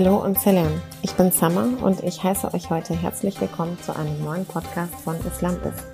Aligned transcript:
Hallo 0.00 0.18
und 0.18 0.38
Salam. 0.38 0.80
Ich 1.02 1.12
bin 1.14 1.32
Summer 1.32 1.66
und 1.82 2.04
ich 2.04 2.22
heiße 2.22 2.54
euch 2.54 2.70
heute 2.70 2.94
herzlich 2.94 3.40
willkommen 3.40 3.76
zu 3.82 3.96
einem 3.96 4.22
neuen 4.22 4.44
Podcast 4.44 4.94
von 4.94 5.16
Islam 5.26 5.56
ist. 5.64 5.84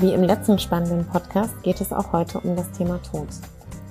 Wie 0.00 0.12
im 0.12 0.24
letzten 0.24 0.58
spannenden 0.58 1.06
Podcast 1.06 1.54
geht 1.62 1.80
es 1.80 1.92
auch 1.92 2.12
heute 2.12 2.40
um 2.40 2.56
das 2.56 2.68
Thema 2.72 3.00
Tod. 3.08 3.28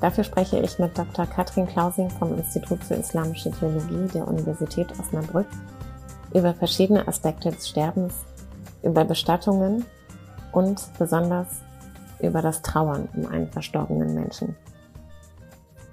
Dafür 0.02 0.26
spreche 0.26 0.59
ich 0.59 0.80
mit 0.80 0.98
Dr. 0.98 1.26
Katrin 1.28 1.66
Klausing 1.66 2.09
vom 2.09 2.38
Institut 2.38 2.84
für 2.84 2.96
Islamische 2.96 3.52
Theologie 3.52 4.05
der 4.14 4.28
Universität 4.28 4.88
Osnabrück 5.00 5.48
über 6.34 6.54
verschiedene 6.54 7.08
Aspekte 7.08 7.52
des 7.52 7.70
Sterbens, 7.70 8.16
über 8.84 9.05
Bestattungen 9.05 9.86
und 10.52 10.82
besonders 11.00 11.62
über 12.22 12.41
das 12.41 12.62
Trauern 12.63 13.08
um 13.16 13.27
einen 13.27 13.50
verstorbenen 13.50 14.13
Menschen. 14.13 14.58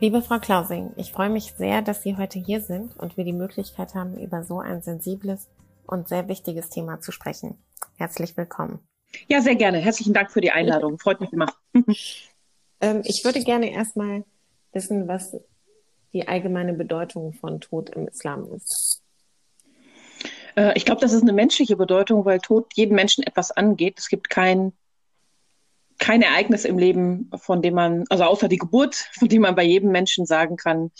Liebe 0.03 0.21
Frau 0.21 0.41
Klausing, 0.41 0.91
ich 0.97 1.13
freue 1.13 1.31
mich 1.31 1.55
sehr, 1.57 1.81
dass 1.81 2.03
Sie 2.03 2.17
heute 2.17 2.41
hier 2.41 2.61
sind 2.61 2.99
und 2.99 3.17
wir 3.17 3.23
die 3.23 3.33
Möglichkeit 3.33 3.95
haben, 3.95 4.19
über 4.19 4.43
so 4.43 4.59
ein 4.59 4.83
sensibles 4.83 5.49
und 5.87 6.09
sehr 6.09 6.27
wichtiges 6.27 6.71
Thema 6.71 7.01
zu 7.01 7.13
sprechen. 7.13 7.57
Herzlich 7.99 8.37
willkommen. 8.37 8.81
Ja, 9.29 9.41
sehr 9.43 9.55
gerne. 9.55 9.79
Herzlichen 9.79 10.13
Dank 10.13 10.33
für 10.33 10.41
die 10.41 10.51
Einladung. 10.51 10.99
Freut 10.99 11.21
mich 11.21 11.33
immer. 11.33 11.55
ähm, 12.81 13.03
ich 13.05 13.25
würde 13.25 13.45
gerne 13.45 13.71
erstmal 13.71 14.25
wissen, 14.73 15.07
was 15.07 15.37
die 16.13 16.27
allgemeine 16.27 16.73
Bedeutung 16.73 17.33
von 17.35 17.61
Tod 17.61 17.91
im 17.91 18.09
Islam 18.09 18.53
ist. 18.55 19.03
Äh, 20.57 20.73
ich 20.75 20.85
glaube, 20.85 21.01
das 21.01 21.13
ist 21.13 21.23
eine 21.23 21.33
menschliche 21.33 21.77
Bedeutung, 21.77 22.25
weil 22.25 22.41
Tod 22.41 22.73
jeden 22.75 22.97
Menschen 22.97 23.23
etwas 23.23 23.53
angeht. 23.53 24.01
Es 24.01 24.09
gibt 24.09 24.31
kein 24.31 24.73
kein 26.03 26.21
Ereignis 26.21 26.65
im 26.65 26.79
Leben, 26.79 27.31
von 27.37 27.63
dem 27.63 27.75
man, 27.75 28.05
also 28.11 28.25
außer 28.25 28.49
die 28.49 28.59
Geburt, 28.59 28.95
von 29.19 29.29
dem 29.29 29.43
man 29.43 29.55
bei 29.55 29.63
jedem 29.63 29.93
Menschen 29.93 30.27
sagen 30.27 30.57
kann, 30.57 30.91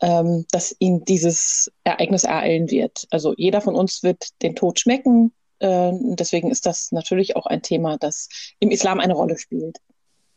ähm, 0.00 0.46
dass 0.50 0.74
ihn 0.78 1.04
dieses 1.04 1.70
Ereignis 1.84 2.24
ereilen 2.24 2.70
wird. 2.70 3.06
Also 3.10 3.34
jeder 3.36 3.60
von 3.60 3.74
uns 3.74 4.02
wird 4.02 4.42
den 4.42 4.56
Tod 4.56 4.80
schmecken. 4.80 5.32
Äh, 5.58 5.92
deswegen 5.92 6.50
ist 6.50 6.64
das 6.64 6.92
natürlich 6.92 7.36
auch 7.36 7.44
ein 7.44 7.60
Thema, 7.60 7.98
das 7.98 8.28
im 8.58 8.70
Islam 8.70 9.00
eine 9.00 9.14
Rolle 9.14 9.38
spielt. 9.38 9.78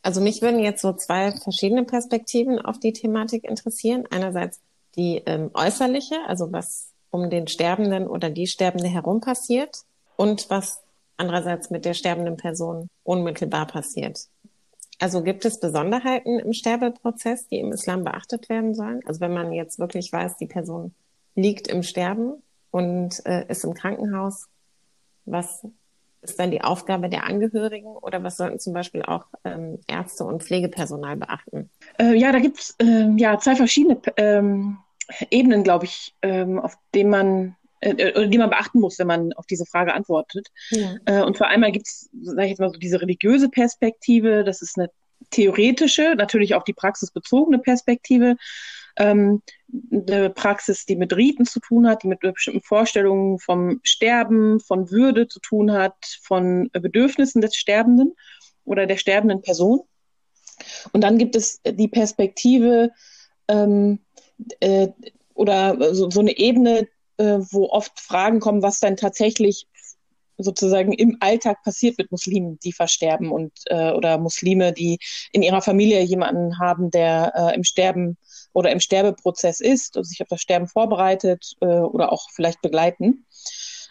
Also 0.02 0.20
mich 0.20 0.42
würden 0.42 0.60
jetzt 0.60 0.82
so 0.82 0.92
zwei 0.94 1.32
verschiedene 1.32 1.86
Perspektiven 1.86 2.60
auf 2.60 2.80
die 2.80 2.92
Thematik 2.92 3.46
interessieren. 3.46 4.04
Einerseits 4.10 4.60
die 4.98 5.22
ähm, 5.26 5.52
äußerliche, 5.54 6.18
also 6.28 6.52
was 6.52 6.90
um 7.12 7.30
den 7.30 7.48
Sterbenden 7.48 8.08
oder 8.08 8.30
die 8.30 8.48
Sterbende 8.48 8.90
herum 8.90 9.22
passiert 9.22 9.84
und 10.18 10.50
was 10.50 10.82
andererseits 11.22 11.70
mit 11.70 11.86
der 11.86 11.94
sterbenden 11.94 12.36
Person 12.36 12.90
unmittelbar 13.04 13.68
passiert. 13.68 14.28
Also 15.00 15.24
gibt 15.24 15.46
es 15.46 15.60
Besonderheiten 15.60 16.40
im 16.40 16.54
Sterbeprozess, 16.54 17.48
die 17.48 17.60
im 17.60 17.72
Islam 17.72 18.04
beachtet 18.04 18.50
werden 18.50 18.74
sollen? 18.76 19.02
Also 19.06 19.22
wenn 19.22 19.34
man 19.34 19.52
jetzt 19.52 19.80
wirklich 19.80 20.12
weiß, 20.12 20.38
die 20.38 20.48
Person 20.48 20.94
liegt 21.36 21.68
im 21.68 21.84
Sterben 21.84 22.34
und 22.72 23.26
äh, 23.26 23.46
ist 23.48 23.64
im 23.64 23.74
Krankenhaus, 23.74 24.48
was 25.26 25.66
ist 26.22 26.40
dann 26.40 26.52
die 26.52 26.62
Aufgabe 26.62 27.10
der 27.10 27.26
Angehörigen 27.26 27.88
oder 27.88 28.24
was 28.24 28.38
sollten 28.38 28.60
zum 28.60 28.74
Beispiel 28.74 29.02
auch 29.04 29.26
ähm, 29.44 29.80
Ärzte 29.88 30.24
und 30.24 30.44
Pflegepersonal 30.44 31.18
beachten? 31.18 31.70
Äh, 32.00 32.14
ja, 32.16 32.32
da 32.32 32.40
gibt 32.40 32.60
es 32.60 32.76
äh, 32.80 33.10
ja 33.18 33.40
zwei 33.40 33.56
verschiedene 33.56 34.00
ähm, 34.18 34.78
Ebenen, 35.30 35.64
glaube 35.64 35.86
ich, 35.86 36.16
ähm, 36.22 36.60
auf 36.60 36.78
denen 36.94 37.10
man 37.10 37.56
äh, 37.82 37.90
äh, 37.90 38.28
die 38.28 38.38
man 38.38 38.50
beachten 38.50 38.80
muss, 38.80 39.00
wenn 39.00 39.08
man 39.08 39.34
auf 39.34 39.48
diese 39.48 39.66
Frage 39.66 39.94
antwortet. 39.94 40.48
Ja. 40.70 40.96
Äh, 41.06 41.24
und 41.24 41.38
vor 41.38 41.48
allem 41.48 41.64
gibt 41.72 41.88
es, 41.88 42.10
sage 42.22 42.44
ich 42.44 42.50
jetzt 42.52 42.60
mal 42.60 42.72
so, 42.72 42.78
diese 42.78 43.02
religiöse 43.02 43.50
Perspektive, 43.50 44.44
das 44.44 44.62
ist 44.62 44.78
eine 44.78 44.90
theoretische, 45.32 46.16
natürlich 46.16 46.56
auch 46.56 46.64
die 46.64 46.74
praxisbezogene 46.74 47.60
Perspektive, 47.60 48.38
ähm, 48.98 49.42
eine 49.92 50.30
Praxis, 50.30 50.86
die 50.86 50.96
mit 50.96 51.16
Riten 51.16 51.46
zu 51.46 51.60
tun 51.60 51.88
hat, 51.88 52.04
die 52.04 52.08
mit 52.08 52.20
bestimmten 52.20 52.62
Vorstellungen 52.62 53.40
vom 53.40 53.80
Sterben, 53.84 54.60
von 54.60 54.92
Würde 54.92 55.28
zu 55.28 55.40
tun 55.40 55.72
hat, 55.72 55.96
von 56.22 56.70
Bedürfnissen 56.74 57.42
des 57.42 57.56
Sterbenden 57.56 58.14
oder 58.64 58.86
der 58.86 58.98
sterbenden 58.98 59.42
Person. 59.42 59.82
Und 60.92 61.02
dann 61.02 61.18
gibt 61.18 61.36
es 61.36 61.62
die 61.66 61.88
Perspektive 61.88 62.92
ähm, 63.48 64.00
äh, 64.60 64.90
oder 65.34 65.96
so, 65.96 66.10
so 66.10 66.20
eine 66.20 66.38
Ebene, 66.38 66.88
äh, 67.18 67.40
wo 67.40 67.70
oft 67.70 68.00
Fragen 68.00 68.40
kommen, 68.40 68.62
was 68.62 68.80
dann 68.80 68.98
tatsächlich 68.98 69.68
sozusagen 70.38 70.94
im 70.94 71.18
Alltag 71.20 71.64
passiert 71.64 71.98
mit 71.98 72.12
Muslimen, 72.12 72.60
die 72.60 72.72
versterben 72.72 73.32
und 73.32 73.52
äh, 73.68 73.92
oder 73.92 74.18
Muslime, 74.18 74.74
die 74.74 75.00
in 75.32 75.44
ihrer 75.44 75.62
Familie 75.62 76.02
jemanden 76.02 76.60
haben, 76.60 76.92
der 76.92 77.34
äh, 77.36 77.56
im 77.56 77.64
Sterben 77.64 78.18
oder 78.54 78.72
im 78.72 78.80
Sterbeprozess 78.80 79.60
ist 79.60 79.98
und 79.98 80.04
sich 80.06 80.22
auf 80.22 80.28
das 80.28 80.42
Sterben 80.42 80.68
vorbereitet 80.68 81.54
äh, 81.62 81.66
oder 81.66 82.12
auch 82.12 82.30
vielleicht 82.32 82.62
begleiten 82.62 83.26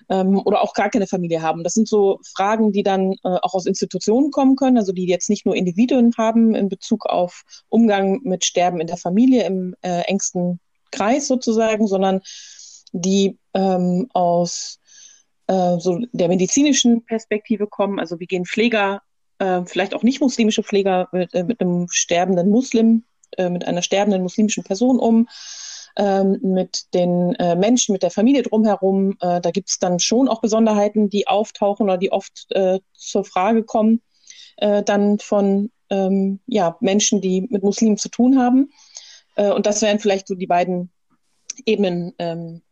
ähm, 0.09 0.41
oder 0.45 0.63
auch 0.63 0.75
gar 0.75 0.91
keine 0.91 1.07
Familie 1.07 1.43
haben. 1.43 1.65
Das 1.65 1.75
sind 1.75 1.89
so 1.89 2.21
Fragen, 2.35 2.73
die 2.73 2.83
dann 2.83 3.13
äh, 3.25 3.39
auch 3.43 3.55
aus 3.55 3.67
Institutionen 3.67 4.31
kommen 4.31 4.57
können, 4.57 4.79
also 4.79 4.93
die 4.93 5.07
jetzt 5.07 5.31
nicht 5.31 5.47
nur 5.47 5.55
Individuen 5.55 6.13
haben 6.19 6.55
in 6.55 6.69
Bezug 6.69 7.07
auf 7.07 7.43
Umgang 7.69 8.21
mit 8.23 8.45
Sterben 8.45 8.81
in 8.81 8.87
der 8.87 8.97
Familie 8.97 9.45
im 9.45 9.75
äh, 9.83 10.01
engsten 10.03 10.61
Kreis 10.91 11.29
sozusagen, 11.29 11.87
sondern 11.87 12.21
die 12.93 13.39
ähm, 13.55 14.09
aus 14.13 14.79
äh, 15.47 15.79
so 15.79 16.01
der 16.13 16.29
medizinischen 16.29 17.05
Perspektive 17.05 17.67
kommen. 17.67 17.99
Also 17.99 18.21
wie 18.21 18.27
gehen 18.27 18.47
Pfleger, 18.47 19.03
äh, 19.39 19.63
vielleicht 19.67 19.95
auch 19.95 20.03
nicht 20.03 20.21
muslimische 20.21 20.63
Pfleger 20.63 21.09
mit, 21.13 21.35
äh, 21.35 21.45
mit 21.45 21.61
einem 21.61 21.89
sterbenden 21.91 22.51
Muslim, 22.51 23.05
äh, 23.37 23.49
mit 23.49 23.67
einer 23.67 23.83
sterbenden 23.83 24.23
muslimischen 24.23 24.65
Person 24.65 24.99
um, 24.99 25.29
ähm, 25.97 26.39
mit 26.43 26.95
den 26.95 27.35
äh, 27.37 27.57
Menschen, 27.57 27.93
mit 27.93 28.03
der 28.03 28.11
Familie 28.11 28.43
drumherum. 28.43 29.17
Äh, 29.21 29.41
da 29.41 29.51
gibt 29.51 29.71
es 29.71 29.79
dann 29.79 29.99
schon 29.99 30.29
auch 30.29 30.41
Besonderheiten, 30.41 31.11
die 31.11 31.27
auftauchen 31.27 31.85
oder 31.85 31.99
die 31.99 32.13
oft 32.13 32.47
äh, 32.51 32.81
zur 32.93 33.25
Frage 33.25 33.65
kommen, 33.65 34.01
äh, 34.57 34.83
dann 34.83 35.19
von 35.19 35.71
ähm, 35.91 36.41
ja, 36.47 36.77
Menschen, 36.81 37.21
die 37.21 37.43
mit 37.51 37.63
Muslimen 37.63 37.97
zu 37.97 38.09
tun 38.09 38.39
haben. 38.39 38.71
Äh, 39.37 39.51
und 39.51 39.67
das 39.67 39.83
wären 39.83 39.99
vielleicht 39.99 40.29
so 40.29 40.35
die 40.35 40.47
beiden 40.47 40.91
Ebenen, 41.67 42.15
ähm, 42.19 42.63
äh, 42.63 42.70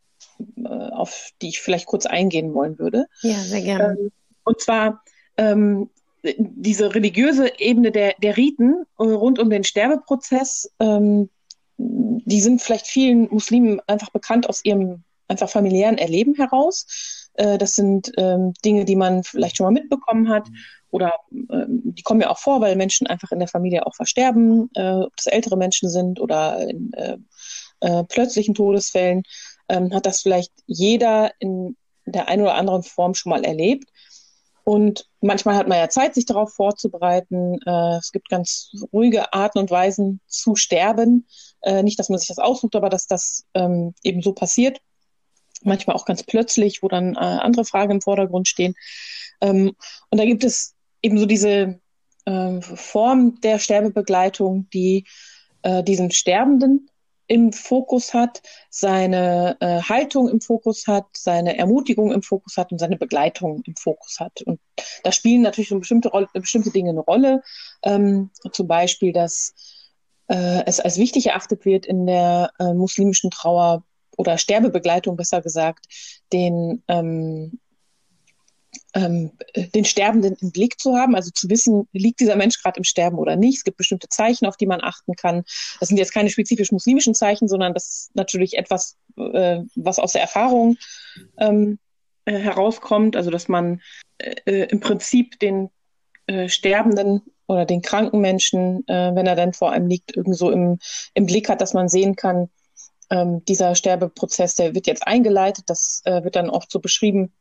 auf 0.65 1.31
die 1.43 1.49
ich 1.49 1.61
vielleicht 1.61 1.87
kurz 1.87 2.07
eingehen 2.07 2.55
wollen 2.55 2.79
würde. 2.79 3.07
Ja, 3.23 3.39
sehr 3.39 3.63
gerne. 3.63 3.97
Ähm, 3.99 4.13
und 4.45 4.61
zwar 4.61 5.03
ähm, 5.37 5.91
diese 6.23 6.95
religiöse 6.95 7.53
Ebene 7.59 7.93
der, 7.93 8.15
der 8.23 8.37
Riten 8.37 8.85
äh, 8.99 9.03
rund 9.05 9.39
um 9.39 9.51
den 9.51 9.65
Sterbeprozess, 9.65 10.71
ähm, 10.81 11.31
die 11.77 12.41
sind 12.41 12.61
vielleicht 12.61 12.87
vielen 12.87 13.29
Muslimen 13.31 13.81
einfach 13.87 14.11
bekannt 14.11 14.49
aus 14.49 14.65
ihrem 14.65 15.05
einfach 15.29 15.49
familiären 15.49 15.99
Erleben 15.99 16.35
heraus. 16.35 17.31
Äh, 17.35 17.59
das 17.59 17.75
sind 17.75 18.13
ähm, 18.17 18.53
Dinge, 18.65 18.85
die 18.85 18.97
man 18.97 19.23
vielleicht 19.23 19.57
schon 19.57 19.65
mal 19.65 19.81
mitbekommen 19.81 20.29
hat 20.29 20.49
oder 20.91 21.13
äh, 21.33 21.67
die 21.69 22.03
kommen 22.03 22.21
ja 22.21 22.31
auch 22.31 22.39
vor, 22.39 22.61
weil 22.61 22.77
Menschen 22.77 23.07
einfach 23.07 23.31
in 23.31 23.39
der 23.39 23.49
Familie 23.49 23.87
auch 23.87 23.95
versterben, 23.95 24.71
äh, 24.75 24.93
ob 24.95 25.17
das 25.17 25.27
ältere 25.27 25.57
Menschen 25.57 25.89
sind 25.89 26.21
oder 26.21 26.67
in 26.69 26.93
äh, 26.95 27.19
äh, 27.81 28.05
plötzlichen 28.05 28.55
Todesfällen 28.55 29.23
ähm, 29.69 29.93
hat 29.95 30.07
das 30.07 30.23
vielleicht 30.23 30.53
jeder 30.67 31.33
in 31.39 31.77
der 32.05 32.29
einen 32.29 32.43
oder 32.43 32.55
anderen 32.55 32.83
Form 32.83 33.15
schon 33.15 33.31
mal 33.31 33.45
erlebt. 33.45 33.89
Und 34.65 35.09
manchmal 35.23 35.57
hat 35.57 35.67
man 35.67 35.79
ja 35.79 35.89
Zeit, 35.89 36.15
sich 36.15 36.27
darauf 36.27 36.53
vorzubereiten. 36.53 37.59
Äh, 37.65 37.97
es 37.97 38.13
gibt 38.13 38.29
ganz 38.29 38.71
ruhige 38.93 39.33
Arten 39.33 39.59
und 39.59 39.71
Weisen 39.71 40.21
zu 40.27 40.57
sterben. 40.57 41.27
Äh, 41.63 41.83
nicht, 41.83 41.99
dass 41.99 42.11
man 42.11 42.19
sich 42.19 42.29
das 42.29 42.39
aussucht, 42.39 42.77
aber 42.77 42.91
dass 42.91 43.07
das 43.07 43.47
ähm, 43.55 43.95
eben 44.03 44.21
so 44.21 44.33
passiert. 44.35 44.81
Manchmal 45.63 45.97
auch 45.97 46.05
ganz 46.05 46.23
plötzlich, 46.23 46.83
wo 46.83 46.89
dann 46.89 47.15
äh, 47.15 47.19
andere 47.19 47.65
Fragen 47.65 47.93
im 47.93 48.01
Vordergrund 48.03 48.47
stehen. 48.47 48.75
Ähm, 49.41 49.73
und 50.11 50.19
da 50.19 50.27
gibt 50.27 50.45
es 50.45 50.75
eben 51.01 51.19
so 51.19 51.25
diese 51.25 51.81
äh, 52.27 52.61
Form 52.61 53.41
der 53.41 53.59
Sterbebegleitung, 53.59 54.69
die 54.71 55.07
äh, 55.63 55.83
diesen 55.83 56.11
Sterbenden 56.11 56.91
im 57.29 57.53
Fokus 57.53 58.15
hat, 58.15 58.43
seine 58.71 59.57
äh, 59.61 59.81
Haltung 59.83 60.29
im 60.29 60.41
Fokus 60.41 60.87
hat, 60.87 61.07
seine 61.13 61.59
Ermutigung 61.59 62.11
im 62.11 62.23
Fokus 62.23 62.57
hat 62.57 62.73
und 62.73 62.79
seine 62.79 62.97
Begleitung 62.97 63.63
im 63.65 63.77
Fokus 63.77 64.19
hat. 64.19 64.43
Und 64.43 64.61
da 65.05 65.13
spielen 65.13 65.43
natürlich 65.43 65.69
so 65.69 65.79
bestimmte, 65.79 66.09
Rolle, 66.09 66.27
bestimmte 66.33 66.71
Dinge 66.71 66.91
eine 66.91 67.01
Rolle. 67.01 67.43
Ähm, 67.83 68.31
zum 68.53 68.67
Beispiel, 68.67 69.13
dass 69.13 69.55
äh, 70.29 70.65
es 70.67 70.81
als 70.81 70.97
wichtig 70.97 71.27
erachtet 71.27 71.65
wird 71.65 71.87
in 71.87 72.07
der 72.07 72.51
äh, 72.59 72.73
muslimischen 72.73 73.31
Trauer 73.31 73.85
oder 74.17 74.39
Sterbebegleitung 74.39 75.17
besser 75.17 75.43
gesagt, 75.43 75.87
den 76.33 76.83
ähm, 76.89 77.61
ähm, 78.99 79.33
den 79.75 79.85
Sterbenden 79.85 80.37
im 80.41 80.51
Blick 80.51 80.81
zu 80.81 80.97
haben, 80.97 81.15
also 81.15 81.31
zu 81.31 81.49
wissen, 81.49 81.89
liegt 81.93 82.21
dieser 82.21 82.37
Mensch 82.37 82.61
gerade 82.61 82.79
im 82.79 82.85
Sterben 82.85 83.19
oder 83.19 83.37
nicht. 83.37 83.59
Es 83.59 83.65
gibt 83.65 83.77
bestimmte 83.77 84.09
Zeichen, 84.09 84.47
auf 84.47 84.57
die 84.57 84.67
man 84.67 84.83
achten 84.83 85.15
kann. 85.15 85.45
Das 85.79 85.89
sind 85.89 85.99
jetzt 85.99 86.13
keine 86.13 86.31
spezifisch 86.31 86.73
muslimischen 86.73 87.15
Zeichen, 87.15 87.49
sondern 87.49 87.75
das 87.75 87.89
ist 87.89 88.11
natürlich 88.15 88.57
etwas, 88.57 88.97
äh, 89.17 89.61
was 89.77 89.99
aus 89.99 90.13
der 90.13 90.23
Erfahrung 90.23 90.77
ähm, 91.39 91.79
äh, 92.25 92.39
herauskommt. 92.39 93.17
Also 93.17 93.31
dass 93.31 93.49
man 93.49 93.81
äh, 94.19 94.35
äh 94.47 94.65
im 94.71 94.81
Prinzip 94.81 95.39
den 95.39 95.71
äh, 96.27 96.49
Sterbenden 96.49 97.23
oder 97.47 97.65
den 97.65 97.83
kranken 97.83 98.21
Menschen, 98.21 98.87
äh, 98.89 99.15
wenn 99.15 99.27
er 99.27 99.37
dann 99.37 99.53
vor 99.53 99.73
einem 99.73 99.87
liegt, 99.87 100.17
irgendwo 100.17 100.51
im, 100.51 100.79
im 101.15 101.27
Blick 101.27 101.49
hat, 101.49 101.61
dass 101.61 101.73
man 101.73 101.89
sehen 101.89 102.17
kann, 102.17 102.49
ähm, 103.11 103.45
dieser 103.47 103.75
Sterbeprozess, 103.75 104.55
der 104.57 104.75
wird 104.75 104.87
jetzt 104.87 105.07
eingeleitet. 105.07 105.65
Das 105.69 106.03
äh, 106.05 106.25
wird 106.25 106.37
dann 106.37 106.51
oft 106.51 106.71
so 106.71 106.81
beschrieben, 106.81 107.33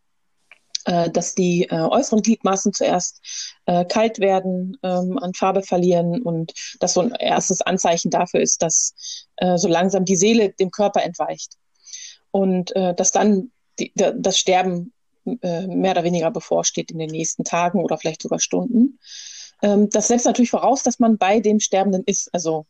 äh, 0.87 1.11
dass 1.11 1.35
die 1.35 1.63
äh, 1.69 1.75
äußeren 1.75 2.21
Gliedmaßen 2.21 2.71
zuerst 2.71 3.21
äh, 3.65 3.83
kalt 3.83 4.19
werden, 4.19 4.77
ähm, 4.83 5.19
an 5.19 5.33
Farbe 5.33 5.61
verlieren 5.61 6.21
und 6.21 6.53
das 6.79 6.93
so 6.93 7.01
ein 7.01 7.11
erstes 7.11 7.61
Anzeichen 7.61 8.09
dafür 8.09 8.39
ist, 8.39 8.61
dass 8.61 9.27
äh, 9.35 9.57
so 9.57 9.67
langsam 9.67 10.05
die 10.05 10.15
Seele 10.15 10.53
dem 10.53 10.71
Körper 10.71 11.03
entweicht 11.03 11.55
und 12.31 12.73
äh, 12.75 12.95
dass 12.95 13.11
dann 13.11 13.51
die, 13.79 13.91
das 13.95 14.39
Sterben 14.39 14.93
äh, 15.25 15.67
mehr 15.67 15.91
oder 15.91 16.05
weniger 16.05 16.31
bevorsteht 16.31 16.89
in 16.89 16.99
den 16.99 17.11
nächsten 17.11 17.43
Tagen 17.43 17.83
oder 17.83 17.97
vielleicht 17.97 18.21
sogar 18.21 18.39
Stunden. 18.39 18.97
Ähm, 19.61 19.89
das 19.89 20.07
setzt 20.07 20.25
natürlich 20.25 20.51
voraus, 20.51 20.83
dass 20.83 20.99
man 20.99 21.17
bei 21.17 21.41
dem 21.41 21.59
Sterbenden 21.59 22.03
ist, 22.05 22.33
also 22.33 22.65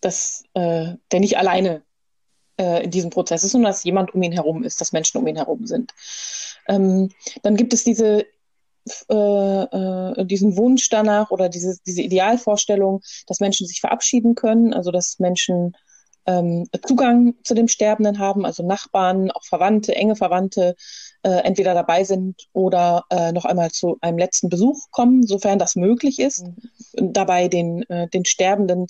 dass 0.00 0.44
der 0.54 0.98
nicht 1.10 1.38
alleine 1.38 1.82
äh, 2.58 2.84
in 2.84 2.90
diesem 2.90 3.10
Prozess 3.10 3.44
ist, 3.44 3.52
sondern 3.52 3.70
dass 3.70 3.84
jemand 3.84 4.14
um 4.14 4.22
ihn 4.22 4.32
herum 4.32 4.64
ist, 4.64 4.80
dass 4.80 4.92
Menschen 4.92 5.18
um 5.18 5.26
ihn 5.26 5.36
herum 5.36 5.66
sind. 5.66 5.92
Ähm, 6.68 7.10
dann 7.42 7.56
gibt 7.56 7.72
es 7.74 7.84
diese 7.84 8.26
äh, 9.08 9.14
äh, 9.14 10.24
diesen 10.24 10.56
Wunsch 10.56 10.88
danach 10.90 11.32
oder 11.32 11.48
diese, 11.48 11.76
diese 11.86 12.02
Idealvorstellung, 12.02 13.02
dass 13.26 13.40
Menschen 13.40 13.66
sich 13.66 13.80
verabschieden 13.80 14.36
können, 14.36 14.72
also 14.72 14.92
dass 14.92 15.18
Menschen 15.18 15.76
ähm, 16.26 16.68
Zugang 16.86 17.34
zu 17.42 17.54
dem 17.54 17.68
Sterbenden 17.68 18.18
haben, 18.18 18.44
also 18.44 18.64
Nachbarn, 18.64 19.30
auch 19.30 19.44
Verwandte, 19.44 19.94
enge 19.94 20.16
Verwandte, 20.16 20.76
äh, 21.22 21.30
entweder 21.44 21.74
dabei 21.74 22.04
sind 22.04 22.46
oder 22.52 23.04
äh, 23.10 23.32
noch 23.32 23.44
einmal 23.44 23.70
zu 23.70 23.96
einem 24.00 24.18
letzten 24.18 24.48
Besuch 24.48 24.90
kommen, 24.90 25.26
sofern 25.26 25.58
das 25.58 25.76
möglich 25.76 26.18
ist, 26.18 26.44
mhm. 26.96 27.12
dabei 27.12 27.48
den, 27.48 27.82
äh, 27.88 28.08
den 28.08 28.24
Sterbenden 28.24 28.86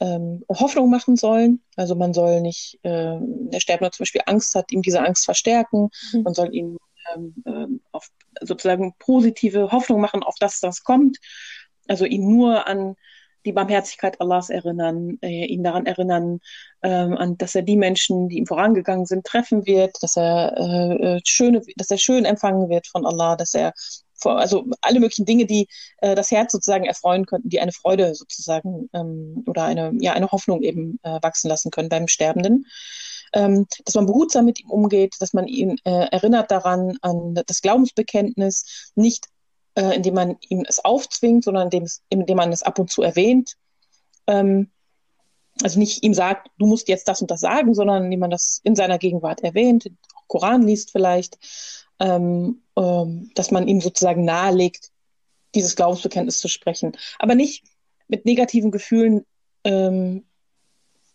ähm, 0.00 0.44
Hoffnung 0.48 0.90
machen 0.90 1.16
sollen. 1.16 1.60
Also 1.76 1.94
man 1.94 2.14
soll 2.14 2.40
nicht, 2.40 2.78
äh, 2.82 3.16
der 3.20 3.60
Sterbende 3.60 3.90
zum 3.90 4.04
Beispiel 4.04 4.22
Angst 4.26 4.54
hat, 4.54 4.70
ihm 4.72 4.82
diese 4.82 5.00
Angst 5.00 5.24
verstärken. 5.24 5.90
Mhm. 6.12 6.22
Man 6.22 6.34
soll 6.34 6.54
ihm 6.54 6.78
ähm, 7.14 7.80
auf 7.92 8.08
sozusagen 8.40 8.94
positive 8.98 9.72
Hoffnung 9.72 10.00
machen, 10.00 10.22
auf 10.22 10.36
das, 10.38 10.60
das 10.60 10.84
kommt. 10.84 11.18
Also 11.86 12.04
ihn 12.04 12.28
nur 12.28 12.66
an 12.66 12.94
die 13.44 13.52
Barmherzigkeit 13.52 14.20
Allahs 14.20 14.50
erinnern, 14.50 15.18
äh, 15.22 15.46
ihn 15.46 15.62
daran 15.62 15.86
erinnern, 15.86 16.40
ähm, 16.82 17.16
an, 17.16 17.38
dass 17.38 17.54
er 17.54 17.62
die 17.62 17.76
Menschen, 17.76 18.28
die 18.28 18.38
ihm 18.38 18.46
vorangegangen 18.46 19.06
sind, 19.06 19.24
treffen 19.24 19.66
wird, 19.66 19.96
dass 20.02 20.16
er 20.16 20.54
äh, 20.56 21.16
äh 21.16 21.20
schöne, 21.24 21.62
dass 21.76 21.90
er 21.90 21.98
schön 21.98 22.24
empfangen 22.24 22.68
wird 22.68 22.86
von 22.86 23.06
Allah, 23.06 23.36
dass 23.36 23.54
er 23.54 23.72
also 24.24 24.66
alle 24.80 25.00
möglichen 25.00 25.26
Dinge, 25.26 25.46
die 25.46 25.68
äh, 25.98 26.14
das 26.14 26.30
Herz 26.30 26.52
sozusagen 26.52 26.84
erfreuen 26.84 27.26
könnten, 27.26 27.48
die 27.48 27.60
eine 27.60 27.72
Freude 27.72 28.14
sozusagen 28.14 28.88
ähm, 28.92 29.44
oder 29.46 29.64
eine, 29.64 29.92
ja, 30.00 30.12
eine 30.12 30.30
Hoffnung 30.30 30.62
eben 30.62 30.98
äh, 31.02 31.18
wachsen 31.22 31.48
lassen 31.48 31.70
können 31.70 31.88
beim 31.88 32.08
Sterbenden. 32.08 32.66
Ähm, 33.34 33.66
dass 33.84 33.94
man 33.94 34.06
behutsam 34.06 34.46
mit 34.46 34.58
ihm 34.60 34.70
umgeht, 34.70 35.16
dass 35.20 35.34
man 35.34 35.46
ihn 35.46 35.76
äh, 35.84 36.08
erinnert 36.10 36.50
daran, 36.50 36.96
an 37.02 37.34
das 37.46 37.60
Glaubensbekenntnis, 37.60 38.90
nicht 38.94 39.26
äh, 39.74 39.94
indem 39.94 40.14
man 40.14 40.36
ihm 40.48 40.64
es 40.66 40.82
aufzwingt, 40.82 41.44
sondern 41.44 41.64
indem, 41.64 41.84
es, 41.84 42.02
indem 42.08 42.36
man 42.36 42.52
es 42.52 42.62
ab 42.62 42.78
und 42.78 42.90
zu 42.90 43.02
erwähnt. 43.02 43.56
Ähm, 44.26 44.70
also 45.62 45.78
nicht 45.78 46.02
ihm 46.02 46.14
sagt, 46.14 46.48
du 46.58 46.66
musst 46.66 46.88
jetzt 46.88 47.06
das 47.06 47.20
und 47.20 47.30
das 47.30 47.40
sagen, 47.40 47.74
sondern 47.74 48.04
indem 48.04 48.20
man 48.20 48.30
das 48.30 48.60
in 48.64 48.74
seiner 48.74 48.98
Gegenwart 48.98 49.40
erwähnt, 49.40 49.90
Koran 50.28 50.62
liest 50.62 50.92
vielleicht 50.92 51.38
ähm, 52.00 52.62
ähm, 52.76 53.30
dass 53.34 53.50
man 53.50 53.66
ihm 53.68 53.80
sozusagen 53.80 54.24
nahelegt, 54.24 54.90
dieses 55.54 55.76
Glaubensbekenntnis 55.76 56.40
zu 56.40 56.48
sprechen. 56.48 56.96
Aber 57.18 57.34
nicht 57.34 57.64
mit 58.06 58.24
negativen 58.24 58.70
Gefühlen 58.70 59.24
ähm, 59.64 60.24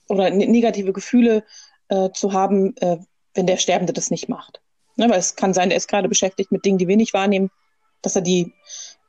oder 0.10 0.30
ne 0.30 0.48
negative 0.48 0.94
Gefühle 0.94 1.44
äh, 1.90 2.10
zu 2.12 2.34
haben, 2.34 2.76
äh, 2.78 2.98
wenn 3.34 3.48
der 3.48 3.58
Sterbende 3.58 3.94
das 3.94 4.12
nicht 4.12 4.30
macht. 4.30 4.62
Ne, 4.96 5.10
weil 5.10 5.20
es 5.20 5.36
kann 5.36 5.54
sein, 5.54 5.70
der 5.70 5.78
ist 5.78 5.88
gerade 5.88 6.08
beschäftigt 6.08 6.52
mit 6.52 6.66
Dingen, 6.66 6.78
die 6.78 6.88
wir 6.88 6.98
nicht 6.98 7.14
wahrnehmen, 7.14 7.50
dass 8.04 8.16
er 8.16 8.22
die, 8.22 8.54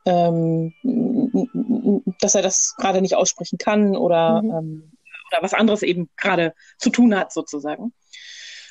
ähm, 0.05 0.73
dass 2.19 2.33
er 2.33 2.41
das 2.41 2.75
gerade 2.77 3.01
nicht 3.01 3.15
aussprechen 3.15 3.59
kann 3.59 3.95
oder, 3.95 4.41
mhm. 4.41 4.49
ähm, 4.49 4.91
oder 5.31 5.43
was 5.43 5.53
anderes 5.53 5.83
eben 5.83 6.09
gerade 6.17 6.55
zu 6.79 6.89
tun 6.89 7.15
hat, 7.15 7.31
sozusagen. 7.31 7.93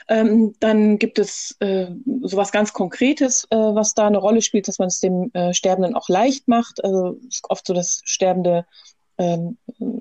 Ähm, 0.07 0.55
dann 0.61 0.99
gibt 0.99 1.19
es 1.19 1.57
äh, 1.61 1.87
sowas 2.23 2.53
ganz 2.53 2.73
Konkretes, 2.73 3.47
äh, 3.51 3.57
was 3.57 3.95
da 3.95 4.07
eine 4.07 4.19
Rolle 4.19 4.43
spielt, 4.43 4.69
dass 4.69 4.79
man 4.79 4.89
es 4.89 5.01
dem 5.01 5.31
äh, 5.33 5.55
Sterbenden 5.55 5.95
auch 5.95 6.09
leicht 6.09 6.47
macht. 6.47 6.85
Also 6.85 7.19
oft 7.49 7.67
so, 7.67 7.73
dass 7.73 8.03
Sterbende 8.05 8.67
ähm, 9.17 9.57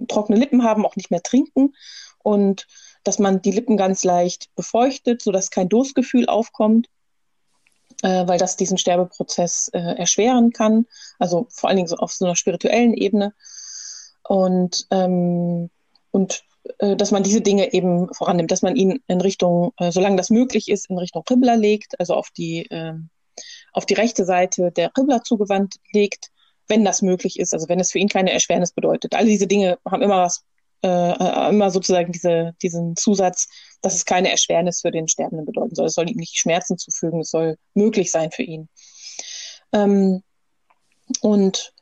trockene 0.08 0.38
Lippen 0.38 0.64
haben, 0.64 0.86
auch 0.86 0.96
nicht 0.96 1.12
mehr 1.12 1.24
trinken 1.24 1.74
und 2.22 2.68
dass 3.04 3.20
man 3.20 3.42
die 3.42 3.52
Lippen 3.52 3.78
ganz 3.78 4.04
leicht 4.04 4.54
befeuchtet, 4.56 5.22
sodass 5.22 5.52
kein 5.52 5.70
Durstgefühl 5.70 6.28
aufkommt, 6.28 6.88
äh, 8.02 8.28
weil 8.28 8.40
das 8.40 8.58
diesen 8.58 8.78
Sterbeprozess 8.78 9.70
äh, 9.74 9.80
erschweren 9.80 10.52
kann. 10.52 10.86
Also 11.20 11.48
vor 11.50 11.70
allen 11.70 11.78
Dingen 11.78 11.88
so 11.88 11.98
auf 11.98 12.12
so 12.12 12.26
einer 12.26 12.36
spirituellen 12.36 12.94
Ebene. 12.94 13.34
Und, 14.24 14.88
ähm, 14.90 15.70
und 16.12 16.44
dass 16.80 17.12
man 17.12 17.24
diese 17.24 17.42
Dinge 17.42 17.74
eben 17.74 18.13
vorannimmt, 18.13 18.51
dass 18.51 18.62
man 18.62 18.75
ihn 18.75 19.01
in 19.07 19.21
Richtung, 19.21 19.74
äh, 19.77 19.92
solange 19.92 20.15
das 20.15 20.30
möglich 20.30 20.69
ist, 20.69 20.89
in 20.89 20.98
Richtung 20.98 21.24
Qibla 21.24 21.56
legt, 21.56 22.00
also 22.00 22.13
auf 22.13 22.30
die, 22.31 22.65
äh, 22.69 22.94
auf 23.74 23.86
die 23.86 23.95
rechte 23.95 24.25
Seite 24.25 24.71
der 24.71 24.89
Qibla 24.89 25.24
zugewandt 25.24 25.75
legt, 25.92 26.30
wenn 26.68 26.86
das 26.86 27.01
möglich 27.01 27.39
ist, 27.39 27.54
also 27.54 27.68
wenn 27.68 27.80
es 27.80 27.92
für 27.92 28.00
ihn 28.00 28.07
keine 28.07 28.31
Erschwernis 28.31 28.71
bedeutet. 28.71 29.13
All 29.13 29.25
diese 29.25 29.48
Dinge 29.48 29.77
haben 29.86 30.01
immer 30.01 30.24
was, 30.24 30.44
äh, 30.83 31.50
immer 31.50 31.71
sozusagen 31.71 32.12
diese, 32.12 32.54
diesen 32.62 32.95
Zusatz, 32.95 33.48
dass 33.81 33.95
es 33.95 34.06
keine 34.06 34.31
Erschwernis 34.31 34.81
für 34.81 34.92
den 34.92 35.07
Sterbenden 35.07 35.45
bedeuten 35.45 35.75
soll. 35.75 35.88
Es 35.88 35.95
soll 35.95 36.10
ihm 36.10 36.18
nicht 36.18 36.38
Schmerzen 36.38 36.77
zufügen, 36.77 37.21
es 37.21 37.31
soll 37.31 37.57
möglich 37.74 38.12
sein 38.12 38.31
für 38.31 38.44
ihn. 38.44 38.69
Ähm, 39.74 40.24
und 41.21 41.74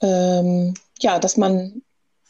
ähm, 0.00 0.74
ja, 1.00 1.18
dass 1.18 1.36
man 1.36 1.82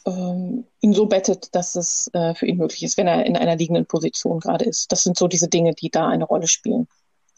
ähm, 0.06 0.66
ihn 0.80 0.92
so 0.92 1.06
bettet, 1.06 1.54
dass 1.54 1.74
es 1.74 2.10
äh, 2.12 2.34
für 2.34 2.46
ihn 2.46 2.58
möglich 2.58 2.82
ist, 2.82 2.96
wenn 2.96 3.06
er 3.06 3.24
in 3.26 3.36
einer 3.36 3.56
liegenden 3.56 3.86
Position 3.86 4.40
gerade 4.40 4.64
ist. 4.64 4.92
Das 4.92 5.02
sind 5.02 5.16
so 5.16 5.28
diese 5.28 5.48
Dinge, 5.48 5.74
die 5.74 5.90
da 5.90 6.08
eine 6.08 6.24
Rolle 6.24 6.48
spielen. 6.48 6.88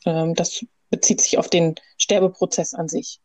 Ähm, 0.04 0.34
das 0.34 0.64
bezieht 0.90 1.20
sich 1.20 1.38
auf 1.38 1.48
den 1.48 1.76
Sterbeprozess 1.96 2.74
an 2.74 2.88
sich. 2.88 3.20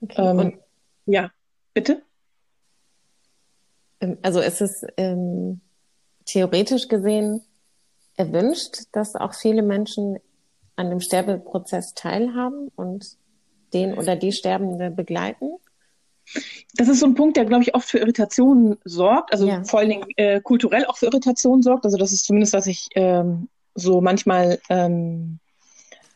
Okay. 0.00 0.22
Ähm, 0.22 0.60
ja, 1.06 1.30
bitte? 1.74 2.02
Ähm, 4.00 4.18
also 4.22 4.40
ist 4.40 4.60
es 4.60 4.84
ähm, 4.96 5.60
theoretisch 6.24 6.88
gesehen 6.88 7.42
erwünscht, 8.16 8.84
dass 8.92 9.14
auch 9.16 9.34
viele 9.34 9.62
Menschen 9.62 10.18
an 10.76 10.90
dem 10.90 11.00
Sterbeprozess 11.00 11.94
teilhaben 11.94 12.68
und 12.76 13.16
den 13.72 13.96
oder 13.96 14.16
die 14.16 14.32
Sterbende 14.32 14.90
begleiten? 14.90 15.56
Das 16.74 16.88
ist 16.88 17.00
so 17.00 17.06
ein 17.06 17.14
Punkt, 17.14 17.36
der, 17.36 17.44
glaube 17.44 17.62
ich, 17.62 17.74
oft 17.74 17.88
für 17.88 17.98
Irritationen 17.98 18.76
sorgt, 18.84 19.32
also 19.32 19.46
ja. 19.46 19.64
vor 19.64 19.80
allen 19.80 19.90
Dingen 19.90 20.06
äh, 20.16 20.40
kulturell 20.40 20.84
auch 20.86 20.96
für 20.96 21.06
Irritationen 21.06 21.62
sorgt. 21.62 21.84
Also 21.84 21.96
das 21.96 22.12
ist 22.12 22.24
zumindest, 22.24 22.52
was 22.52 22.66
ich 22.66 22.88
ähm, 22.94 23.48
so 23.74 24.00
manchmal 24.00 24.60
ähm, 24.68 25.38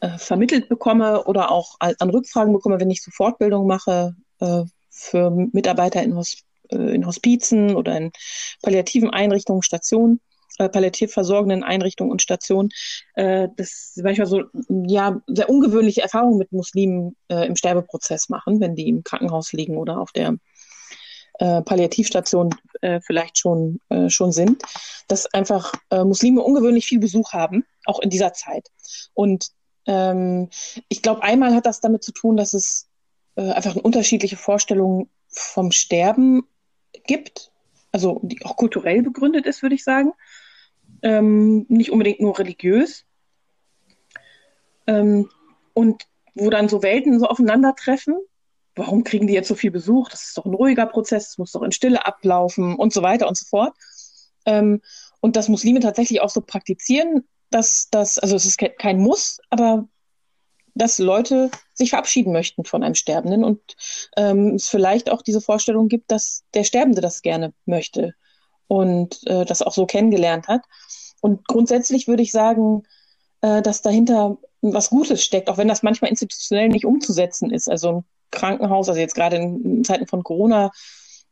äh, 0.00 0.18
vermittelt 0.18 0.68
bekomme 0.68 1.24
oder 1.24 1.50
auch 1.50 1.76
an 1.78 2.10
Rückfragen 2.10 2.52
bekomme, 2.52 2.80
wenn 2.80 2.90
ich 2.90 3.02
so 3.02 3.10
Fortbildung 3.10 3.66
mache 3.66 4.14
äh, 4.40 4.64
für 4.90 5.30
Mitarbeiter 5.30 6.02
in, 6.02 6.16
Hosp 6.16 6.40
äh, 6.70 6.94
in 6.94 7.06
Hospizen 7.06 7.74
oder 7.74 7.96
in 7.96 8.12
palliativen 8.62 9.10
Einrichtungen, 9.10 9.62
Stationen 9.62 10.20
äh, 10.58 10.68
palliativ 10.68 11.12
versorgenden 11.12 11.62
Einrichtungen 11.62 12.12
und 12.12 12.22
Stationen, 12.22 12.70
äh, 13.14 13.48
das 13.56 13.98
manchmal 14.02 14.26
so 14.26 14.42
ja 14.68 15.20
sehr 15.26 15.48
ungewöhnliche 15.48 16.02
Erfahrungen 16.02 16.38
mit 16.38 16.52
Muslimen 16.52 17.16
äh, 17.28 17.46
im 17.46 17.56
Sterbeprozess 17.56 18.28
machen, 18.28 18.60
wenn 18.60 18.74
die 18.74 18.88
im 18.88 19.02
Krankenhaus 19.02 19.52
liegen 19.52 19.76
oder 19.76 19.98
auf 19.98 20.12
der 20.12 20.36
äh, 21.38 21.62
Palliativstation 21.62 22.54
äh, 22.82 23.00
vielleicht 23.00 23.38
schon 23.38 23.80
äh, 23.88 24.10
schon 24.10 24.32
sind, 24.32 24.62
dass 25.08 25.32
einfach 25.32 25.72
äh, 25.90 26.04
Muslime 26.04 26.42
ungewöhnlich 26.42 26.86
viel 26.86 26.98
Besuch 26.98 27.32
haben, 27.32 27.64
auch 27.86 28.00
in 28.00 28.10
dieser 28.10 28.32
Zeit. 28.32 28.68
Und 29.14 29.48
ähm, 29.86 30.50
ich 30.88 31.02
glaube, 31.02 31.22
einmal 31.22 31.54
hat 31.54 31.66
das 31.66 31.80
damit 31.80 32.04
zu 32.04 32.12
tun, 32.12 32.36
dass 32.36 32.54
es 32.54 32.88
äh, 33.36 33.50
einfach 33.50 33.72
eine 33.72 33.82
unterschiedliche 33.82 34.36
Vorstellung 34.36 35.08
vom 35.28 35.72
Sterben 35.72 36.42
gibt, 37.06 37.50
also 37.90 38.20
die 38.22 38.44
auch 38.44 38.56
kulturell 38.56 39.02
begründet 39.02 39.46
ist, 39.46 39.62
würde 39.62 39.74
ich 39.74 39.84
sagen 39.84 40.12
ähm, 41.02 41.66
nicht 41.68 41.90
unbedingt 41.90 42.20
nur 42.20 42.38
religiös. 42.38 43.04
Ähm, 44.86 45.28
und 45.74 46.06
wo 46.34 46.50
dann 46.50 46.68
so 46.68 46.82
Welten 46.82 47.18
so 47.20 47.26
aufeinandertreffen. 47.26 48.16
Warum 48.74 49.04
kriegen 49.04 49.26
die 49.26 49.34
jetzt 49.34 49.48
so 49.48 49.54
viel 49.54 49.70
Besuch? 49.70 50.08
Das 50.08 50.24
ist 50.24 50.38
doch 50.38 50.46
ein 50.46 50.54
ruhiger 50.54 50.86
Prozess, 50.86 51.30
es 51.30 51.38
muss 51.38 51.52
doch 51.52 51.62
in 51.62 51.72
Stille 51.72 52.06
ablaufen 52.06 52.74
und 52.76 52.92
so 52.92 53.02
weiter 53.02 53.28
und 53.28 53.36
so 53.36 53.44
fort. 53.44 53.74
Ähm, 54.46 54.80
und 55.20 55.36
dass 55.36 55.48
Muslime 55.48 55.80
tatsächlich 55.80 56.20
auch 56.20 56.30
so 56.30 56.40
praktizieren, 56.40 57.28
dass 57.50 57.88
das, 57.90 58.18
also 58.18 58.34
es 58.34 58.46
ist 58.46 58.58
kein 58.78 58.98
Muss, 58.98 59.38
aber 59.50 59.86
dass 60.74 60.98
Leute 60.98 61.50
sich 61.74 61.90
verabschieden 61.90 62.32
möchten 62.32 62.64
von 62.64 62.82
einem 62.82 62.94
Sterbenden 62.94 63.44
und 63.44 63.60
ähm, 64.16 64.54
es 64.54 64.70
vielleicht 64.70 65.10
auch 65.10 65.20
diese 65.20 65.42
Vorstellung 65.42 65.88
gibt, 65.88 66.10
dass 66.10 66.44
der 66.54 66.64
Sterbende 66.64 67.02
das 67.02 67.20
gerne 67.20 67.52
möchte 67.66 68.14
und 68.72 69.20
äh, 69.26 69.44
das 69.44 69.60
auch 69.60 69.74
so 69.74 69.84
kennengelernt 69.84 70.48
hat. 70.48 70.62
Und 71.20 71.46
grundsätzlich 71.46 72.08
würde 72.08 72.22
ich 72.22 72.32
sagen, 72.32 72.84
äh, 73.42 73.60
dass 73.60 73.82
dahinter 73.82 74.38
was 74.62 74.88
Gutes 74.88 75.22
steckt, 75.22 75.50
auch 75.50 75.58
wenn 75.58 75.68
das 75.68 75.82
manchmal 75.82 76.10
institutionell 76.10 76.70
nicht 76.70 76.86
umzusetzen 76.86 77.50
ist. 77.50 77.68
Also 77.68 77.88
ein 77.90 78.04
Krankenhaus, 78.30 78.88
also 78.88 78.98
jetzt 78.98 79.14
gerade 79.14 79.36
in 79.36 79.84
Zeiten 79.84 80.06
von 80.06 80.22
Corona, 80.22 80.70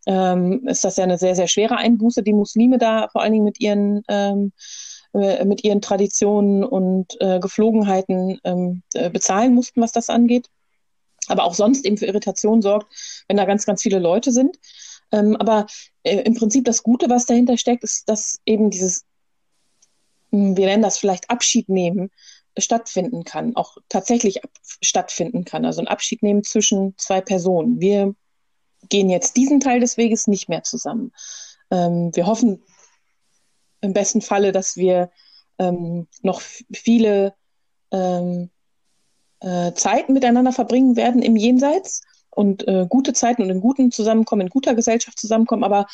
ähm, 0.05 0.67
ist 0.69 0.85
das 0.85 0.99
ja 0.99 1.05
eine 1.05 1.17
sehr, 1.17 1.35
sehr 1.35 1.49
schwere 1.49 1.79
Einbuße, 1.79 2.23
die 2.23 2.35
Muslime 2.35 2.77
da 2.77 3.09
vor 3.09 3.23
allen 3.23 3.33
Dingen 3.33 3.45
mit 3.47 3.59
ihren 3.59 4.03
ähm, 4.09 4.53
äh, 5.15 5.47
mit 5.47 5.65
ihren 5.65 5.81
Traditionen 5.81 6.63
und 6.63 7.19
äh, 7.21 7.41
Geflogenheiten 7.41 8.39
ähm, 8.45 8.83
äh, 8.93 9.09
bezahlen 9.09 9.55
mussten, 9.55 9.81
was 9.81 9.93
das 9.93 10.11
angeht. 10.11 10.51
Aber 11.29 11.45
auch 11.45 11.55
sonst 11.55 11.87
eben 11.87 11.97
für 11.97 12.07
Irritation 12.07 12.61
sorgt, 12.61 12.93
wenn 13.29 13.39
da 13.39 13.47
ganz, 13.47 13.65
ganz 13.65 13.81
viele 13.81 13.99
Leute 13.99 14.31
sind. 14.31 14.59
Ähm, 15.13 15.37
aber 15.37 15.67
äh, 16.03 16.21
im 16.23 16.35
Prinzip 16.35 16.65
das 16.65 16.83
Gute, 16.83 17.11
was 17.11 17.27
dahinter 17.27 17.57
steckt, 17.57 17.85
ist, 17.85 18.09
dass 18.09 18.41
eben 18.47 18.71
dieses, 18.71 19.05
hm, 20.31 20.57
wir 20.57 20.67
nennen 20.67 20.83
das 20.83 20.99
vielleicht 20.99 21.31
Abschied 21.31 21.69
nehmen, 21.69 22.11
stattfinden 22.59 23.25
kann, 23.25 23.57
auch 23.57 23.77
tatsächlich 23.89 24.41
stattfinden 24.83 25.45
kann. 25.45 25.65
Also 25.65 25.81
ein 25.81 25.89
Abschied 25.89 26.23
nehmen 26.23 26.43
zwischen 26.43 26.95
zwei 26.97 27.21
Personen. 27.21 27.81
Wir 27.81 28.15
gehen 28.89 29.11
jetzt 29.11 29.37
diesen 29.37 29.61
Teil 29.61 29.81
des 29.81 29.97
Weges 29.97 30.27
nicht 30.27 30.49
mehr 30.49 30.63
zusammen. 30.63 31.13
Ähm, 31.71 32.11
wir 32.15 32.27
hoffen 32.27 32.63
im 33.81 33.93
besten 33.93 34.21
Falle, 34.21 34.53
dass 34.53 34.77
wir 34.77 35.11
ähm, 35.59 36.09
noch 36.23 36.41
viele 36.41 37.35
ähm, 37.93 38.51
äh, 39.41 39.73
Zeiten 39.73 40.13
miteinander 40.13 40.53
verbringen 40.53 40.97
werden 40.97 41.23
im 41.23 41.37
Jenseits 41.37 42.03
und 42.31 42.67
äh, 42.69 42.87
gute 42.89 43.13
Zeiten 43.13 43.43
und 43.43 43.51
in 43.51 43.61
guten 43.61 43.91
Zusammenkommen, 43.91 44.43
in 44.43 44.49
guter 44.49 44.75
Gesellschaft 44.75 45.19
zusammenkommen, 45.19 45.65
aber 45.65 45.87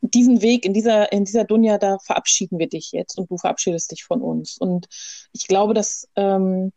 diesen 0.00 0.42
Weg 0.42 0.64
in 0.64 0.74
dieser, 0.74 1.12
in 1.12 1.24
dieser 1.24 1.44
Dunja, 1.44 1.78
da 1.78 1.98
verabschieden 1.98 2.58
wir 2.58 2.68
dich 2.68 2.90
jetzt 2.92 3.18
und 3.18 3.30
du 3.30 3.38
verabschiedest 3.38 3.92
dich 3.92 4.04
von 4.04 4.20
uns. 4.20 4.58
Und 4.58 4.88
ich 5.32 5.46
glaube, 5.46 5.74
dass 5.74 6.08
ähm, 6.16 6.72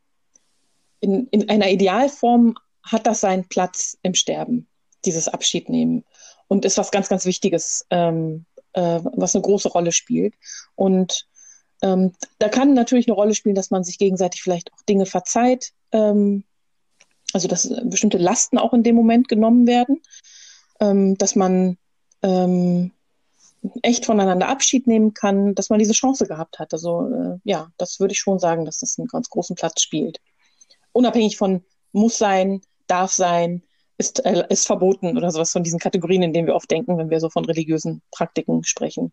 in, 0.99 1.27
in 1.27 1.49
einer 1.49 1.69
Idealform 1.69 2.55
hat 2.83 3.07
das 3.07 3.21
seinen 3.21 3.47
Platz 3.47 3.97
im 4.03 4.13
Sterben, 4.13 4.67
dieses 5.05 5.27
Abschiednehmen. 5.27 6.05
Und 6.47 6.63
ist 6.65 6.77
was 6.77 6.91
ganz, 6.91 7.09
ganz 7.09 7.25
Wichtiges 7.25 7.87
ähm, 7.89 8.45
äh, 8.75 8.99
was 9.03 9.35
eine 9.35 9.41
große 9.41 9.69
Rolle 9.69 9.91
spielt. 9.91 10.35
Und 10.75 11.25
ähm, 11.81 12.13
da 12.39 12.49
kann 12.49 12.73
natürlich 12.73 13.07
eine 13.07 13.15
Rolle 13.15 13.33
spielen, 13.33 13.55
dass 13.55 13.71
man 13.71 13.83
sich 13.83 13.97
gegenseitig 13.97 14.43
vielleicht 14.43 14.71
auch 14.73 14.81
Dinge 14.87 15.05
verzeiht, 15.05 15.71
ähm, 15.91 16.43
also 17.35 17.49
dass 17.49 17.69
bestimmte 17.83 18.17
Lasten 18.17 18.57
auch 18.57 18.73
in 18.73 18.81
dem 18.81 18.95
Moment 18.95 19.27
genommen 19.27 19.67
werden, 19.67 20.01
ähm, 20.79 21.17
dass 21.17 21.35
man 21.35 21.77
ähm, 22.21 22.93
echt 23.81 24.05
voneinander 24.05 24.47
Abschied 24.47 24.87
nehmen 24.87 25.13
kann, 25.13 25.53
dass 25.53 25.69
man 25.69 25.79
diese 25.79 25.91
Chance 25.91 26.27
gehabt 26.27 26.59
hat. 26.59 26.71
Also 26.71 27.09
äh, 27.09 27.37
ja, 27.43 27.73
das 27.75 27.99
würde 27.99 28.13
ich 28.13 28.19
schon 28.19 28.39
sagen, 28.39 28.63
dass 28.63 28.79
das 28.79 28.97
einen 28.97 29.09
ganz 29.09 29.29
großen 29.29 29.57
Platz 29.57 29.81
spielt. 29.81 30.21
Unabhängig 30.93 31.35
von 31.35 31.65
muss 31.91 32.17
sein, 32.17 32.61
darf 32.87 33.11
sein, 33.11 33.63
ist, 33.97 34.25
äh, 34.25 34.45
ist 34.47 34.65
verboten 34.65 35.17
oder 35.17 35.29
sowas 35.29 35.51
von 35.51 35.63
diesen 35.63 35.79
Kategorien, 35.79 36.23
in 36.23 36.31
denen 36.31 36.47
wir 36.47 36.55
oft 36.55 36.71
denken, 36.71 36.97
wenn 36.97 37.09
wir 37.09 37.19
so 37.19 37.29
von 37.29 37.43
religiösen 37.43 38.01
Praktiken 38.11 38.63
sprechen. 38.63 39.11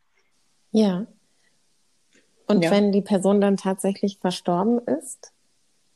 Ja. 0.70 1.08
Und 2.46 2.62
ja. 2.62 2.70
wenn 2.70 2.92
die 2.92 3.02
Person 3.02 3.40
dann 3.40 3.56
tatsächlich 3.56 4.18
verstorben 4.20 4.78
ist, 4.78 5.31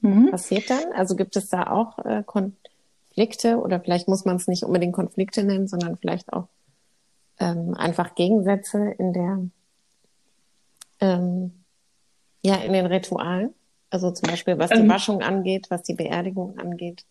mhm. 0.07 0.31
passiert 0.31 0.71
dann? 0.71 0.93
Also 0.95 1.17
gibt 1.17 1.37
es 1.37 1.49
da 1.49 1.71
auch 1.71 1.99
äh, 2.05 2.23
Konflikte 2.25 3.59
oder 3.59 3.81
vielleicht 3.81 4.09
muss 4.09 4.25
man 4.25 4.37
es 4.37 4.49
nicht 4.49 4.65
unbedingt 4.65 4.95
Konflikte 4.95 5.45
nennen, 5.45 5.69
sondern 5.69 5.97
vielleicht 5.97 6.33
auch 6.33 6.49
ähm, 7.39 7.75
einfach 7.75 8.15
Gegensätze 8.15 8.95
in 8.99 9.13
der 9.13 9.41
ähm, 11.01 11.65
ja 12.43 12.57
in 12.57 12.73
den 12.73 12.87
Ritualen? 12.87 13.55
Also 13.91 14.11
zum 14.11 14.29
Beispiel 14.29 14.59
was 14.59 14.71
die 14.71 14.79
ähm, 14.79 14.89
Waschung 14.89 15.23
angeht, 15.23 15.67
was 15.71 15.83
die 15.83 15.95
Beerdigung 15.95 16.59
angeht. 16.59 17.05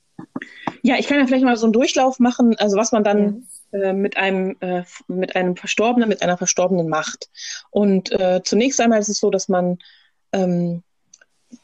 Ja, 0.82 0.96
ich 0.98 1.08
kann 1.08 1.20
ja 1.20 1.25
vielleicht 1.25 1.44
mal 1.44 1.58
so 1.58 1.66
einen 1.66 1.74
Durchlauf 1.74 2.20
machen, 2.20 2.56
also 2.58 2.78
was 2.78 2.92
man 2.92 3.04
dann 3.04 3.48
ja. 3.72 3.80
äh, 3.80 3.94
mit 3.94 4.18
einem 4.18 4.56
äh, 4.60 4.84
mit 5.08 5.36
einem 5.36 5.56
Verstorbenen, 5.56 6.08
mit 6.08 6.22
einer 6.22 6.38
Verstorbenen 6.38 6.88
macht. 6.88 7.30
Und 7.72 8.12
äh, 8.12 8.42
zunächst 8.44 8.80
einmal 8.80 9.00
ist 9.00 9.10
es 9.10 9.20
so, 9.20 9.30
dass 9.30 9.50
man 9.50 9.80
ähm, 10.32 10.84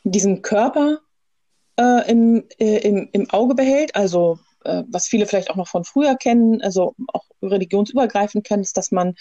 diesen 0.04 0.42
Körper 0.42 1.00
äh, 1.82 2.12
im, 2.12 2.44
äh, 2.60 2.78
im, 2.88 3.10
im 3.12 3.30
Auge 3.32 3.56
behält, 3.56 3.96
also 3.96 4.40
äh, 4.64 4.84
was 4.88 5.08
viele 5.08 5.26
vielleicht 5.26 5.50
auch 5.50 5.56
noch 5.56 5.68
von 5.68 5.84
früher 5.84 6.16
kennen, 6.16 6.62
also 6.62 6.96
auch 7.08 7.26
religionsübergreifend 7.42 8.46
kennen, 8.46 8.62
ist, 8.62 8.78
dass 8.78 8.92
man 8.92 9.16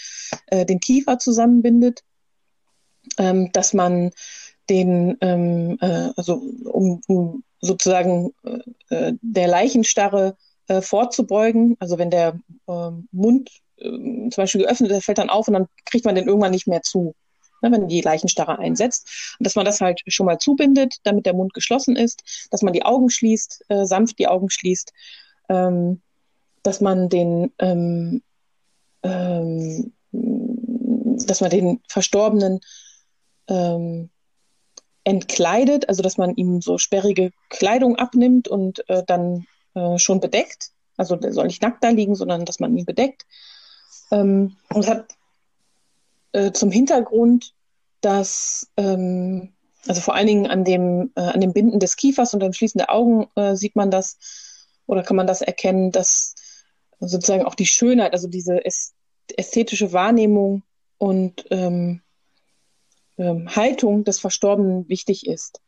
den 0.52 0.78
Kiefer 0.78 1.18
zusammenbindet, 1.18 2.02
ähm, 3.16 3.50
dass 3.52 3.72
man 3.72 4.10
den, 4.68 5.16
ähm, 5.22 5.78
also 6.16 6.42
um, 6.64 7.00
um 7.08 7.44
sozusagen 7.60 8.32
äh, 8.44 8.94
äh, 8.94 9.12
der 9.20 9.48
Leichenstarre 9.48 10.36
äh, 10.68 10.80
vorzubeugen. 10.80 11.76
Also 11.78 11.98
wenn 11.98 12.10
der 12.10 12.38
äh, 12.66 12.90
Mund 13.12 13.50
äh, 13.76 13.88
zum 13.88 14.30
Beispiel 14.36 14.62
geöffnet 14.62 14.90
ist, 14.90 15.04
fällt 15.04 15.18
dann 15.18 15.30
auf 15.30 15.48
und 15.48 15.54
dann 15.54 15.66
kriegt 15.84 16.04
man 16.04 16.14
den 16.14 16.26
irgendwann 16.26 16.52
nicht 16.52 16.66
mehr 16.66 16.82
zu, 16.82 17.14
ne, 17.62 17.72
wenn 17.72 17.88
die 17.88 18.00
Leichenstarre 18.00 18.58
einsetzt. 18.58 19.36
Dass 19.40 19.54
man 19.54 19.64
das 19.64 19.80
halt 19.80 20.02
schon 20.06 20.26
mal 20.26 20.38
zubindet, 20.38 20.96
damit 21.04 21.26
der 21.26 21.34
Mund 21.34 21.54
geschlossen 21.54 21.96
ist, 21.96 22.48
dass 22.50 22.62
man 22.62 22.72
die 22.72 22.84
Augen 22.84 23.10
schließt, 23.10 23.64
äh, 23.68 23.86
sanft 23.86 24.18
die 24.18 24.28
Augen 24.28 24.50
schließt, 24.50 24.92
ähm, 25.48 26.02
dass 26.62 26.80
man 26.80 27.08
den 27.08 27.52
ähm, 27.58 28.22
ähm, 29.02 29.92
dass 30.12 31.40
man 31.40 31.50
den 31.50 31.80
Verstorbenen 31.88 32.60
ähm, 33.48 34.10
entkleidet, 35.04 35.88
also 35.88 36.02
dass 36.02 36.18
man 36.18 36.34
ihm 36.36 36.60
so 36.60 36.78
sperrige 36.78 37.32
Kleidung 37.48 37.96
abnimmt 37.96 38.48
und 38.48 38.88
äh, 38.88 39.02
dann 39.06 39.46
äh, 39.74 39.98
schon 39.98 40.20
bedeckt. 40.20 40.70
Also 40.96 41.16
der 41.16 41.32
soll 41.32 41.46
nicht 41.46 41.62
nackt 41.62 41.82
da 41.82 41.88
liegen, 41.88 42.14
sondern 42.14 42.44
dass 42.44 42.60
man 42.60 42.76
ihn 42.76 42.84
bedeckt. 42.84 43.26
Ähm, 44.10 44.56
und 44.72 44.86
hat 44.86 45.14
äh, 46.32 46.52
zum 46.52 46.70
Hintergrund, 46.70 47.54
dass 48.00 48.70
ähm, 48.76 49.52
also 49.86 50.00
vor 50.00 50.14
allen 50.14 50.26
Dingen 50.26 50.46
an 50.46 50.64
dem, 50.64 51.12
äh, 51.16 51.20
an 51.20 51.40
dem 51.40 51.52
Binden 51.52 51.80
des 51.80 51.96
Kiefers 51.96 52.34
und 52.34 52.40
dem 52.40 52.52
Schließen 52.52 52.78
der 52.78 52.92
Augen 52.92 53.28
äh, 53.36 53.56
sieht 53.56 53.76
man 53.76 53.90
das 53.90 54.18
oder 54.86 55.02
kann 55.02 55.16
man 55.16 55.26
das 55.26 55.40
erkennen, 55.40 55.90
dass 55.92 56.34
sozusagen 56.98 57.44
auch 57.44 57.54
die 57.54 57.66
Schönheit, 57.66 58.12
also 58.12 58.28
diese 58.28 58.62
ästhetische 59.36 59.92
Wahrnehmung 59.92 60.62
und 60.98 61.46
ähm, 61.50 62.02
ähm, 63.16 63.54
Haltung 63.54 64.04
des 64.04 64.20
Verstorbenen 64.20 64.88
wichtig 64.88 65.26
ist. 65.26 65.60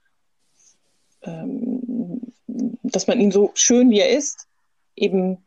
Ähm, 1.23 2.33
dass 2.83 3.07
man 3.07 3.21
ihn 3.21 3.31
so 3.31 3.53
schön 3.55 3.91
wie 3.91 4.01
er 4.01 4.11
ist, 4.11 4.49
eben 4.97 5.39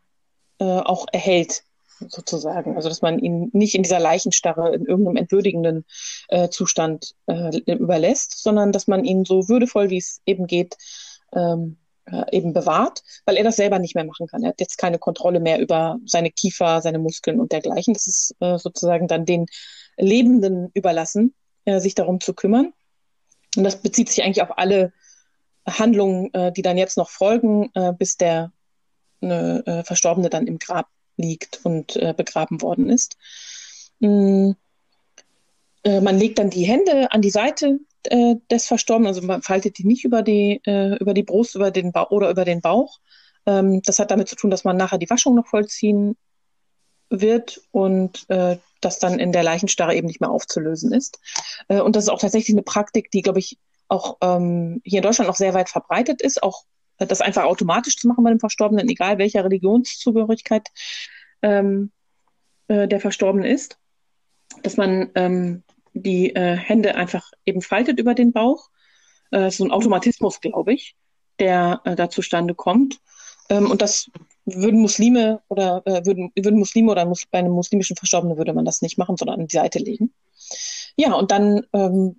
äh, 0.58 0.64
auch 0.64 1.06
erhält, 1.12 1.64
sozusagen. 2.08 2.76
Also 2.76 2.88
dass 2.88 3.02
man 3.02 3.18
ihn 3.18 3.50
nicht 3.52 3.74
in 3.74 3.82
dieser 3.82 4.00
Leichenstarre, 4.00 4.74
in 4.74 4.86
irgendeinem 4.86 5.16
entwürdigenden 5.16 5.84
äh, 6.28 6.48
Zustand 6.48 7.14
äh, 7.26 7.56
überlässt, 7.66 8.42
sondern 8.42 8.72
dass 8.72 8.86
man 8.86 9.04
ihn 9.04 9.24
so 9.24 9.48
würdevoll, 9.48 9.90
wie 9.90 9.98
es 9.98 10.20
eben 10.26 10.46
geht, 10.46 10.76
ähm, 11.34 11.78
äh, 12.06 12.24
eben 12.36 12.52
bewahrt, 12.52 13.02
weil 13.24 13.36
er 13.36 13.44
das 13.44 13.56
selber 13.56 13.78
nicht 13.78 13.94
mehr 13.94 14.04
machen 14.04 14.26
kann. 14.26 14.42
Er 14.42 14.50
hat 14.50 14.60
jetzt 14.60 14.78
keine 14.78 14.98
Kontrolle 14.98 15.40
mehr 15.40 15.60
über 15.60 15.98
seine 16.06 16.30
Kiefer, 16.30 16.80
seine 16.80 16.98
Muskeln 16.98 17.40
und 17.40 17.52
dergleichen. 17.52 17.94
Das 17.94 18.06
ist 18.06 18.34
äh, 18.40 18.58
sozusagen 18.58 19.08
dann 19.08 19.24
den 19.24 19.46
Lebenden 19.96 20.70
überlassen, 20.74 21.34
äh, 21.64 21.80
sich 21.80 21.94
darum 21.94 22.20
zu 22.20 22.34
kümmern. 22.34 22.72
Und 23.56 23.64
das 23.64 23.76
bezieht 23.76 24.08
sich 24.08 24.22
eigentlich 24.22 24.42
auf 24.42 24.58
alle 24.58 24.92
Handlungen, 25.66 26.32
äh, 26.34 26.52
die 26.52 26.62
dann 26.62 26.78
jetzt 26.78 26.96
noch 26.96 27.10
folgen, 27.10 27.70
äh, 27.74 27.92
bis 27.92 28.16
der 28.16 28.52
äh, 29.20 29.82
Verstorbene 29.82 30.30
dann 30.30 30.46
im 30.46 30.58
Grab 30.58 30.86
liegt 31.16 31.60
und 31.64 31.96
äh, 31.96 32.14
begraben 32.16 32.62
worden 32.62 32.90
ist. 32.90 33.16
Mm, 34.00 34.52
äh, 35.84 36.00
man 36.00 36.18
legt 36.18 36.38
dann 36.38 36.50
die 36.50 36.64
Hände 36.64 37.12
an 37.12 37.22
die 37.22 37.30
Seite 37.30 37.78
äh, 38.04 38.36
des 38.50 38.66
Verstorbenen, 38.66 39.08
also 39.08 39.22
man 39.22 39.42
faltet 39.42 39.78
die 39.78 39.86
nicht 39.86 40.04
über 40.04 40.22
die, 40.22 40.60
über 40.64 41.14
die 41.14 41.22
Brust 41.22 41.54
über 41.54 41.70
den 41.70 41.92
oder 42.10 42.30
über 42.30 42.44
den 42.44 42.60
Bauch. 42.60 42.98
Ähm, 43.46 43.82
das 43.82 43.98
hat 43.98 44.10
damit 44.10 44.28
zu 44.28 44.36
tun, 44.36 44.50
dass 44.50 44.64
man 44.64 44.76
nachher 44.76 44.98
die 44.98 45.10
Waschung 45.10 45.34
noch 45.34 45.46
vollziehen 45.46 46.16
wird 47.08 47.60
und 47.70 48.28
äh, 48.28 48.58
das 48.80 48.98
dann 48.98 49.18
in 49.18 49.32
der 49.32 49.42
Leichenstarre 49.42 49.94
eben 49.94 50.06
nicht 50.06 50.20
mehr 50.20 50.30
aufzulösen 50.30 50.92
ist. 50.92 51.20
Äh, 51.68 51.80
und 51.80 51.96
das 51.96 52.04
ist 52.04 52.10
auch 52.10 52.20
tatsächlich 52.20 52.54
eine 52.54 52.62
Praktik, 52.62 53.10
die, 53.10 53.22
glaube 53.22 53.38
ich, 53.38 53.58
auch 53.88 54.16
ähm, 54.20 54.80
hier 54.84 54.98
in 54.98 55.02
Deutschland 55.02 55.28
noch 55.28 55.36
sehr 55.36 55.54
weit 55.54 55.68
verbreitet 55.68 56.20
ist, 56.20 56.42
auch 56.42 56.64
äh, 56.64 56.75
das 56.98 57.20
einfach 57.20 57.44
automatisch 57.44 57.96
zu 57.96 58.08
machen 58.08 58.24
bei 58.24 58.30
dem 58.30 58.40
Verstorbenen, 58.40 58.88
egal 58.88 59.18
welcher 59.18 59.44
Religionszugehörigkeit 59.44 60.68
ähm, 61.42 61.90
äh, 62.68 62.88
der 62.88 63.00
Verstorbene 63.00 63.48
ist, 63.48 63.78
dass 64.62 64.76
man 64.76 65.10
ähm, 65.14 65.62
die 65.92 66.34
äh, 66.34 66.56
Hände 66.56 66.94
einfach 66.94 67.30
eben 67.44 67.62
faltet 67.62 67.98
über 67.98 68.14
den 68.14 68.32
Bauch. 68.32 68.70
Äh, 69.30 69.50
so 69.50 69.64
ein 69.64 69.70
Automatismus, 69.70 70.40
glaube 70.40 70.74
ich, 70.74 70.96
der 71.38 71.80
äh, 71.84 71.96
da 71.96 72.10
zustande 72.10 72.54
kommt. 72.54 73.00
Ähm, 73.48 73.70
und 73.70 73.82
das 73.82 74.10
würden 74.44 74.80
Muslime 74.80 75.40
oder 75.48 75.82
äh, 75.86 76.04
würden, 76.04 76.32
würden 76.36 76.58
Muslime 76.58 76.90
oder 76.92 77.04
mus 77.04 77.26
bei 77.26 77.38
einem 77.38 77.52
muslimischen 77.52 77.96
Verstorbenen 77.96 78.36
würde 78.36 78.52
man 78.52 78.64
das 78.64 78.82
nicht 78.82 78.98
machen, 78.98 79.16
sondern 79.16 79.40
an 79.40 79.46
die 79.46 79.56
Seite 79.56 79.78
legen. 79.78 80.12
Ja, 80.96 81.14
und 81.14 81.30
dann 81.30 81.66
ähm, 81.72 82.16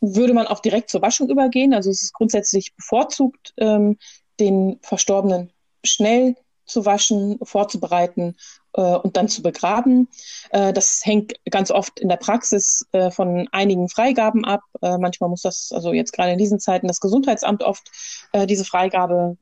würde 0.00 0.34
man 0.34 0.46
auch 0.46 0.60
direkt 0.60 0.90
zur 0.90 1.02
Waschung 1.02 1.28
übergehen. 1.28 1.74
Also 1.74 1.90
es 1.90 2.02
ist 2.02 2.12
grundsätzlich 2.12 2.74
bevorzugt, 2.74 3.54
ähm, 3.56 3.98
den 4.38 4.78
Verstorbenen 4.82 5.50
schnell 5.84 6.36
zu 6.68 6.84
waschen, 6.84 7.38
vorzubereiten 7.42 8.36
äh, 8.74 8.80
und 8.80 9.16
dann 9.16 9.28
zu 9.28 9.42
begraben. 9.42 10.08
Äh, 10.50 10.72
das 10.72 11.04
hängt 11.04 11.34
ganz 11.50 11.70
oft 11.70 11.98
in 11.98 12.08
der 12.08 12.16
Praxis 12.16 12.86
äh, 12.92 13.10
von 13.10 13.48
einigen 13.52 13.88
Freigaben 13.88 14.44
ab. 14.44 14.60
Äh, 14.82 14.98
manchmal 14.98 15.30
muss 15.30 15.42
das, 15.42 15.72
also 15.72 15.92
jetzt 15.92 16.12
gerade 16.12 16.32
in 16.32 16.38
diesen 16.38 16.60
Zeiten, 16.60 16.86
das 16.86 17.00
Gesundheitsamt 17.00 17.62
oft 17.62 17.90
äh, 18.32 18.46
diese 18.46 18.64
Freigabe 18.64 19.36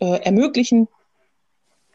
äh, 0.00 0.22
ermöglichen. 0.22 0.88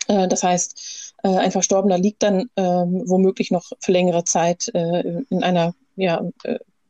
das 0.07 0.43
heißt, 0.43 1.13
ein 1.23 1.51
Verstorbener 1.51 1.97
liegt 1.97 2.21
dann 2.21 2.49
ähm, 2.57 3.03
womöglich 3.05 3.51
noch 3.51 3.71
für 3.79 3.93
längere 3.93 4.25
Zeit 4.25 4.67
in 4.67 5.41
einer, 5.41 5.73
ja, 5.95 6.21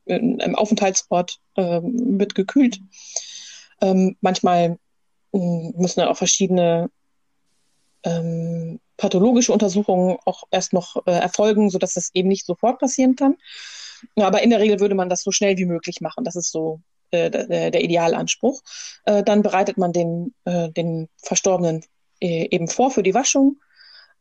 in 0.05 0.41
einem 0.41 0.55
Aufenthaltsort, 0.55 1.39
ähm, 1.55 2.19
wird 2.19 2.36
gekühlt. 2.36 2.79
Ähm, 3.81 4.17
manchmal 4.22 4.77
hm, 5.33 5.74
müssen 5.77 6.00
dann 6.00 6.10
auch 6.10 6.17
verschiedene 6.17 6.89
ähm, 8.03 8.79
pathologische 8.98 9.53
Untersuchungen 9.53 10.17
auch 10.25 10.43
erst 10.51 10.74
noch 10.74 11.05
äh, 11.07 11.12
erfolgen, 11.12 11.69
sodass 11.69 11.93
das 11.93 12.12
eben 12.13 12.29
nicht 12.29 12.45
sofort 12.45 12.79
passieren 12.79 13.15
kann. 13.15 13.36
Aber 14.15 14.41
in 14.41 14.50
der 14.50 14.60
Regel 14.60 14.79
würde 14.79 14.95
man 14.95 15.10
das 15.10 15.24
so 15.24 15.31
schnell 15.31 15.57
wie 15.57 15.65
möglich 15.65 16.01
machen. 16.01 16.24
Das 16.24 16.36
ist 16.36 16.51
so 16.51 16.81
äh, 17.12 17.29
der, 17.29 17.83
Idealanspruch. 17.83 18.62
Äh, 19.05 19.24
dann 19.24 19.41
bereitet 19.43 19.77
man 19.77 19.93
den, 19.93 20.33
äh, 20.45 20.69
den 20.69 21.10
Verstorbenen 21.17 21.86
eben 22.19 22.69
vor 22.69 22.89
für 22.89 23.03
die 23.03 23.13
Waschung. 23.13 23.57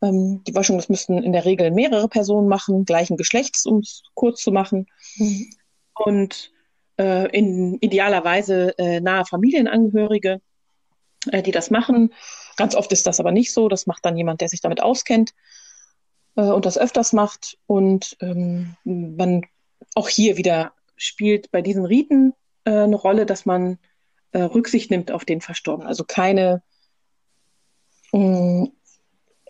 Ähm, 0.03 0.43
die 0.45 0.55
Waschung, 0.57 0.77
das 0.77 0.89
müssten 0.89 1.23
in 1.23 1.33
der 1.33 1.45
Regel 1.45 1.71
mehrere 1.71 2.09
Personen 2.09 2.49
machen, 2.49 2.85
gleichen 2.85 3.17
Geschlechts, 3.17 3.65
um 3.65 3.79
es 3.79 4.03
kurz 4.15 4.43
zu 4.43 4.51
machen. 4.51 4.87
Mhm. 5.17 5.51
Und 5.95 6.53
äh, 6.99 7.29
in 7.37 7.79
idealer 7.81 8.25
Weise 8.25 8.75
nahe 8.79 9.25
Familienangehörige, 9.25 10.41
die 11.27 11.51
das 11.51 11.71
machen. 11.71 12.13
Ganz 12.57 12.75
oft 12.75 12.93
ist 12.93 13.07
das 13.07 13.21
aber 13.21 13.33
nicht 13.33 13.53
so. 13.53 13.69
Das 13.69 13.87
macht 13.87 14.05
dann 14.05 14.17
jemand, 14.17 14.41
der 14.41 14.49
sich 14.49 14.61
damit 14.61 14.83
auskennt 14.83 15.33
äh, 16.37 16.43
und 16.43 16.67
das 16.67 16.79
öfters 16.79 17.13
macht. 17.13 17.59
Und 17.67 18.17
ähm, 18.21 18.77
man 18.85 19.43
auch 19.95 20.09
hier 20.09 20.37
wieder 20.37 20.73
spielt 20.97 21.51
bei 21.51 21.63
diesen 21.63 21.85
Riten 21.85 22.35
äh, 22.65 22.71
eine 22.71 22.97
Rolle, 22.97 23.27
dass 23.27 23.47
man 23.47 23.79
äh, 24.33 24.43
Rücksicht 24.43 24.91
nimmt 24.91 25.11
auf 25.11 25.25
den 25.25 25.41
Verstorbenen. 25.41 25.89
Also 25.89 26.05
keine, 26.05 26.63
mm, 28.13 28.67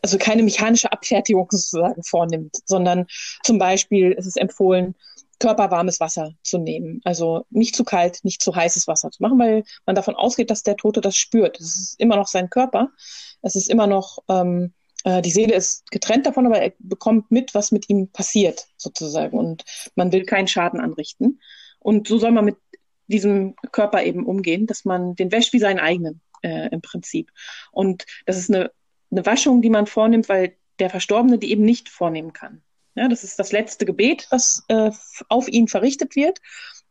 also 0.03 0.19
keine 0.19 0.43
mechanische 0.43 0.91
Abfertigung 0.93 1.49
sozusagen 1.51 2.03
vornimmt, 2.03 2.57
sondern 2.65 3.07
zum 3.43 3.59
Beispiel 3.59 4.13
ist 4.13 4.27
es 4.27 4.37
empfohlen, 4.37 4.95
körperwarmes 5.43 5.99
Wasser 5.99 6.35
zu 6.45 6.59
nehmen. 6.59 7.01
Also 7.03 7.45
nicht 7.51 7.75
zu 7.75 7.83
kalt, 7.83 8.21
nicht 8.23 8.41
zu 8.41 8.55
heißes 8.55 8.87
Wasser 8.87 9.11
zu 9.11 9.21
machen, 9.21 9.41
weil 9.41 9.65
man 9.87 9.97
davon 9.97 10.15
ausgeht, 10.15 10.51
dass 10.51 10.63
der 10.63 10.77
Tote 10.77 11.01
das 11.01 11.17
spürt. 11.17 11.59
Es 11.59 11.75
ist 11.75 12.01
immer 12.01 12.15
noch 12.15 12.29
sein 12.29 12.49
Körper. 12.49 12.93
Es 13.43 13.57
ist 13.57 13.69
immer 13.69 13.89
noch, 13.89 14.19
ähm, 14.29 14.73
äh, 15.03 15.21
die 15.21 15.33
Seele 15.33 15.57
ist 15.57 15.91
getrennt 15.91 16.27
davon, 16.27 16.47
aber 16.47 16.61
er 16.61 16.73
bekommt 16.79 17.33
mit, 17.33 17.57
was 17.57 17.73
mit 17.73 17.91
ihm 17.91 18.07
passiert, 18.07 18.69
sozusagen. 18.77 19.37
Und 19.37 19.65
man 19.97 20.13
will 20.13 20.25
keinen 20.25 20.47
Schaden 20.47 20.79
anrichten. 20.79 21.41
Und 21.81 22.07
so 22.07 22.19
soll 22.19 22.31
man 22.31 22.45
mit 22.45 22.57
diesem 23.09 23.57
Körper 23.73 24.05
eben 24.05 24.25
umgehen, 24.25 24.69
dass 24.69 24.85
man 24.85 25.17
den 25.17 25.33
wäscht 25.33 25.53
wie 25.53 25.59
seinen 25.59 25.81
eigenen 25.81 26.21
äh, 26.43 26.69
im 26.69 26.83
Prinzip. 26.83 27.33
Und 27.73 28.07
das 28.27 28.39
ist 28.39 28.49
eine, 28.49 28.71
eine 29.11 29.27
Waschung, 29.27 29.61
die 29.61 29.71
man 29.71 29.89
vornimmt, 29.89 30.29
weil 30.29 30.55
der 30.79 30.89
Verstorbene 30.89 31.39
die 31.39 31.51
eben 31.51 31.65
nicht 31.65 31.89
vornehmen 31.89 32.33
kann. 32.33 32.63
Ja, 32.95 33.09
das 33.09 33.25
ist 33.25 33.39
das 33.39 33.53
letzte 33.53 33.87
Gebet, 33.87 34.27
was 34.31 34.63
äh, 34.69 34.91
auf 35.29 35.49
ihn 35.49 35.69
verrichtet 35.69 36.15
wird. 36.17 36.39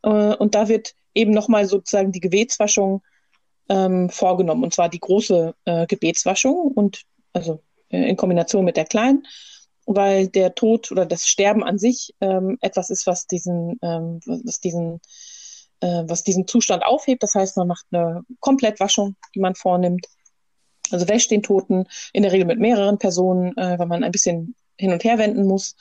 Äh, 0.03 0.35
und 0.35 0.55
da 0.55 0.67
wird 0.67 0.95
eben 1.13 1.31
nochmal 1.31 1.65
sozusagen 1.65 2.11
die 2.11 2.19
Gebetswaschung 2.19 3.03
ähm, 3.69 4.09
vorgenommen. 4.09 4.63
Und 4.63 4.73
zwar 4.73 4.89
die 4.89 4.99
große 4.99 5.53
äh, 5.65 5.85
Gebetswaschung 5.85 6.71
und 6.71 7.03
also 7.33 7.61
äh, 7.89 8.09
in 8.09 8.17
Kombination 8.17 8.65
mit 8.65 8.77
der 8.77 8.85
kleinen, 8.85 9.27
weil 9.85 10.27
der 10.27 10.55
Tod 10.55 10.91
oder 10.91 11.05
das 11.05 11.27
Sterben 11.27 11.63
an 11.63 11.77
sich 11.77 12.13
ähm, 12.19 12.57
etwas 12.61 12.89
ist, 12.89 13.05
was 13.05 13.27
diesen, 13.27 13.77
ähm, 13.81 14.19
was 14.25 14.59
diesen 14.59 15.01
äh, 15.81 16.03
was 16.07 16.23
diesen 16.23 16.47
Zustand 16.47 16.85
aufhebt. 16.85 17.23
Das 17.23 17.35
heißt, 17.35 17.57
man 17.57 17.67
macht 17.67 17.85
eine 17.91 18.21
Komplettwaschung, 18.39 19.15
die 19.35 19.39
man 19.39 19.55
vornimmt. 19.55 20.07
Also 20.91 21.07
wäscht 21.07 21.31
den 21.31 21.43
Toten 21.43 21.87
in 22.13 22.23
der 22.23 22.31
Regel 22.31 22.45
mit 22.45 22.59
mehreren 22.59 22.97
Personen, 22.97 23.57
äh, 23.57 23.77
weil 23.79 23.87
man 23.87 24.03
ein 24.03 24.11
bisschen 24.11 24.55
hin 24.77 24.91
und 24.91 25.03
her 25.03 25.17
wenden 25.17 25.45
muss, 25.45 25.75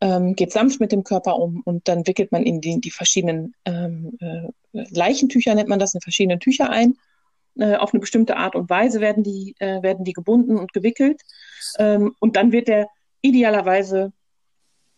ähm, 0.00 0.34
geht 0.34 0.52
sanft 0.52 0.80
mit 0.80 0.92
dem 0.92 1.04
Körper 1.04 1.38
um 1.38 1.62
und 1.64 1.86
dann 1.88 2.06
wickelt 2.06 2.32
man 2.32 2.42
in 2.42 2.60
die, 2.60 2.80
die 2.80 2.90
verschiedenen 2.90 3.54
ähm, 3.64 4.18
äh, 4.20 4.48
Leichentücher, 4.72 5.54
nennt 5.54 5.68
man 5.68 5.78
das, 5.78 5.94
in 5.94 6.00
verschiedene 6.00 6.38
Tücher 6.38 6.70
ein. 6.70 6.96
Äh, 7.56 7.76
auf 7.76 7.92
eine 7.92 8.00
bestimmte 8.00 8.36
Art 8.36 8.56
und 8.56 8.70
Weise 8.70 9.00
werden 9.00 9.22
die, 9.22 9.54
äh, 9.58 9.82
werden 9.82 10.04
die 10.04 10.12
gebunden 10.12 10.58
und 10.58 10.72
gewickelt. 10.72 11.22
Ähm, 11.78 12.14
und 12.18 12.36
dann 12.36 12.50
wird 12.50 12.68
der 12.68 12.88
idealerweise 13.20 14.12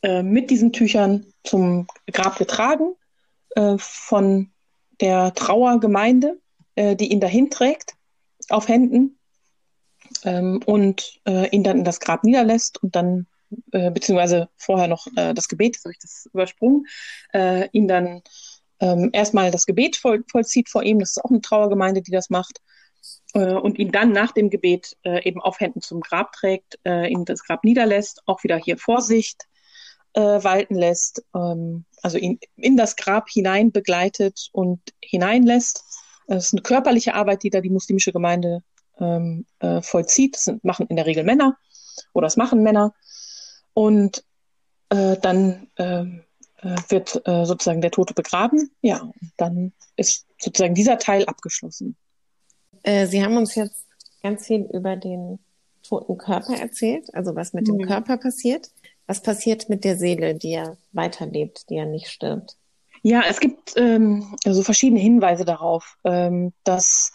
äh, 0.02 0.22
mit 0.22 0.50
diesen 0.50 0.72
Tüchern 0.72 1.26
zum 1.42 1.86
Grab 2.12 2.38
getragen 2.38 2.94
äh, 3.56 3.76
von 3.78 4.50
der 5.00 5.34
Trauergemeinde, 5.34 6.38
äh, 6.76 6.96
die 6.96 7.12
ihn 7.12 7.20
dahin 7.20 7.50
trägt, 7.50 7.94
auf 8.48 8.68
Händen 8.68 9.18
ähm, 10.24 10.60
und 10.66 11.20
äh, 11.26 11.48
ihn 11.50 11.64
dann 11.64 11.78
in 11.78 11.84
das 11.84 12.00
Grab 12.00 12.24
niederlässt 12.24 12.82
und 12.82 12.96
dann, 12.96 13.26
äh, 13.72 13.90
beziehungsweise 13.90 14.48
vorher 14.56 14.88
noch 14.88 15.06
äh, 15.16 15.34
das 15.34 15.48
Gebet, 15.48 15.76
jetzt 15.76 15.84
habe 15.84 15.92
ich 15.92 16.00
das 16.00 16.28
übersprungen, 16.32 16.86
äh, 17.32 17.68
ihn 17.72 17.88
dann 17.88 18.22
ähm, 18.80 19.10
erstmal 19.12 19.50
das 19.50 19.66
Gebet 19.66 19.96
voll, 19.96 20.24
vollzieht 20.30 20.68
vor 20.68 20.82
ihm, 20.82 20.98
das 20.98 21.10
ist 21.10 21.24
auch 21.24 21.30
eine 21.30 21.40
Trauergemeinde, 21.40 22.02
die 22.02 22.10
das 22.10 22.30
macht, 22.30 22.60
äh, 23.34 23.54
und 23.54 23.78
ihn 23.78 23.92
dann 23.92 24.12
nach 24.12 24.32
dem 24.32 24.50
Gebet 24.50 24.96
äh, 25.04 25.26
eben 25.26 25.40
auf 25.40 25.60
Händen 25.60 25.80
zum 25.80 26.00
Grab 26.00 26.32
trägt, 26.32 26.78
äh, 26.84 27.08
ihn 27.08 27.24
das 27.24 27.44
Grab 27.44 27.64
niederlässt, 27.64 28.22
auch 28.26 28.42
wieder 28.44 28.56
hier 28.56 28.78
Vorsicht 28.78 29.46
äh, 30.14 30.20
walten 30.20 30.74
lässt, 30.74 31.24
ähm, 31.34 31.84
also 32.02 32.18
ihn 32.18 32.38
in 32.56 32.76
das 32.76 32.96
Grab 32.96 33.28
hinein 33.28 33.72
begleitet 33.72 34.48
und 34.52 34.80
hineinlässt. 35.02 35.84
Das 36.26 36.46
ist 36.46 36.54
eine 36.54 36.62
körperliche 36.62 37.14
Arbeit, 37.14 37.42
die 37.42 37.50
da 37.50 37.60
die 37.60 37.70
muslimische 37.70 38.12
Gemeinde 38.12 38.62
ähm, 38.98 39.46
äh, 39.60 39.82
vollzieht. 39.82 40.36
Das 40.36 40.44
sind, 40.44 40.64
machen 40.64 40.86
in 40.88 40.96
der 40.96 41.06
Regel 41.06 41.24
Männer 41.24 41.56
oder 42.12 42.26
das 42.26 42.36
machen 42.36 42.62
Männer. 42.62 42.94
Und 43.72 44.24
äh, 44.90 45.16
dann 45.20 45.68
ähm, 45.76 46.22
äh, 46.58 46.76
wird 46.88 47.26
äh, 47.26 47.44
sozusagen 47.44 47.80
der 47.80 47.90
Tote 47.90 48.14
begraben. 48.14 48.70
Ja, 48.80 49.02
und 49.02 49.32
dann 49.36 49.72
ist 49.96 50.26
sozusagen 50.38 50.74
dieser 50.74 50.98
Teil 50.98 51.24
abgeschlossen. 51.26 51.96
Äh, 52.82 53.06
Sie 53.06 53.24
haben 53.24 53.36
uns 53.36 53.54
jetzt 53.54 53.84
ganz 54.22 54.46
viel 54.46 54.68
über 54.72 54.96
den 54.96 55.38
toten 55.82 56.16
Körper 56.16 56.54
erzählt, 56.54 57.14
also 57.14 57.34
was 57.34 57.52
mit 57.52 57.68
mhm. 57.68 57.78
dem 57.78 57.86
Körper 57.86 58.16
passiert. 58.16 58.70
Was 59.06 59.20
passiert 59.20 59.68
mit 59.68 59.84
der 59.84 59.98
Seele, 59.98 60.34
die 60.34 60.52
ja 60.52 60.76
weiterlebt, 60.92 61.68
die 61.68 61.74
ja 61.74 61.84
nicht 61.84 62.08
stirbt? 62.08 62.56
Ja, 63.02 63.22
es 63.28 63.38
gibt 63.38 63.74
ähm, 63.76 64.34
also 64.46 64.62
verschiedene 64.62 65.00
Hinweise 65.00 65.44
darauf, 65.44 65.98
ähm, 66.04 66.54
dass 66.64 67.12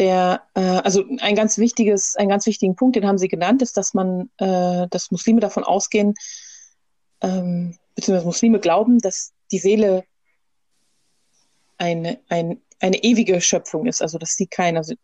der, 0.00 0.42
äh, 0.54 0.60
also 0.60 1.04
ein 1.20 1.36
ganz 1.36 1.58
wichtiges, 1.58 2.16
einen 2.16 2.30
ganz 2.30 2.46
wichtigen 2.46 2.74
Punkt, 2.74 2.96
den 2.96 3.06
haben 3.06 3.18
Sie 3.18 3.28
genannt, 3.28 3.62
ist, 3.62 3.76
dass 3.76 3.94
man, 3.94 4.30
äh, 4.38 4.88
dass 4.88 5.10
Muslime 5.10 5.40
davon 5.40 5.62
ausgehen, 5.62 6.14
ähm, 7.20 7.76
beziehungsweise 7.94 8.26
Muslime 8.26 8.58
glauben, 8.58 8.98
dass 8.98 9.32
die 9.52 9.58
Seele 9.58 10.04
eine, 11.76 12.18
ein, 12.28 12.62
eine 12.80 12.96
ewige 13.04 13.40
Schöpfung 13.42 13.86
ist, 13.86 14.00
also 14.00 14.16
dass 14.16 14.36
sie 14.36 14.46
keine, 14.46 14.78
also 14.78 14.94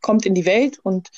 kommt 0.00 0.26
in 0.26 0.34
die 0.34 0.44
Welt 0.44 0.80
und 0.80 1.10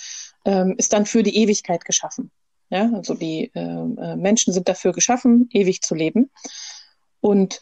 ähm, 0.45 0.75
ist 0.77 0.93
dann 0.93 1.07
für 1.07 1.23
die 1.23 1.37
Ewigkeit 1.37 1.85
geschaffen. 1.85 2.31
Ja, 2.69 2.91
also 2.95 3.15
die 3.15 3.51
äh, 3.55 3.61
äh 3.61 4.17
Menschen 4.17 4.53
sind 4.53 4.69
dafür 4.69 4.93
geschaffen, 4.93 5.49
ewig 5.53 5.83
zu 5.83 5.95
leben. 5.95 6.31
Und 7.21 7.61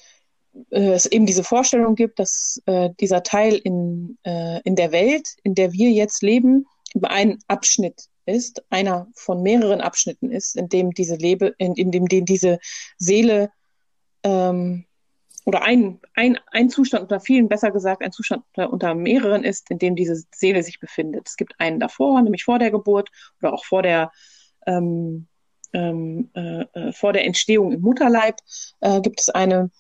äh, 0.71 0.93
es 0.93 1.07
eben 1.07 1.27
diese 1.27 1.45
Vorstellung 1.45 1.95
gibt, 1.95 2.19
dass 2.19 2.61
äh, 2.67 2.91
dieser 3.01 3.23
Teil 3.23 3.55
in, 3.55 4.19
äh, 4.25 4.61
in 4.65 4.77
der 4.77 4.93
Welt, 4.93 5.29
in 5.43 5.55
der 5.55 5.73
wir 5.73 5.91
jetzt 5.91 6.23
leben, 6.23 6.67
ein 7.03 7.39
Abschnitt 7.47 8.09
ist, 8.27 8.65
einer 8.71 9.09
von 9.15 9.43
mehreren 9.43 9.81
Abschnitten 9.81 10.31
ist, 10.31 10.57
in 10.57 10.69
dem 10.69 10.93
diese 10.93 11.17
Lebe, 11.17 11.55
in, 11.59 11.75
in 11.75 11.91
dem, 11.91 12.07
dem 12.07 12.25
diese 12.25 12.59
Seele 12.99 13.51
ähm, 14.23 14.87
oder 15.47 15.63
ein, 15.63 16.01
ein, 16.15 16.39
ein 16.53 16.69
Zustand 16.69 17.05
unter 17.05 17.21
vielen, 17.21 17.49
besser 17.49 17.71
gesagt, 17.71 18.03
ein 18.03 18.13
Zustand 18.13 18.45
unter, 18.55 18.73
unter 18.73 18.95
mehreren 18.95 19.43
ist, 19.43 19.71
in 19.71 19.79
dem 19.79 19.97
diese 19.97 20.23
Seele 20.35 20.63
sich 20.63 20.81
befindet. 20.81 21.29
Es 21.29 21.37
gibt 21.37 21.55
einen 21.59 21.81
davor, 21.81 22.21
nämlich 22.23 22.45
vor 22.45 22.59
der 22.59 22.71
Geburt 22.71 23.09
oder 23.41 23.53
auch 23.53 23.65
vor 23.65 23.83
der 23.83 24.13
ähm, 24.67 25.27
ähm, 25.73 26.31
äh, 26.35 26.65
äh 26.75 26.93
vor 26.93 27.13
der 27.13 27.25
Entstehung 27.25 27.73
im 27.73 27.81
Mutterleib 27.81 28.37
äh, 28.81 29.01
gibt 29.01 29.21
es 29.21 29.29
eine 29.31 29.71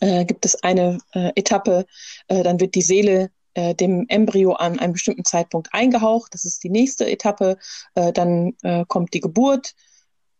äh, 0.00 0.24
gibt 0.24 0.44
es 0.44 0.62
eine 0.62 0.98
äh, 1.12 1.32
Etappe, 1.34 1.86
äh, 2.28 2.42
dann 2.42 2.60
wird 2.60 2.74
die 2.74 2.82
Seele 2.82 3.30
äh, 3.54 3.74
dem 3.74 4.06
Embryo 4.08 4.52
an 4.52 4.78
einem 4.78 4.92
bestimmten 4.92 5.24
Zeitpunkt 5.24 5.68
eingehaucht. 5.72 6.32
Das 6.34 6.44
ist 6.44 6.62
die 6.62 6.70
nächste 6.70 7.10
Etappe. 7.10 7.56
Äh, 7.96 8.12
dann 8.12 8.54
äh, 8.62 8.84
kommt 8.86 9.12
die 9.14 9.20
Geburt 9.20 9.74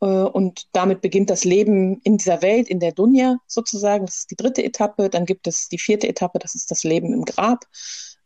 und 0.02 0.66
damit 0.72 1.02
beginnt 1.02 1.28
das 1.28 1.44
Leben 1.44 2.00
in 2.04 2.16
dieser 2.16 2.40
Welt, 2.40 2.70
in 2.70 2.80
der 2.80 2.92
Dunja 2.92 3.36
sozusagen. 3.46 4.06
Das 4.06 4.20
ist 4.20 4.30
die 4.30 4.36
dritte 4.36 4.64
Etappe. 4.64 5.10
Dann 5.10 5.26
gibt 5.26 5.46
es 5.46 5.68
die 5.68 5.76
vierte 5.76 6.08
Etappe, 6.08 6.38
das 6.38 6.54
ist 6.54 6.70
das 6.70 6.84
Leben 6.84 7.12
im 7.12 7.26
Grab. 7.26 7.66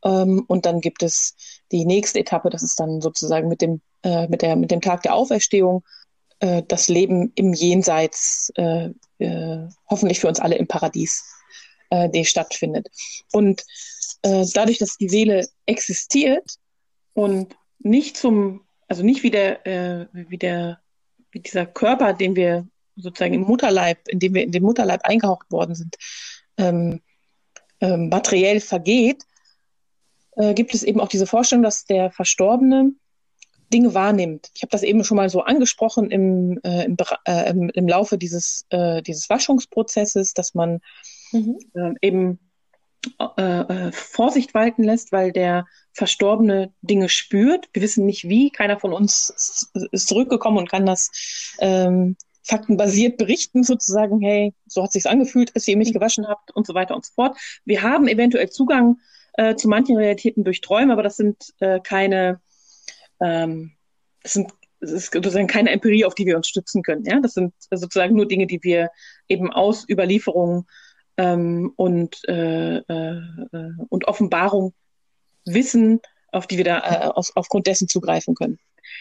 Ähm, 0.04 0.44
und 0.46 0.66
dann 0.66 0.80
gibt 0.80 1.02
es 1.02 1.34
die 1.72 1.84
nächste 1.84 2.20
Etappe, 2.20 2.48
das 2.48 2.62
ist 2.62 2.78
dann 2.78 3.00
sozusagen 3.00 3.48
mit 3.48 3.60
dem, 3.60 3.80
mit 4.28 4.42
der, 4.42 4.54
mit 4.54 4.70
dem 4.70 4.82
Tag 4.82 5.02
der 5.02 5.16
Auferstehung 5.16 5.82
äh, 6.40 6.62
das 6.66 6.88
Leben 6.88 7.32
im 7.34 7.52
Jenseits, 7.52 8.52
äh, 8.56 8.90
äh, 9.18 9.68
hoffentlich 9.88 10.20
für 10.20 10.28
uns 10.28 10.40
alle 10.40 10.56
im 10.56 10.66
Paradies, 10.66 11.24
äh, 11.90 12.08
die 12.08 12.24
stattfindet. 12.24 12.88
Und 13.32 13.62
äh, 14.22 14.44
dadurch, 14.52 14.78
dass 14.78 14.96
die 14.96 15.08
Seele 15.08 15.46
existiert 15.66 16.56
und 17.12 17.56
nicht 17.78 18.16
zum, 18.16 18.66
also 18.88 19.02
nicht 19.02 19.22
wie 19.22 19.30
der, 19.30 20.08
wie 20.12 20.38
der, 20.38 20.80
wie 21.30 21.40
dieser 21.40 21.66
Körper, 21.66 22.14
den 22.14 22.34
wir 22.34 22.66
sozusagen 22.96 23.34
im 23.34 23.42
Mutterleib, 23.42 24.08
in 24.08 24.20
dem 24.20 24.34
wir 24.34 24.42
in 24.42 24.52
den 24.52 24.62
Mutterleib 24.62 25.04
eingehaucht 25.04 25.50
worden 25.50 25.74
sind, 25.74 25.96
ähm, 26.56 27.02
ähm, 27.80 28.08
materiell 28.08 28.60
vergeht, 28.60 29.24
gibt 30.54 30.74
es 30.74 30.82
eben 30.82 31.00
auch 31.00 31.08
diese 31.08 31.26
Vorstellung, 31.26 31.62
dass 31.62 31.84
der 31.84 32.10
Verstorbene 32.10 32.92
Dinge 33.72 33.94
wahrnimmt. 33.94 34.50
Ich 34.54 34.62
habe 34.62 34.70
das 34.70 34.82
eben 34.82 35.04
schon 35.04 35.16
mal 35.16 35.28
so 35.28 35.42
angesprochen 35.42 36.10
im, 36.10 36.60
äh, 36.62 36.84
im, 36.84 36.96
äh, 37.26 37.50
im, 37.50 37.70
im, 37.70 37.88
Laufe 37.88 38.18
dieses, 38.18 38.66
äh, 38.70 39.02
dieses 39.02 39.28
Waschungsprozesses, 39.30 40.34
dass 40.34 40.54
man 40.54 40.80
mhm. 41.32 41.58
Äh, 41.74 41.94
eben 42.02 42.38
äh, 43.18 43.60
äh, 43.60 43.92
Vorsicht 43.92 44.54
walten 44.54 44.82
lässt, 44.82 45.12
weil 45.12 45.32
der 45.32 45.66
Verstorbene 45.92 46.72
Dinge 46.82 47.08
spürt. 47.08 47.68
Wir 47.72 47.82
wissen 47.82 48.06
nicht 48.06 48.28
wie, 48.28 48.50
keiner 48.50 48.80
von 48.80 48.92
uns 48.92 49.70
ist 49.92 50.08
zurückgekommen 50.08 50.58
und 50.58 50.70
kann 50.70 50.86
das 50.86 51.10
ähm, 51.60 52.16
faktenbasiert 52.42 53.16
berichten, 53.16 53.62
sozusagen, 53.62 54.20
hey, 54.20 54.54
so 54.66 54.82
hat 54.82 54.92
sich's 54.92 55.06
angefühlt, 55.06 55.54
als 55.54 55.68
ihr 55.68 55.76
mich 55.76 55.90
mhm. 55.90 55.94
gewaschen 55.94 56.28
habt 56.28 56.50
und 56.50 56.66
so 56.66 56.74
weiter 56.74 56.94
und 56.94 57.04
so 57.04 57.12
fort. 57.14 57.36
Wir 57.64 57.82
haben 57.82 58.08
eventuell 58.08 58.50
Zugang 58.50 58.98
äh, 59.34 59.54
zu 59.56 59.68
manchen 59.68 59.96
Realitäten 59.96 60.44
durch 60.44 60.60
Träume, 60.60 60.92
aber 60.92 61.02
das 61.02 61.16
sind 61.16 61.54
äh, 61.60 61.80
keine, 61.80 62.40
ähm, 63.20 63.72
das 64.22 64.32
sind 64.32 64.52
das 64.84 64.92
ist 64.92 65.12
sozusagen 65.12 65.46
keine 65.46 65.70
Empirie, 65.70 66.04
auf 66.04 66.14
die 66.14 66.26
wir 66.26 66.36
uns 66.36 66.48
stützen 66.48 66.82
können. 66.82 67.04
Ja? 67.04 67.20
Das 67.20 67.32
sind 67.34 67.54
sozusagen 67.70 68.14
nur 68.14 68.28
Dinge, 68.28 68.46
die 68.46 68.62
wir 68.62 68.90
eben 69.28 69.50
aus 69.50 69.88
Überlieferungen 69.88 70.66
ähm, 71.16 71.72
und, 71.76 72.20
äh, 72.28 72.76
äh, 72.78 73.22
und 73.88 74.06
Offenbarung 74.06 74.74
wissen, 75.46 76.00
auf 76.32 76.46
die 76.46 76.58
wir 76.58 76.64
da 76.64 76.78
äh, 76.78 77.08
aus, 77.08 77.34
aufgrund 77.36 77.66
dessen 77.66 77.88
zugreifen 77.88 78.34
können. 78.34 78.58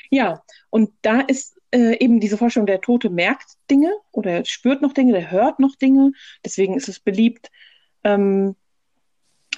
Ja, 0.10 0.44
und 0.70 0.92
da 1.02 1.22
ist 1.22 1.60
äh, 1.72 1.98
eben 2.00 2.20
diese 2.20 2.38
Vorstellung, 2.38 2.68
der 2.68 2.82
Tote 2.82 3.10
merkt 3.10 3.58
Dinge 3.70 3.92
oder 4.12 4.46
spürt 4.46 4.82
noch 4.82 4.94
Dinge, 4.94 5.14
der 5.14 5.32
hört 5.32 5.60
noch 5.60 5.76
Dinge. 5.76 6.12
Deswegen 6.46 6.76
ist 6.76 6.88
es 6.88 7.00
beliebt, 7.00 7.50
ähm, 8.04 8.56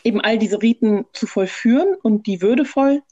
eben 0.04 0.22
all 0.22 0.38
diese 0.38 0.62
Riten 0.62 1.06
zu 1.14 1.28
vollführen 1.28 1.96
und 2.02 2.26
die 2.28 2.42
würdevoll 2.42 3.04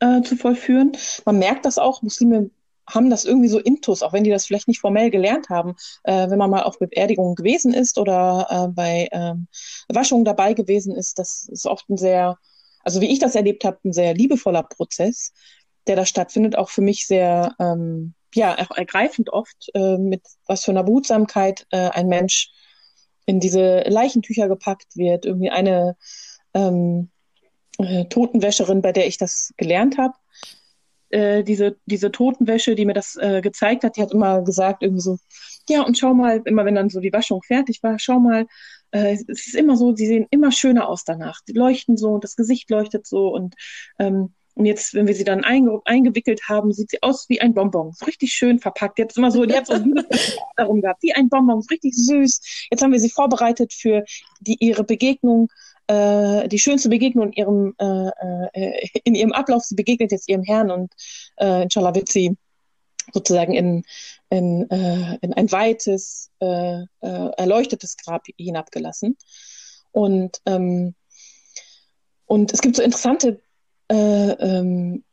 äh, 0.00 0.22
zu 0.22 0.36
vollführen. 0.36 0.92
Man 1.24 1.38
merkt 1.38 1.64
das 1.64 1.78
auch, 1.78 2.02
Muslime 2.02 2.50
haben 2.88 3.10
das 3.10 3.24
irgendwie 3.24 3.48
so 3.48 3.58
intus, 3.58 4.02
auch 4.02 4.12
wenn 4.12 4.24
die 4.24 4.30
das 4.30 4.46
vielleicht 4.46 4.68
nicht 4.68 4.80
formell 4.80 5.10
gelernt 5.10 5.48
haben. 5.50 5.76
Äh, 6.04 6.30
wenn 6.30 6.38
man 6.38 6.50
mal 6.50 6.62
auf 6.62 6.78
Beerdigungen 6.78 7.34
gewesen 7.34 7.74
ist 7.74 7.98
oder 7.98 8.46
äh, 8.50 8.68
bei 8.68 9.08
ähm, 9.12 9.48
Waschungen 9.88 10.24
dabei 10.24 10.54
gewesen 10.54 10.94
ist, 10.94 11.18
das 11.18 11.48
ist 11.50 11.66
oft 11.66 11.88
ein 11.90 11.96
sehr, 11.96 12.38
also 12.82 13.00
wie 13.00 13.10
ich 13.12 13.18
das 13.18 13.34
erlebt 13.34 13.64
habe, 13.64 13.78
ein 13.84 13.92
sehr 13.92 14.14
liebevoller 14.14 14.62
Prozess, 14.62 15.32
der 15.86 15.96
da 15.96 16.06
stattfindet, 16.06 16.56
auch 16.56 16.70
für 16.70 16.82
mich 16.82 17.06
sehr, 17.06 17.54
ähm, 17.58 18.14
ja, 18.34 18.54
ergreifend 18.54 19.30
oft, 19.30 19.70
äh, 19.74 19.98
mit 19.98 20.22
was 20.46 20.64
für 20.64 20.70
einer 20.70 20.84
Behutsamkeit 20.84 21.66
äh, 21.70 21.90
ein 21.90 22.08
Mensch 22.08 22.50
in 23.26 23.40
diese 23.40 23.80
Leichentücher 23.80 24.48
gepackt 24.48 24.96
wird. 24.96 25.26
Irgendwie 25.26 25.50
eine 25.50 25.96
ähm, 26.54 27.10
äh, 27.78 28.04
Totenwäscherin, 28.06 28.82
bei 28.82 28.92
der 28.92 29.06
ich 29.06 29.18
das 29.18 29.52
gelernt 29.56 29.98
habe. 29.98 30.14
Äh, 31.10 31.42
diese, 31.42 31.76
diese 31.86 32.12
Totenwäsche, 32.12 32.74
die 32.74 32.84
mir 32.84 32.92
das 32.92 33.16
äh, 33.16 33.40
gezeigt 33.40 33.84
hat, 33.84 33.96
die 33.96 34.02
hat 34.02 34.12
immer 34.12 34.42
gesagt, 34.42 34.82
irgendwie 34.82 35.00
so, 35.00 35.18
ja, 35.68 35.82
und 35.82 35.96
schau 35.96 36.12
mal, 36.12 36.42
immer 36.44 36.64
wenn 36.64 36.74
dann 36.74 36.90
so 36.90 37.00
die 37.00 37.12
Waschung 37.12 37.42
fertig 37.42 37.82
war, 37.82 37.98
schau 37.98 38.18
mal, 38.18 38.46
äh, 38.90 39.14
es 39.14 39.46
ist 39.46 39.54
immer 39.54 39.76
so, 39.76 39.94
sie 39.94 40.06
sehen 40.06 40.26
immer 40.30 40.52
schöner 40.52 40.88
aus 40.88 41.04
danach. 41.04 41.40
Die 41.48 41.52
leuchten 41.52 41.96
so 41.96 42.10
und 42.10 42.24
das 42.24 42.36
Gesicht 42.36 42.68
leuchtet 42.70 43.06
so 43.06 43.28
und 43.28 43.54
ähm, 43.98 44.34
und 44.58 44.66
jetzt, 44.66 44.92
wenn 44.94 45.06
wir 45.06 45.14
sie 45.14 45.22
dann 45.22 45.44
einge 45.44 45.80
eingewickelt 45.84 46.48
haben, 46.48 46.72
sieht 46.72 46.90
sie 46.90 47.00
aus 47.00 47.28
wie 47.28 47.40
ein 47.40 47.54
Bonbon. 47.54 47.92
So 47.92 48.06
richtig 48.06 48.32
schön 48.32 48.58
verpackt. 48.58 48.98
Jetzt 48.98 49.16
immer 49.16 49.30
so, 49.30 49.46
die 49.46 49.54
hat 49.54 49.68
so 49.68 49.74
darum 50.56 50.80
gehabt, 50.80 51.00
wie 51.04 51.14
ein 51.14 51.28
Bonbon, 51.28 51.62
so 51.62 51.68
richtig 51.70 51.94
süß. 51.94 52.66
Jetzt 52.68 52.82
haben 52.82 52.90
wir 52.90 52.98
sie 52.98 53.08
vorbereitet 53.08 53.72
für 53.72 54.02
die, 54.40 54.56
ihre 54.58 54.82
Begegnung 54.82 55.48
äh, 55.88 56.48
die 56.48 56.58
schönste 56.58 56.88
Begegnung 56.88 57.32
in 57.32 57.32
ihrem, 57.32 57.74
äh, 57.78 58.10
äh, 58.52 58.88
in 59.04 59.14
ihrem 59.14 59.32
Ablauf. 59.32 59.64
Sie 59.64 59.74
begegnet 59.74 60.12
jetzt 60.12 60.28
ihrem 60.28 60.44
Herrn 60.44 60.70
und 60.70 60.92
äh, 61.36 61.62
inshallah 61.62 61.94
wird 61.94 62.08
sie 62.08 62.36
sozusagen 63.12 63.54
in, 63.54 63.84
in, 64.30 64.70
äh, 64.70 65.18
in 65.22 65.32
ein 65.32 65.50
weites, 65.50 66.30
äh, 66.40 66.82
äh, 66.82 67.30
erleuchtetes 67.36 67.96
Grab 67.96 68.26
hinabgelassen. 68.36 69.16
Und, 69.92 70.40
ähm, 70.46 70.94
und 72.26 72.52
es 72.52 72.60
gibt 72.60 72.76
so 72.76 72.82
interessante 72.82 73.40
äh, 73.88 73.94
ähm, 73.94 75.04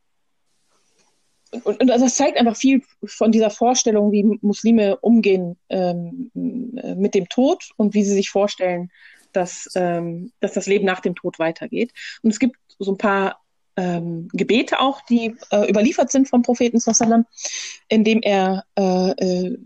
und, 1.63 1.79
und 1.79 1.87
das 1.87 2.15
zeigt 2.15 2.37
einfach 2.37 2.57
viel 2.57 2.81
von 3.05 3.31
dieser 3.31 3.49
Vorstellung, 3.49 4.11
wie 4.11 4.23
Muslime 4.41 4.97
umgehen 4.97 5.57
ähm, 5.69 6.31
mit 6.33 7.15
dem 7.15 7.29
Tod 7.29 7.69
und 7.77 7.93
wie 7.93 8.03
sie 8.03 8.13
sich 8.13 8.29
vorstellen, 8.29 8.91
dass, 9.35 9.69
ähm, 9.75 10.31
dass 10.39 10.53
das 10.53 10.67
Leben 10.67 10.85
nach 10.85 10.99
dem 10.99 11.15
Tod 11.15 11.39
weitergeht. 11.39 11.91
Und 12.21 12.31
es 12.31 12.39
gibt 12.39 12.57
so 12.79 12.91
ein 12.91 12.97
paar 12.97 13.41
ähm, 13.77 14.29
Gebete 14.31 14.79
auch, 14.79 15.01
die 15.01 15.35
äh, 15.51 15.69
überliefert 15.69 16.11
sind 16.11 16.29
vom 16.29 16.41
Propheten 16.41 16.79
sallam, 16.79 17.25
in 17.89 18.03
dem 18.03 18.21
er, 18.21 18.65
äh, 18.77 19.11
äh, 19.11 19.57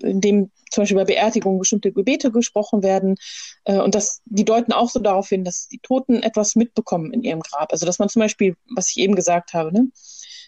in 0.00 0.20
dem 0.20 0.50
zum 0.70 0.82
Beispiel 0.82 0.96
bei 0.96 1.04
Beerdigungen 1.04 1.58
bestimmte 1.58 1.92
Gebete 1.92 2.30
gesprochen 2.30 2.82
werden. 2.82 3.16
Äh, 3.64 3.78
und 3.78 3.94
das, 3.94 4.20
die 4.26 4.44
deuten 4.44 4.72
auch 4.72 4.90
so 4.90 5.00
darauf 5.00 5.28
hin, 5.28 5.44
dass 5.44 5.68
die 5.68 5.78
Toten 5.78 6.22
etwas 6.22 6.56
mitbekommen 6.56 7.12
in 7.12 7.22
ihrem 7.22 7.40
Grab. 7.40 7.72
Also 7.72 7.86
dass 7.86 7.98
man 7.98 8.08
zum 8.08 8.20
Beispiel, 8.20 8.54
was 8.74 8.90
ich 8.90 8.98
eben 8.98 9.14
gesagt 9.14 9.54
habe, 9.54 9.72
ne, 9.72 9.90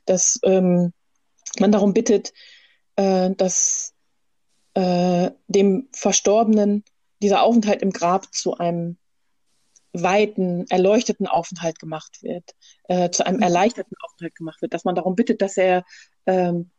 dass 0.06 0.38
ähm, 0.44 0.92
man 1.58 1.72
darum 1.72 1.94
bittet, 1.94 2.32
äh, 2.96 3.30
dass 3.30 3.92
äh, 4.74 5.30
dem 5.48 5.88
Verstorbenen 5.92 6.84
dieser 7.22 7.42
Aufenthalt 7.42 7.82
im 7.82 7.90
Grab 7.90 8.34
zu 8.34 8.56
einem 8.56 8.96
weiten, 9.92 10.66
erleuchteten 10.68 11.26
Aufenthalt 11.26 11.78
gemacht 11.78 12.22
wird, 12.22 12.54
äh, 12.84 13.10
zu 13.10 13.26
einem 13.26 13.38
mhm. 13.38 13.42
erleichterten 13.42 13.96
Aufenthalt 14.02 14.34
gemacht 14.36 14.62
wird, 14.62 14.72
dass 14.74 14.84
man 14.84 14.94
darum 14.94 15.16
bittet, 15.16 15.42
dass 15.42 15.56
er 15.56 15.84
ähm, 16.26 16.70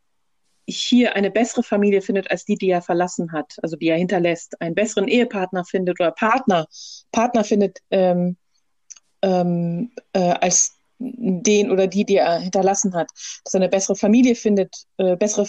hier 0.67 1.15
eine 1.15 1.31
bessere 1.31 1.63
Familie 1.63 2.01
findet 2.01 2.31
als 2.31 2.45
die, 2.45 2.55
die 2.55 2.69
er 2.69 2.81
verlassen 2.81 3.31
hat, 3.33 3.55
also 3.61 3.75
die 3.75 3.87
er 3.87 3.97
hinterlässt, 3.97 4.61
einen 4.61 4.75
besseren 4.75 5.07
Ehepartner 5.07 5.65
findet 5.65 5.99
oder 5.99 6.11
Partner, 6.11 6.67
Partner 7.11 7.43
findet 7.43 7.79
ähm, 7.89 8.37
ähm, 9.21 9.91
äh, 10.13 10.19
als 10.19 10.77
den 11.01 11.71
oder 11.71 11.87
die, 11.87 12.05
die 12.05 12.17
er 12.17 12.39
hinterlassen 12.39 12.93
hat, 12.93 13.09
dass 13.43 13.53
er 13.53 13.61
eine 13.61 13.69
bessere 13.69 13.95
Familie 13.95 14.35
findet, 14.35 14.85
äh, 14.97 15.15
bessere 15.15 15.47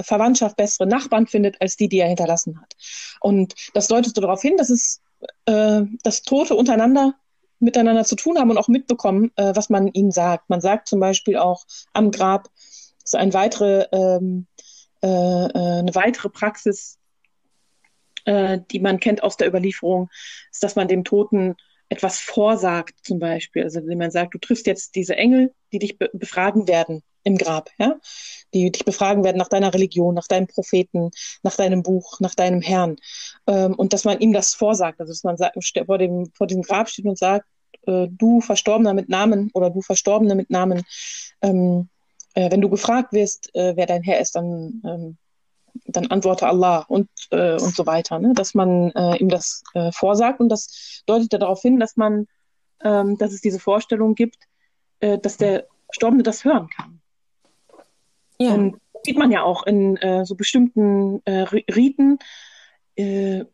Verwandtschaft, 0.00 0.56
bessere 0.56 0.86
Nachbarn 0.86 1.26
findet, 1.26 1.60
als 1.60 1.76
die, 1.76 1.88
die 1.88 1.98
er 1.98 2.08
hinterlassen 2.08 2.60
hat. 2.60 2.74
Und 3.20 3.54
das 3.74 3.88
deutet 3.88 4.16
darauf 4.16 4.42
hin, 4.42 4.56
dass 4.56 4.70
es 4.70 5.00
äh, 5.46 5.82
dass 6.02 6.22
Tote 6.22 6.54
untereinander 6.54 7.14
miteinander 7.58 8.04
zu 8.04 8.16
tun 8.16 8.38
haben 8.38 8.50
und 8.50 8.58
auch 8.58 8.68
mitbekommen, 8.68 9.30
äh, 9.36 9.52
was 9.54 9.70
man 9.70 9.86
ihnen 9.86 10.10
sagt. 10.10 10.50
Man 10.50 10.60
sagt 10.60 10.88
zum 10.88 10.98
Beispiel 10.98 11.36
auch 11.36 11.64
am 11.92 12.10
Grab, 12.10 12.48
so 13.04 13.18
ein 13.18 13.32
weitere, 13.34 13.86
ähm, 13.92 14.46
äh, 15.00 15.06
äh 15.06 15.78
eine 15.78 15.94
weitere 15.94 16.28
Praxis, 16.28 16.98
äh, 18.24 18.58
die 18.70 18.80
man 18.80 18.98
kennt 18.98 19.22
aus 19.22 19.36
der 19.36 19.46
Überlieferung, 19.46 20.10
ist, 20.50 20.62
dass 20.64 20.74
man 20.74 20.88
dem 20.88 21.04
Toten 21.04 21.54
etwas 21.92 22.18
vorsagt, 22.18 22.94
zum 23.02 23.18
Beispiel. 23.18 23.62
Also 23.62 23.86
wenn 23.86 23.98
man 23.98 24.10
sagt, 24.10 24.34
du 24.34 24.38
triffst 24.38 24.66
jetzt 24.66 24.94
diese 24.94 25.16
Engel, 25.16 25.52
die 25.72 25.78
dich 25.78 25.98
be 25.98 26.10
befragen 26.12 26.66
werden 26.66 27.02
im 27.24 27.38
Grab, 27.38 27.70
ja, 27.78 28.00
die 28.52 28.72
dich 28.72 28.84
befragen 28.84 29.22
werden 29.24 29.38
nach 29.38 29.48
deiner 29.48 29.72
Religion, 29.72 30.14
nach 30.14 30.26
deinem 30.26 30.46
Propheten, 30.46 31.10
nach 31.42 31.54
deinem 31.56 31.82
Buch, 31.82 32.18
nach 32.20 32.34
deinem 32.34 32.60
Herrn. 32.60 32.96
Ähm, 33.46 33.74
und 33.74 33.92
dass 33.92 34.04
man 34.04 34.18
ihm 34.20 34.32
das 34.32 34.54
vorsagt, 34.54 35.00
also 35.00 35.12
dass 35.12 35.22
man 35.22 35.36
vor, 35.86 35.98
dem, 35.98 36.30
vor 36.34 36.46
diesem 36.46 36.62
Grab 36.62 36.88
steht 36.88 37.04
und 37.04 37.18
sagt, 37.18 37.46
äh, 37.86 38.08
du 38.10 38.40
Verstorbener 38.40 38.94
mit 38.94 39.08
Namen 39.08 39.50
oder 39.54 39.70
du 39.70 39.82
Verstorbene 39.82 40.34
mit 40.34 40.50
Namen, 40.50 40.82
ähm, 41.42 41.88
äh, 42.34 42.50
wenn 42.50 42.60
du 42.60 42.68
gefragt 42.68 43.12
wirst, 43.12 43.54
äh, 43.54 43.76
wer 43.76 43.86
dein 43.86 44.02
Herr 44.02 44.20
ist, 44.20 44.34
dann 44.34 44.82
ähm, 44.84 45.18
dann 45.86 46.08
antworte 46.08 46.46
Allah 46.46 46.84
und, 46.88 47.08
äh, 47.30 47.52
und 47.52 47.74
so 47.74 47.86
weiter, 47.86 48.18
ne? 48.18 48.32
dass 48.34 48.54
man 48.54 48.90
äh, 48.92 49.16
ihm 49.16 49.28
das 49.28 49.62
äh, 49.74 49.90
vorsagt 49.92 50.40
und 50.40 50.48
das 50.48 51.02
deutet 51.06 51.32
ja 51.32 51.38
darauf 51.38 51.62
hin, 51.62 51.80
dass 51.80 51.96
man 51.96 52.26
ähm, 52.84 53.16
dass 53.18 53.32
es 53.32 53.40
diese 53.40 53.58
Vorstellung 53.58 54.14
gibt, 54.14 54.38
äh, 55.00 55.18
dass 55.18 55.36
der 55.36 55.66
Verstorbene 55.86 56.22
das 56.22 56.44
hören 56.44 56.68
kann. 56.68 57.00
Ja. 58.38 58.54
Und 58.54 58.72
das 58.92 59.02
sieht 59.04 59.18
man 59.18 59.30
ja 59.30 59.42
auch 59.42 59.66
in 59.66 59.96
äh, 59.98 60.24
so 60.24 60.34
bestimmten 60.34 61.22
äh, 61.24 61.44
Riten. 61.74 62.18
Äh, 62.96 63.44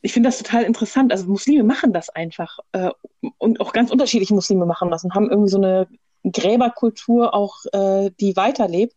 ich 0.00 0.12
finde 0.12 0.28
das 0.28 0.38
total 0.38 0.64
interessant. 0.64 1.12
Also 1.12 1.26
Muslime 1.26 1.64
machen 1.64 1.92
das 1.92 2.08
einfach 2.10 2.58
äh, 2.72 2.90
und 3.38 3.60
auch 3.60 3.72
ganz 3.72 3.90
unterschiedliche 3.90 4.34
Muslime 4.34 4.66
machen 4.66 4.90
das 4.90 5.04
und 5.04 5.14
haben 5.14 5.30
irgendwie 5.30 5.50
so 5.50 5.58
eine 5.58 5.88
Gräberkultur 6.24 7.34
auch, 7.34 7.64
äh, 7.72 8.10
die 8.20 8.36
weiterlebt. 8.36 8.96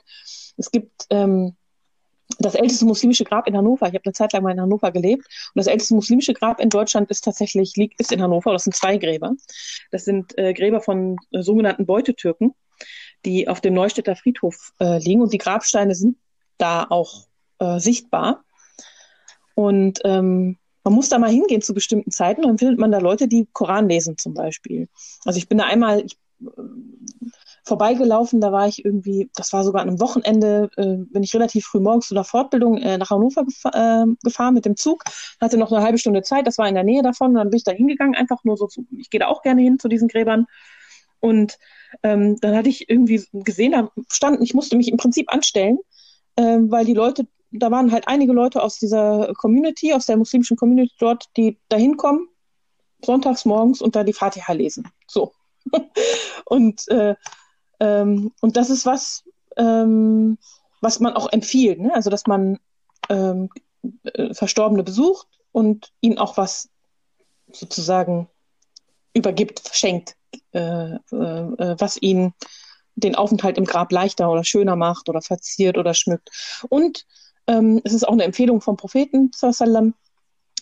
Es 0.58 0.72
gibt 0.72 1.06
ähm, 1.10 1.56
das 2.40 2.56
älteste 2.56 2.86
muslimische 2.86 3.24
Grab 3.24 3.48
in 3.48 3.58
Hannover. 3.58 3.88
Ich 3.88 3.94
habe 3.94 4.06
eine 4.06 4.14
Zeit 4.14 4.34
lang 4.34 4.44
mal 4.44 4.52
in 4.52 4.62
Hannover 4.62 4.92
gelebt. 4.92 5.26
Und 5.26 5.60
das 5.60 5.68
älteste 5.68 5.96
muslimische 5.96 6.34
Grab 6.34 6.60
in 6.60 6.70
Deutschland 6.70 7.10
ist 7.10 7.24
tatsächlich 7.24 7.76
liegt 7.76 8.00
ist 8.00 8.12
in 8.12 8.22
Hannover. 8.22 8.52
Das 8.52 8.64
sind 8.64 8.76
zwei 8.76 8.98
Gräber. 8.98 9.34
Das 9.92 10.06
sind 10.06 10.38
äh, 10.38 10.54
Gräber 10.54 10.82
von 10.82 11.18
äh, 11.32 11.42
sogenannten 11.42 11.86
Beutetürken, 11.86 12.54
die 13.26 13.48
auf 13.48 13.62
dem 13.62 13.74
Neustädter 13.74 14.16
Friedhof 14.16 14.72
äh, 14.80 15.00
liegen. 15.00 15.22
Und 15.22 15.34
die 15.34 15.38
Grabsteine 15.38 15.96
sind 15.96 16.18
da 16.58 16.86
auch 16.90 17.28
äh, 17.60 17.80
sichtbar. 17.80 18.44
Und 19.56 20.00
ähm, 20.06 20.58
man 20.84 20.94
muss 20.94 21.10
da 21.10 21.20
mal 21.20 21.30
hingehen 21.30 21.62
zu 21.62 21.74
bestimmten 21.74 22.12
Zeiten, 22.12 22.42
dann 22.42 22.58
findet 22.58 22.80
man 22.80 22.92
da 22.92 22.98
Leute, 22.98 23.28
die 23.28 23.48
Koran 23.54 23.88
lesen 23.88 24.18
zum 24.18 24.34
Beispiel. 24.34 24.88
Also 25.26 25.38
ich 25.38 25.48
bin 25.48 25.60
da 25.60 25.66
einmal, 25.66 26.04
ich 26.04 26.18
vorbeigelaufen. 27.72 28.42
Da 28.42 28.52
war 28.52 28.68
ich 28.68 28.84
irgendwie, 28.84 29.30
das 29.34 29.54
war 29.54 29.64
sogar 29.64 29.82
an 29.82 29.88
einem 29.88 30.02
Wochenende, 30.02 30.70
äh, 30.76 30.98
bin 30.98 31.24
ich 31.24 31.34
relativ 31.34 31.66
früh 31.66 31.80
morgens 31.80 32.10
zu 32.10 32.14
einer 32.14 32.26
Fortbildung 32.26 32.78
äh, 32.80 32.98
nach 32.98 33.12
Hannover 33.12 33.46
gef 33.46 33.64
äh, 33.64 34.06
gefahren 34.26 34.54
mit 34.54 34.66
dem 34.66 34.76
Zug. 34.76 35.06
Hatte 35.40 35.58
noch 35.58 35.72
eine 35.72 35.82
halbe 35.82 35.98
Stunde 35.98 36.22
Zeit, 36.22 36.48
das 36.48 36.58
war 36.58 36.68
in 36.68 36.76
der 36.76 36.84
Nähe 36.84 37.02
davon. 37.02 37.34
Dann 37.34 37.50
bin 37.50 37.56
ich 37.56 37.64
da 37.64 37.72
hingegangen, 37.72 38.16
einfach 38.16 38.44
nur 38.44 38.58
so 38.58 38.68
zu, 38.68 38.86
ich 38.98 39.10
gehe 39.10 39.22
da 39.22 39.28
auch 39.28 39.42
gerne 39.42 39.62
hin 39.62 39.80
zu 39.80 39.88
diesen 39.88 40.10
Gräbern. 40.10 40.48
Und 41.22 41.60
ähm, 42.04 42.36
dann 42.42 42.58
hatte 42.58 42.68
ich 42.68 42.90
irgendwie 42.90 43.24
gesehen, 43.32 43.72
da 43.72 43.90
standen, 44.12 44.44
ich 44.44 44.54
musste 44.54 44.76
mich 44.76 44.92
im 44.92 44.98
Prinzip 44.98 45.32
anstellen, 45.32 45.78
äh, 46.36 46.58
weil 46.60 46.84
die 46.84 46.94
Leute, 46.94 47.26
da 47.52 47.72
waren 47.72 47.94
halt 47.94 48.10
einige 48.10 48.34
Leute 48.34 48.62
aus 48.62 48.80
dieser 48.80 49.32
Community, 49.38 49.94
aus 49.94 50.08
der 50.08 50.18
muslimischen 50.18 50.58
Community 50.58 50.94
dort, 51.00 51.30
die 51.38 51.58
da 51.70 51.78
hinkommen, 51.78 52.28
sonntags 53.02 53.46
morgens 53.46 53.82
und 53.82 53.96
da 53.96 54.04
die 54.04 54.12
Fatiha 54.12 54.52
lesen. 54.52 54.90
So. 55.08 55.32
und, 56.46 56.86
äh, 56.90 57.16
ähm, 57.82 58.32
und 58.42 58.58
das 58.58 58.70
ist 58.70 58.86
was, 58.86 59.24
ähm, 59.58 60.38
was 60.82 61.00
man 61.00 61.14
auch 61.14 61.32
empfiehlt. 61.32 61.80
Ne? 61.80 61.94
Also, 61.94 62.10
dass 62.12 62.28
man 62.28 62.60
ähm, 63.10 63.50
äh, 64.04 64.34
Verstorbene 64.34 64.84
besucht 64.84 65.28
und 65.52 65.92
ihnen 66.00 66.20
auch 66.20 66.38
was 66.38 66.70
sozusagen 67.52 68.30
übergibt, 69.14 69.60
verschenkt, 69.60 70.16
äh, 70.54 70.94
äh, 70.94 70.96
äh, 71.12 71.76
was 71.80 72.00
ihnen 72.02 72.34
den 72.96 73.16
Aufenthalt 73.16 73.58
im 73.58 73.66
Grab 73.66 73.92
leichter 73.92 74.30
oder 74.30 74.44
schöner 74.44 74.76
macht 74.76 75.10
oder 75.10 75.22
verziert 75.22 75.78
oder 75.78 75.96
schmückt. 75.96 76.30
Und 76.70 77.08
ähm, 77.48 77.82
es 77.84 77.94
ist 77.94 78.08
auch 78.08 78.14
eine 78.14 78.26
Empfehlung 78.26 78.62
vom 78.62 78.78
Propheten, 78.78 79.32
sallam, 79.34 79.96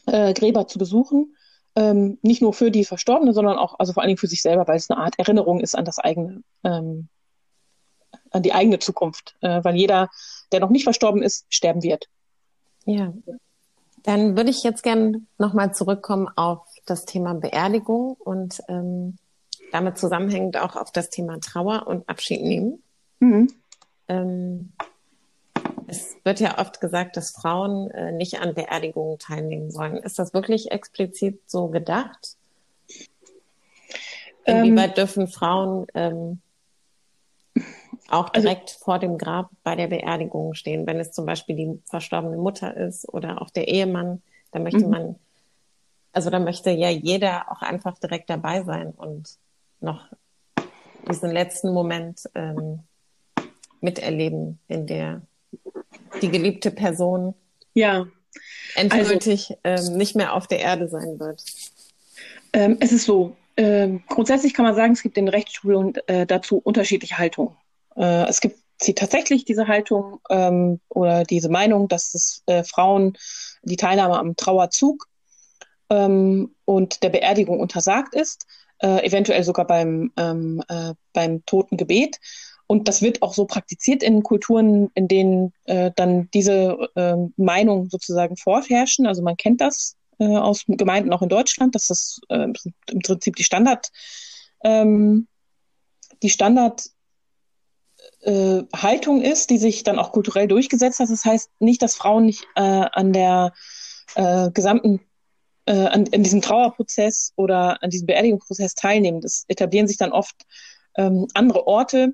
äh, 0.05 0.33
Gräber 0.33 0.67
zu 0.67 0.79
besuchen, 0.79 1.35
ähm, 1.75 2.17
nicht 2.21 2.41
nur 2.41 2.53
für 2.53 2.71
die 2.71 2.85
Verstorbene, 2.85 3.33
sondern 3.33 3.57
auch, 3.57 3.79
also 3.79 3.93
vor 3.93 4.03
allen 4.03 4.09
Dingen 4.09 4.17
für 4.17 4.27
sich 4.27 4.41
selber, 4.41 4.67
weil 4.67 4.77
es 4.77 4.89
eine 4.89 4.99
Art 4.99 5.17
Erinnerung 5.17 5.59
ist 5.59 5.75
an 5.75 5.85
das 5.85 5.99
eigene, 5.99 6.43
ähm, 6.63 7.07
an 8.31 8.43
die 8.43 8.53
eigene 8.53 8.79
Zukunft. 8.79 9.35
Äh, 9.41 9.63
weil 9.63 9.75
jeder, 9.75 10.09
der 10.51 10.59
noch 10.59 10.69
nicht 10.69 10.83
verstorben 10.83 11.21
ist, 11.21 11.45
sterben 11.49 11.83
wird. 11.83 12.07
Ja. 12.85 13.13
Dann 14.03 14.37
würde 14.37 14.49
ich 14.49 14.63
jetzt 14.63 14.83
gerne 14.83 15.21
nochmal 15.37 15.73
zurückkommen 15.73 16.27
auf 16.35 16.65
das 16.85 17.05
Thema 17.05 17.33
Beerdigung 17.33 18.15
und 18.19 18.61
ähm, 18.67 19.17
damit 19.71 19.97
zusammenhängend 19.97 20.57
auch 20.57 20.75
auf 20.75 20.91
das 20.91 21.09
Thema 21.09 21.39
Trauer 21.39 21.87
und 21.87 22.07
Abschied 22.07 22.41
nehmen. 22.41 22.81
Mhm. 23.19 23.53
Ähm, 24.07 24.73
es 25.89 26.15
wird 26.23 26.39
ja 26.39 26.57
oft 26.59 26.81
gesagt, 26.81 27.17
dass 27.17 27.31
Frauen 27.31 27.89
äh, 27.91 28.11
nicht 28.11 28.39
an 28.39 28.53
Beerdigungen 28.53 29.19
teilnehmen 29.19 29.71
sollen. 29.71 29.97
Ist 29.97 30.19
das 30.19 30.33
wirklich 30.33 30.71
explizit 30.71 31.41
so 31.47 31.67
gedacht? 31.67 32.35
Inwieweit 34.45 34.89
ähm, 34.89 34.95
dürfen 34.95 35.27
Frauen 35.27 35.87
ähm, 35.93 36.41
auch 38.09 38.33
also 38.33 38.41
direkt 38.47 38.69
also, 38.69 38.83
vor 38.83 38.99
dem 38.99 39.17
Grab 39.17 39.49
bei 39.63 39.75
der 39.75 39.87
Beerdigung 39.87 40.53
stehen, 40.53 40.87
wenn 40.87 40.99
es 40.99 41.11
zum 41.11 41.25
Beispiel 41.25 41.55
die 41.55 41.81
verstorbene 41.85 42.37
Mutter 42.37 42.75
ist 42.75 43.07
oder 43.07 43.41
auch 43.41 43.49
der 43.49 43.67
Ehemann? 43.67 44.21
Da 44.51 44.59
möchte 44.59 44.85
mhm. 44.85 44.89
man, 44.89 45.15
also 46.13 46.29
da 46.29 46.39
möchte 46.39 46.71
ja 46.71 46.89
jeder 46.89 47.51
auch 47.51 47.61
einfach 47.61 47.97
direkt 47.99 48.29
dabei 48.29 48.63
sein 48.63 48.91
und 48.91 49.37
noch 49.79 50.07
diesen 51.07 51.31
letzten 51.31 51.71
Moment 51.73 52.29
ähm, 52.35 52.83
miterleben, 53.81 54.59
in 54.67 54.87
der 54.87 55.21
die 56.21 56.29
geliebte 56.29 56.71
Person 56.71 57.33
ja. 57.73 58.07
endgültig 58.75 59.55
also, 59.63 59.91
ähm, 59.91 59.97
nicht 59.97 60.15
mehr 60.15 60.33
auf 60.33 60.47
der 60.47 60.59
Erde 60.59 60.87
sein 60.87 61.19
wird? 61.19 61.43
Ähm, 62.53 62.77
es 62.79 62.91
ist 62.91 63.05
so. 63.05 63.35
Ähm, 63.57 64.03
grundsätzlich 64.07 64.53
kann 64.53 64.65
man 64.65 64.75
sagen, 64.75 64.93
es 64.93 65.03
gibt 65.03 65.17
in 65.17 65.27
Rechtsschulungen 65.27 65.95
äh, 66.07 66.25
dazu 66.25 66.59
unterschiedliche 66.59 67.17
Haltungen. 67.17 67.55
Äh, 67.97 68.27
es 68.29 68.39
gibt 68.39 68.57
sie 68.81 68.93
tatsächlich 68.93 69.45
diese 69.45 69.67
Haltung 69.67 70.19
ähm, 70.29 70.79
oder 70.89 71.23
diese 71.23 71.49
Meinung, 71.49 71.87
dass 71.87 72.13
es 72.13 72.43
äh, 72.45 72.63
Frauen 72.63 73.17
die 73.63 73.75
Teilnahme 73.75 74.17
am 74.17 74.35
Trauerzug 74.35 75.07
ähm, 75.89 76.55
und 76.65 77.03
der 77.03 77.09
Beerdigung 77.09 77.59
untersagt 77.59 78.15
ist, 78.15 78.45
äh, 78.81 79.05
eventuell 79.05 79.43
sogar 79.43 79.67
beim, 79.67 80.11
ähm, 80.17 80.63
äh, 80.69 80.93
beim 81.13 81.45
Totengebet. 81.45 82.19
Und 82.71 82.87
das 82.87 83.01
wird 83.01 83.23
auch 83.23 83.33
so 83.33 83.45
praktiziert 83.45 84.03
in 84.03 84.21
Kulturen, 84.21 84.91
in 84.93 85.07
denen 85.07 85.53
äh, 85.63 85.89
dann 85.95 86.29
diese 86.35 86.77
äh, 86.95 87.15
Meinung 87.35 87.89
sozusagen 87.89 88.37
vorherrschen. 88.37 89.07
Also 89.07 89.23
man 89.23 89.37
kennt 89.37 89.59
das 89.59 89.95
äh, 90.19 90.37
aus 90.37 90.65
Gemeinden 90.67 91.11
auch 91.11 91.23
in 91.23 91.29
Deutschland, 91.29 91.73
dass 91.73 91.87
das 91.87 92.21
äh, 92.29 92.45
im 92.91 92.99
Prinzip 93.01 93.37
die 93.37 93.43
Standard, 93.43 93.89
ähm, 94.63 95.27
die 96.21 96.29
Standard 96.29 96.83
äh, 98.21 98.61
Haltung 98.75 99.23
ist, 99.23 99.49
die 99.49 99.57
sich 99.57 99.81
dann 99.81 99.97
auch 99.97 100.11
kulturell 100.11 100.47
durchgesetzt 100.47 100.99
hat. 100.99 101.09
Das 101.09 101.25
heißt 101.25 101.49
nicht, 101.57 101.81
dass 101.81 101.95
Frauen 101.95 102.27
nicht 102.27 102.45
äh, 102.55 102.61
an 102.61 103.13
der 103.13 103.51
äh, 104.13 104.51
gesamten 104.51 105.01
äh, 105.65 105.87
an, 105.87 106.05
an 106.13 106.21
diesem 106.21 106.43
Trauerprozess 106.43 107.33
oder 107.35 107.81
an 107.81 107.89
diesem 107.89 108.05
Beerdigungsprozess 108.05 108.75
teilnehmen. 108.75 109.21
Das 109.21 109.45
etablieren 109.47 109.87
sich 109.87 109.97
dann 109.97 110.11
oft 110.11 110.35
ähm, 110.97 111.25
andere 111.33 111.65
Orte, 111.65 112.13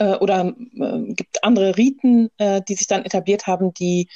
äh, 0.00 0.14
oder 0.16 0.46
äh, 0.46 1.12
gibt 1.12 1.44
andere 1.44 1.76
Riten, 1.76 2.30
äh, 2.38 2.62
die 2.66 2.74
sich 2.74 2.88
dann 2.88 3.04
etabliert 3.04 3.46
haben, 3.46 3.72
die 3.74 4.08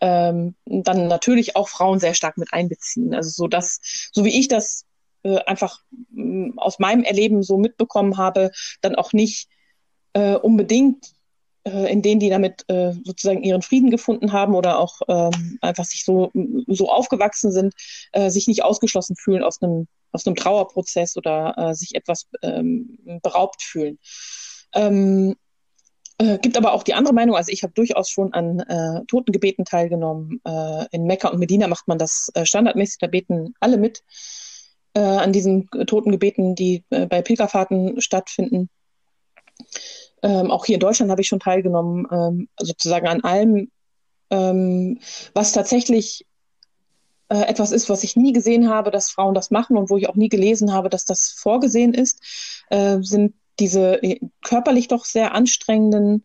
ähm, 0.00 0.54
dann 0.66 1.08
natürlich 1.08 1.56
auch 1.56 1.68
Frauen 1.68 1.98
sehr 1.98 2.14
stark 2.14 2.38
mit 2.38 2.52
einbeziehen. 2.52 3.14
Also 3.14 3.30
so 3.30 3.48
dass, 3.48 3.80
so 4.12 4.24
wie 4.24 4.38
ich 4.38 4.48
das 4.48 4.84
äh, 5.22 5.38
einfach 5.44 5.80
äh, 6.16 6.50
aus 6.56 6.78
meinem 6.78 7.04
Erleben 7.04 7.42
so 7.42 7.58
mitbekommen 7.58 8.16
habe, 8.16 8.50
dann 8.82 8.94
auch 8.94 9.12
nicht 9.12 9.48
äh, 10.12 10.34
unbedingt 10.34 11.12
äh, 11.64 11.90
in 11.90 12.02
denen, 12.02 12.20
die 12.20 12.30
damit 12.30 12.64
äh, 12.68 12.92
sozusagen 13.04 13.42
ihren 13.42 13.62
Frieden 13.62 13.90
gefunden 13.90 14.32
haben 14.32 14.54
oder 14.54 14.78
auch 14.78 15.00
ähm, 15.08 15.58
einfach 15.60 15.84
sich 15.84 16.04
so, 16.04 16.30
so 16.66 16.90
aufgewachsen 16.90 17.52
sind, 17.52 17.74
äh, 18.12 18.30
sich 18.30 18.46
nicht 18.46 18.62
ausgeschlossen 18.64 19.16
fühlen 19.16 19.42
aus 19.42 19.60
einem, 19.62 19.86
aus 20.12 20.26
einem 20.26 20.36
Trauerprozess 20.36 21.16
oder 21.16 21.54
äh, 21.56 21.74
sich 21.74 21.94
etwas 21.94 22.28
ähm, 22.42 22.98
beraubt 23.22 23.62
fühlen. 23.62 23.98
Ähm, 24.74 25.36
äh, 26.18 26.38
gibt 26.38 26.56
aber 26.58 26.74
auch 26.74 26.82
die 26.82 26.94
andere 26.94 27.14
Meinung. 27.14 27.36
Also 27.36 27.50
ich 27.50 27.62
habe 27.62 27.72
durchaus 27.72 28.10
schon 28.10 28.34
an 28.34 28.60
äh, 28.60 29.04
Totengebeten 29.06 29.64
teilgenommen. 29.64 30.40
Äh, 30.44 30.84
in 30.90 31.04
Mekka 31.04 31.28
und 31.28 31.38
Medina 31.38 31.66
macht 31.66 31.88
man 31.88 31.98
das 31.98 32.30
äh, 32.34 32.44
standardmäßig. 32.44 32.98
Da 32.98 33.06
beten 33.06 33.54
alle 33.58 33.78
mit 33.78 34.02
äh, 34.94 35.00
an 35.00 35.32
diesen 35.32 35.68
Totengebeten, 35.86 36.54
die 36.54 36.84
äh, 36.90 37.06
bei 37.06 37.22
Pilgerfahrten 37.22 38.00
stattfinden. 38.00 38.68
Ähm, 40.22 40.50
auch 40.50 40.66
hier 40.66 40.74
in 40.74 40.80
Deutschland 40.80 41.10
habe 41.10 41.22
ich 41.22 41.28
schon 41.28 41.40
teilgenommen, 41.40 42.06
ähm, 42.10 42.48
sozusagen 42.58 43.08
an 43.08 43.22
allem, 43.22 43.70
ähm, 44.30 44.98
was 45.32 45.52
tatsächlich 45.52 46.26
äh, 47.30 47.42
etwas 47.48 47.72
ist, 47.72 47.88
was 47.88 48.04
ich 48.04 48.16
nie 48.16 48.32
gesehen 48.32 48.68
habe, 48.68 48.90
dass 48.90 49.10
Frauen 49.10 49.34
das 49.34 49.50
machen 49.50 49.76
und 49.78 49.88
wo 49.88 49.96
ich 49.96 50.08
auch 50.08 50.16
nie 50.16 50.28
gelesen 50.28 50.72
habe, 50.72 50.90
dass 50.90 51.04
das 51.06 51.30
vorgesehen 51.30 51.94
ist, 51.94 52.20
äh, 52.68 52.98
sind 53.00 53.34
diese 53.60 54.02
äh, 54.02 54.20
körperlich 54.42 54.88
doch 54.88 55.04
sehr 55.04 55.34
anstrengenden 55.34 56.24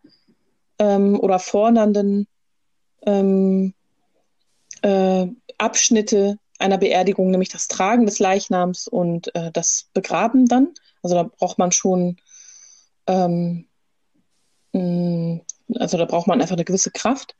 ähm, 0.80 1.20
oder 1.20 1.40
fordernden 1.40 2.28
ähm, 3.06 3.74
äh, 4.82 5.28
Abschnitte 5.58 6.40
einer 6.58 6.78
Beerdigung, 6.78 7.32
nämlich 7.32 7.50
das 7.50 7.68
Tragen 7.68 8.06
des 8.06 8.20
Leichnams 8.20 8.88
und 8.88 9.34
äh, 9.36 9.52
das 9.52 9.90
Begraben 9.94 10.46
dann. 10.46 10.74
Also 11.04 11.16
da 11.16 11.24
braucht 11.24 11.58
man 11.58 11.72
schon, 11.72 12.18
ähm, 13.08 13.68
mh, 14.74 14.82
mm, 14.82 15.42
also 15.76 15.98
da 15.98 16.06
braucht 16.06 16.28
man 16.28 16.42
einfach 16.42 16.56
eine 16.56 16.66
gewisse 16.66 16.92
Kraft. 16.92 17.36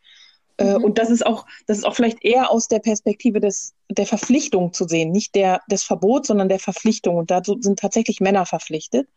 Äh, 0.58 0.78
mhm. 0.78 0.84
Und 0.86 0.98
das 0.98 1.10
ist 1.10 1.26
auch, 1.26 1.46
das 1.68 1.78
ist 1.78 1.84
auch 1.84 1.96
vielleicht 1.96 2.24
eher 2.24 2.50
aus 2.52 2.68
der 2.68 2.80
Perspektive 2.80 3.40
des, 3.40 3.74
der 3.90 4.06
Verpflichtung 4.06 4.74
zu 4.74 4.88
sehen, 4.88 5.12
nicht 5.12 5.36
der, 5.36 5.62
des 5.70 5.84
Verbots, 5.84 6.28
sondern 6.28 6.50
der 6.50 6.60
Verpflichtung. 6.60 7.18
Und 7.18 7.32
dazu 7.32 7.58
sind 7.60 7.80
tatsächlich 7.80 8.20
Männer 8.20 8.46
verpflichtet. 8.46 9.08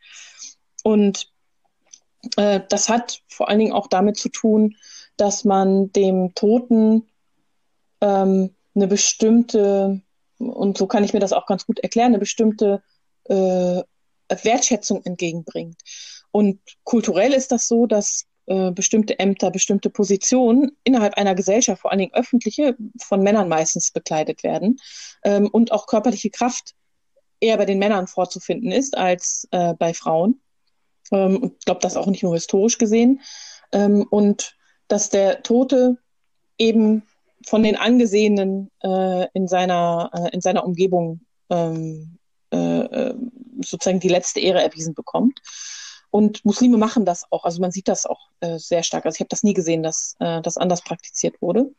Und 0.88 1.31
äh, 2.38 2.61
das 2.70 2.88
hat 2.88 3.20
vor 3.29 3.51
allen 3.51 3.59
Dingen 3.59 3.74
auch 3.74 3.88
damit 3.88 4.16
zu 4.16 4.31
tun, 4.31 4.74
dass 5.18 5.44
man 5.44 5.92
dem 5.92 6.35
Toten 6.35 7.11
ähm, 8.01 8.55
eine 8.74 8.87
bestimmte, 8.87 10.01
und 10.38 10.79
so 10.79 10.87
kann 10.87 11.05
ich 11.05 11.12
mir 11.12 11.20
das 11.20 11.35
auch 11.35 11.44
ganz 11.44 11.66
gut 11.66 11.79
erklären, 11.81 12.12
eine 12.12 12.18
bestimmte 12.18 12.83
äh, 13.24 13.83
Wertschätzung 14.31 15.05
entgegenbringt. 15.05 15.77
Und 16.31 16.59
kulturell 16.85 17.35
ist 17.35 17.53
das 17.53 17.68
so, 17.68 17.87
dass 17.87 18.24
äh, 18.46 18.70
bestimmte 18.70 19.18
Ämter, 19.18 19.51
bestimmte 19.51 19.90
Positionen 19.90 20.74
innerhalb 20.85 21.18
einer 21.18 21.35
Gesellschaft, 21.35 21.83
vor 21.83 21.90
allen 21.90 22.01
Dingen 22.01 22.14
öffentliche, 22.14 22.79
von 22.98 23.22
Männern 23.22 23.51
meistens 23.51 23.90
bekleidet 23.90 24.42
werden 24.42 24.79
ähm, 25.22 25.48
und 25.53 25.70
auch 25.70 25.87
körperliche 25.87 26.31
Kraft 26.31 26.74
eher 27.40 27.59
bei 27.59 27.66
den 27.66 27.79
Männern 27.79 28.07
vorzufinden 28.07 28.72
ist 28.72 28.96
als 28.96 29.46
äh, 29.51 29.74
bei 29.74 29.92
Frauen. 29.92 30.40
Ähm, 31.12 31.54
ich 31.58 31.64
glaube, 31.64 31.80
das 31.80 31.96
auch 31.96 32.06
nicht 32.06 32.22
nur 32.22 32.34
historisch 32.34 32.78
gesehen. 32.78 33.20
Ähm, 33.72 34.06
und 34.10 34.56
dass 34.88 35.10
der 35.10 35.42
Tote 35.42 35.98
eben 36.56 37.02
von 37.46 37.62
den 37.62 37.76
Angesehenen 37.76 38.70
äh, 38.82 39.26
in, 39.32 39.48
seiner, 39.48 40.10
äh, 40.12 40.34
in 40.34 40.40
seiner 40.40 40.64
Umgebung 40.64 41.20
ähm, 41.50 42.18
äh, 42.52 42.56
äh, 42.56 43.14
sozusagen 43.64 44.00
die 44.00 44.08
letzte 44.08 44.40
Ehre 44.40 44.62
erwiesen 44.62 44.94
bekommt. 44.94 45.40
Und 46.10 46.44
Muslime 46.44 46.78
machen 46.78 47.04
das 47.04 47.30
auch. 47.30 47.44
Also 47.44 47.60
man 47.60 47.70
sieht 47.70 47.88
das 47.88 48.06
auch 48.06 48.30
äh, 48.40 48.58
sehr 48.58 48.82
stark. 48.82 49.04
Also 49.04 49.16
ich 49.16 49.20
habe 49.20 49.28
das 49.28 49.42
nie 49.42 49.52
gesehen, 49.52 49.82
dass 49.82 50.16
äh, 50.20 50.40
das 50.40 50.56
anders 50.56 50.82
praktiziert 50.82 51.40
wurde. 51.42 51.70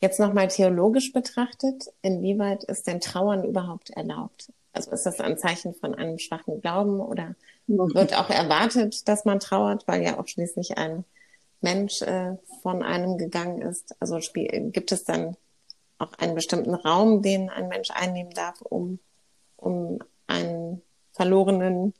Jetzt 0.00 0.20
nochmal 0.20 0.48
theologisch 0.48 1.12
betrachtet, 1.12 1.86
inwieweit 2.02 2.64
ist 2.64 2.86
denn 2.86 3.00
Trauern 3.00 3.44
überhaupt 3.44 3.90
erlaubt? 3.90 4.52
Also 4.72 4.90
ist 4.90 5.06
das 5.06 5.20
ein 5.20 5.38
Zeichen 5.38 5.74
von 5.74 5.94
einem 5.94 6.18
schwachen 6.18 6.60
Glauben 6.60 7.00
oder 7.00 7.34
wird 7.66 8.16
auch 8.16 8.30
erwartet, 8.30 9.08
dass 9.08 9.24
man 9.24 9.40
trauert, 9.40 9.86
weil 9.88 10.02
ja 10.02 10.18
auch 10.18 10.26
schließlich 10.26 10.78
ein 10.78 11.04
Mensch 11.60 12.02
äh, 12.02 12.36
von 12.62 12.82
einem 12.82 13.18
gegangen 13.18 13.62
ist? 13.62 13.94
Also 14.00 14.18
gibt 14.34 14.92
es 14.92 15.04
dann 15.04 15.36
auch 15.98 16.12
einen 16.18 16.34
bestimmten 16.34 16.74
Raum, 16.74 17.22
den 17.22 17.50
ein 17.50 17.68
Mensch 17.68 17.90
einnehmen 17.90 18.32
darf, 18.32 18.60
um, 18.62 18.98
um 19.56 19.98
einen 20.26 20.82
verlorenen 21.12 21.94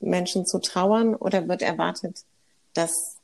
Menschen 0.00 0.46
zu 0.46 0.58
trauern 0.60 1.14
oder 1.14 1.48
wird 1.48 1.62
erwartet, 1.62 2.24
dass 2.74 3.18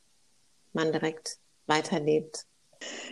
man 0.72 0.92
direkt 0.92 1.38
weiterlebt? 1.66 2.46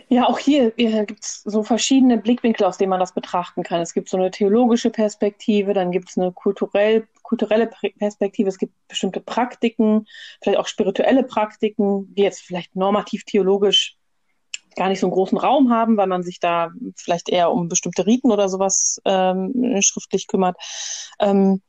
Ja, 0.07 0.27
auch 0.27 0.37
hier, 0.37 0.71
gibt 0.71 1.23
es 1.23 1.41
so 1.43 1.63
verschiedene 1.63 2.17
Blickwinkel, 2.17 2.65
aus 2.65 2.77
denen 2.77 2.91
man 2.91 2.99
das 2.99 3.13
betrachten 3.13 3.63
kann. 3.63 3.81
Es 3.81 3.93
gibt 3.93 4.09
so 4.09 4.17
eine 4.17 4.31
theologische 4.31 4.91
Perspektive, 4.91 5.73
dann 5.73 5.91
gibt 5.91 6.09
es 6.09 6.17
eine 6.17 6.31
kulturell, 6.31 7.07
kulturelle 7.23 7.69
Perspektive, 7.97 8.49
es 8.49 8.57
gibt 8.57 8.73
bestimmte 8.87 9.19
Praktiken, 9.19 10.05
vielleicht 10.41 10.59
auch 10.59 10.67
spirituelle 10.67 11.23
Praktiken, 11.23 12.13
die 12.13 12.21
jetzt 12.21 12.41
vielleicht 12.41 12.75
normativ-theologisch 12.75 13.97
gar 14.75 14.89
nicht 14.89 14.99
so 14.99 15.07
einen 15.07 15.13
großen 15.13 15.37
Raum 15.37 15.71
haben, 15.71 15.97
weil 15.97 16.07
man 16.07 16.21
sich 16.21 16.39
da 16.39 16.69
vielleicht 16.95 17.29
eher 17.29 17.51
um 17.51 17.67
bestimmte 17.69 18.05
Riten 18.05 18.31
oder 18.31 18.49
sowas 18.49 19.01
ähm, 19.05 19.77
schriftlich 19.81 20.27
kümmert. 20.27 20.57
Ähm, 21.19 21.61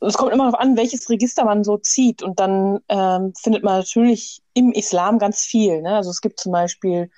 es 0.00 0.14
kommt 0.14 0.32
immer 0.32 0.44
darauf 0.44 0.60
an, 0.60 0.76
welches 0.76 1.08
Register 1.08 1.44
man 1.44 1.64
so 1.64 1.78
zieht. 1.78 2.22
Und 2.22 2.38
dann 2.38 2.80
ähm, 2.88 3.32
findet 3.34 3.64
man 3.64 3.78
natürlich 3.78 4.42
im 4.54 4.72
Islam 4.72 5.18
ganz 5.18 5.42
viel. 5.42 5.82
Ne? 5.82 5.96
Also 5.96 6.10
es 6.10 6.20
gibt 6.20 6.40
zum 6.40 6.52
Beispiel 6.52 7.10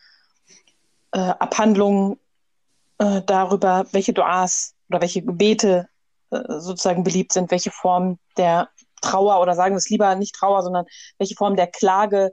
äh, 1.12 1.18
Abhandlungen 1.18 2.18
äh, 2.98 3.22
darüber, 3.26 3.86
welche 3.92 4.12
Duas 4.12 4.74
oder 4.88 5.00
welche 5.00 5.22
Gebete 5.22 5.88
äh, 6.30 6.40
sozusagen 6.58 7.04
beliebt 7.04 7.32
sind, 7.32 7.50
welche 7.50 7.70
Form 7.70 8.18
der 8.36 8.68
Trauer 9.00 9.40
oder 9.40 9.54
sagen 9.54 9.74
wir 9.74 9.78
es 9.78 9.90
lieber 9.90 10.14
nicht 10.16 10.34
Trauer, 10.34 10.62
sondern 10.62 10.84
welche 11.18 11.36
Form 11.36 11.56
der 11.56 11.68
Klage 11.68 12.32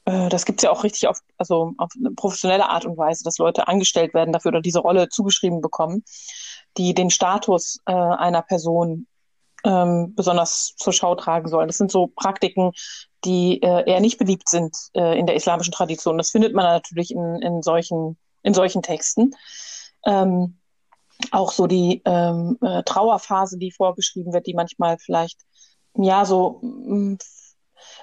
äh, 0.06 0.30
das 0.30 0.46
gibt 0.46 0.60
es 0.60 0.64
ja 0.64 0.72
auch 0.72 0.84
richtig 0.84 1.08
auf, 1.08 1.20
also 1.38 1.74
auf 1.78 1.92
eine 1.98 2.12
professionelle 2.12 2.70
Art 2.70 2.86
und 2.86 2.98
Weise, 2.98 3.24
dass 3.24 3.38
Leute 3.38 3.68
angestellt 3.68 4.14
werden 4.14 4.34
dafür 4.34 4.50
oder 4.50 4.62
diese 4.62 4.80
Rolle 4.80 5.10
zugeschrieben 5.10 5.62
bekommen, 5.62 6.04
die 6.78 6.94
den 6.94 7.10
Status 7.10 7.82
äh, 7.86 7.94
einer 7.94 8.42
Person 8.42 9.08
ähm, 9.64 10.14
besonders 10.16 10.76
zur 10.78 10.94
Schau 10.94 11.16
tragen 11.16 11.48
sollen. 11.48 11.68
Das 11.68 11.78
sind 11.78 11.92
so 11.92 12.08
Praktiken, 12.08 12.72
die 13.26 13.62
äh, 13.62 13.90
eher 13.90 14.00
nicht 14.00 14.18
beliebt 14.18 14.50
sind 14.50 14.76
äh, 14.94 15.18
in 15.18 15.28
der 15.28 15.36
islamischen 15.36 15.74
Tradition. 15.74 16.18
Das 16.18 16.32
findet 16.32 16.54
man 16.54 16.66
natürlich 16.66 17.12
in, 17.12 17.42
in, 17.42 17.62
solchen, 17.62 18.18
in 18.44 18.54
solchen 18.54 18.82
Texten. 18.82 19.32
Ähm, 20.06 20.58
auch 21.32 21.52
so 21.52 21.68
die 21.68 22.02
ähm, 22.06 22.58
äh, 22.62 22.82
Trauerphase, 22.84 23.60
die 23.60 23.72
vorgeschrieben 23.72 24.34
wird, 24.34 24.48
die 24.48 24.56
manchmal 24.56 24.98
vielleicht, 24.98 25.40
ja, 25.96 26.26
so, 26.26 26.62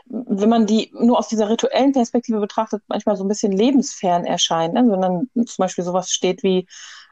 wenn 0.06 0.48
man 0.48 0.66
die 0.66 0.92
nur 0.94 1.18
aus 1.18 1.28
dieser 1.28 1.48
rituellen 1.48 1.92
Perspektive 1.92 2.38
betrachtet, 2.38 2.82
manchmal 2.86 3.16
so 3.16 3.24
ein 3.24 3.28
bisschen 3.28 3.52
lebensfern 3.52 4.24
erscheint, 4.24 4.74
ne? 4.74 4.86
sondern 4.86 5.28
zum 5.34 5.62
Beispiel 5.62 5.84
sowas 5.84 6.10
steht 6.10 6.44
wie 6.44 6.68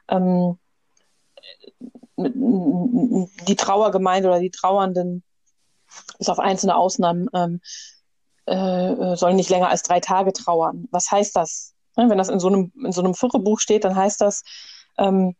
ähm, 0.09 0.59
die 2.16 3.57
Trauergemeinde 3.57 4.28
oder 4.28 4.40
die 4.40 4.51
Trauernden, 4.51 5.22
bis 6.18 6.28
auf 6.28 6.38
einzelne 6.38 6.76
Ausnahmen, 6.76 7.28
ähm, 7.34 7.61
äh, 8.47 9.16
sollen 9.16 9.36
nicht 9.36 9.51
länger 9.51 9.68
als 9.68 9.82
drei 9.82 10.01
Tage 10.01 10.32
trauern. 10.32 10.88
Was 10.90 11.11
heißt 11.11 11.36
das? 11.36 11.74
Ne, 11.97 12.09
wenn 12.09 12.18
das 12.18 12.28
in 12.28 12.40
so 12.40 12.49
einem, 12.49 12.72
in 12.84 12.92
so 12.92 13.03
einem 13.03 13.14
Vierrebuch 13.14 13.61
steht, 13.61 13.84
dann 13.84 13.97
heißt 13.97 14.20
das, 14.20 14.42
ähm, 14.99 15.34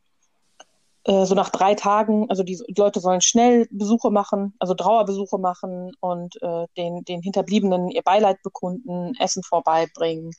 äh, 1.05 1.25
so 1.25 1.35
nach 1.35 1.51
drei 1.51 1.75
Tagen, 1.75 2.29
also 2.31 2.43
die, 2.43 2.61
die, 2.69 2.81
Leute 2.81 3.01
sollen 3.01 3.21
schnell 3.21 3.69
Besuche 3.71 4.11
machen, 4.11 4.55
also 4.59 4.75
Trauerbesuche 4.75 5.39
machen 5.39 5.93
und 6.01 6.35
äh, 6.43 6.67
den, 6.77 7.05
den 7.05 7.23
Hinterbliebenen 7.23 7.91
ihr 7.91 8.03
Beileid 8.03 8.43
bekunden, 8.43 9.15
Essen 9.21 9.45
vorbeibringen, 9.45 10.33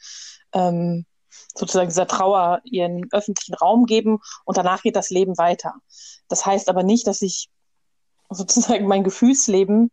ähm, 0.54 1.06
sozusagen 1.56 1.90
dieser 1.90 2.08
Trauer 2.08 2.62
ihren 2.64 3.12
öffentlichen 3.12 3.56
Raum 3.56 3.86
geben 3.86 4.20
und 4.46 4.58
danach 4.58 4.82
geht 4.82 4.96
das 4.96 5.10
Leben 5.10 5.38
weiter. 5.38 5.76
Das 6.28 6.46
heißt 6.46 6.70
aber 6.70 6.84
nicht, 6.84 7.08
dass 7.08 7.22
ich 7.22 7.50
sozusagen 8.30 8.88
mein 8.88 9.04
Gefühlsleben 9.04 9.92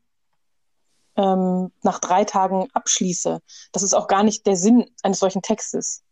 ähm, 1.16 1.70
nach 1.82 1.98
drei 2.00 2.24
Tagen 2.24 2.68
abschließe. 2.72 3.40
Das 3.72 3.82
ist 3.82 3.94
auch 3.94 4.08
gar 4.08 4.22
nicht 4.22 4.46
der 4.46 4.56
Sinn 4.56 4.90
eines 5.02 5.20
solchen 5.20 5.42
Textes. 5.42 6.02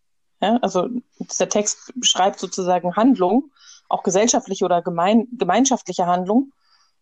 Ja? 0.41 0.59
Also 0.63 0.89
dieser 1.19 1.49
Text 1.49 1.93
beschreibt 1.97 2.39
sozusagen 2.39 2.97
Handlung, 2.97 3.51
auch 3.89 4.03
gesellschaftliche 4.03 4.65
oder 4.65 4.81
gemein, 4.81 5.27
gemeinschaftliche 5.33 6.07
Handlung 6.07 6.53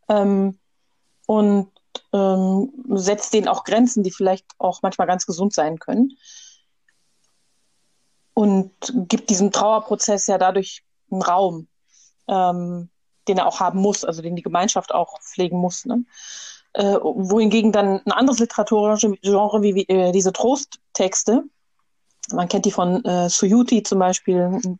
ähm, 0.09 0.59
und 1.27 1.71
ähm, 2.13 2.73
setzt 2.91 3.33
denen 3.33 3.49
auch 3.49 3.65
Grenzen, 3.65 4.03
die 4.03 4.11
vielleicht 4.11 4.47
auch 4.59 4.83
manchmal 4.83 5.07
ganz 5.07 5.27
gesund 5.27 5.53
sein 5.53 5.79
können 5.79 6.17
und 8.41 8.73
gibt 9.07 9.29
diesem 9.29 9.51
Trauerprozess 9.51 10.27
ja 10.27 10.39
dadurch 10.39 10.83
einen 11.11 11.21
Raum, 11.21 11.69
ähm, 12.27 12.89
den 13.29 13.37
er 13.37 13.47
auch 13.47 13.61
haben 13.61 13.81
muss, 13.81 14.03
also 14.03 14.23
den 14.23 14.35
die 14.35 14.41
Gemeinschaft 14.41 14.95
auch 14.95 15.21
pflegen 15.21 15.59
muss. 15.59 15.85
Ne? 15.85 16.07
Äh, 16.73 16.97
wohingegen 17.03 17.71
dann 17.71 18.01
ein 18.07 18.13
anderes 18.13 18.39
Literaturgenre 18.39 19.61
wie, 19.61 19.75
wie 19.75 19.89
äh, 19.89 20.13
diese 20.13 20.33
Trosttexte, 20.33 21.43
man 22.33 22.49
kennt 22.49 22.65
die 22.65 22.71
von 22.71 23.05
äh, 23.05 23.29
Suyuti 23.29 23.83
zum 23.83 23.99
Beispiel, 23.99 24.41
ein, 24.41 24.79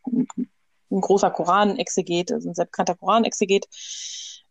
ein 0.89 1.01
großer 1.01 1.29
Koranexeget, 1.29 2.31
also 2.31 2.49
ein 2.49 2.55
sehr 2.55 2.65
bekannter 2.65 2.95
Koranexeget, 2.95 3.67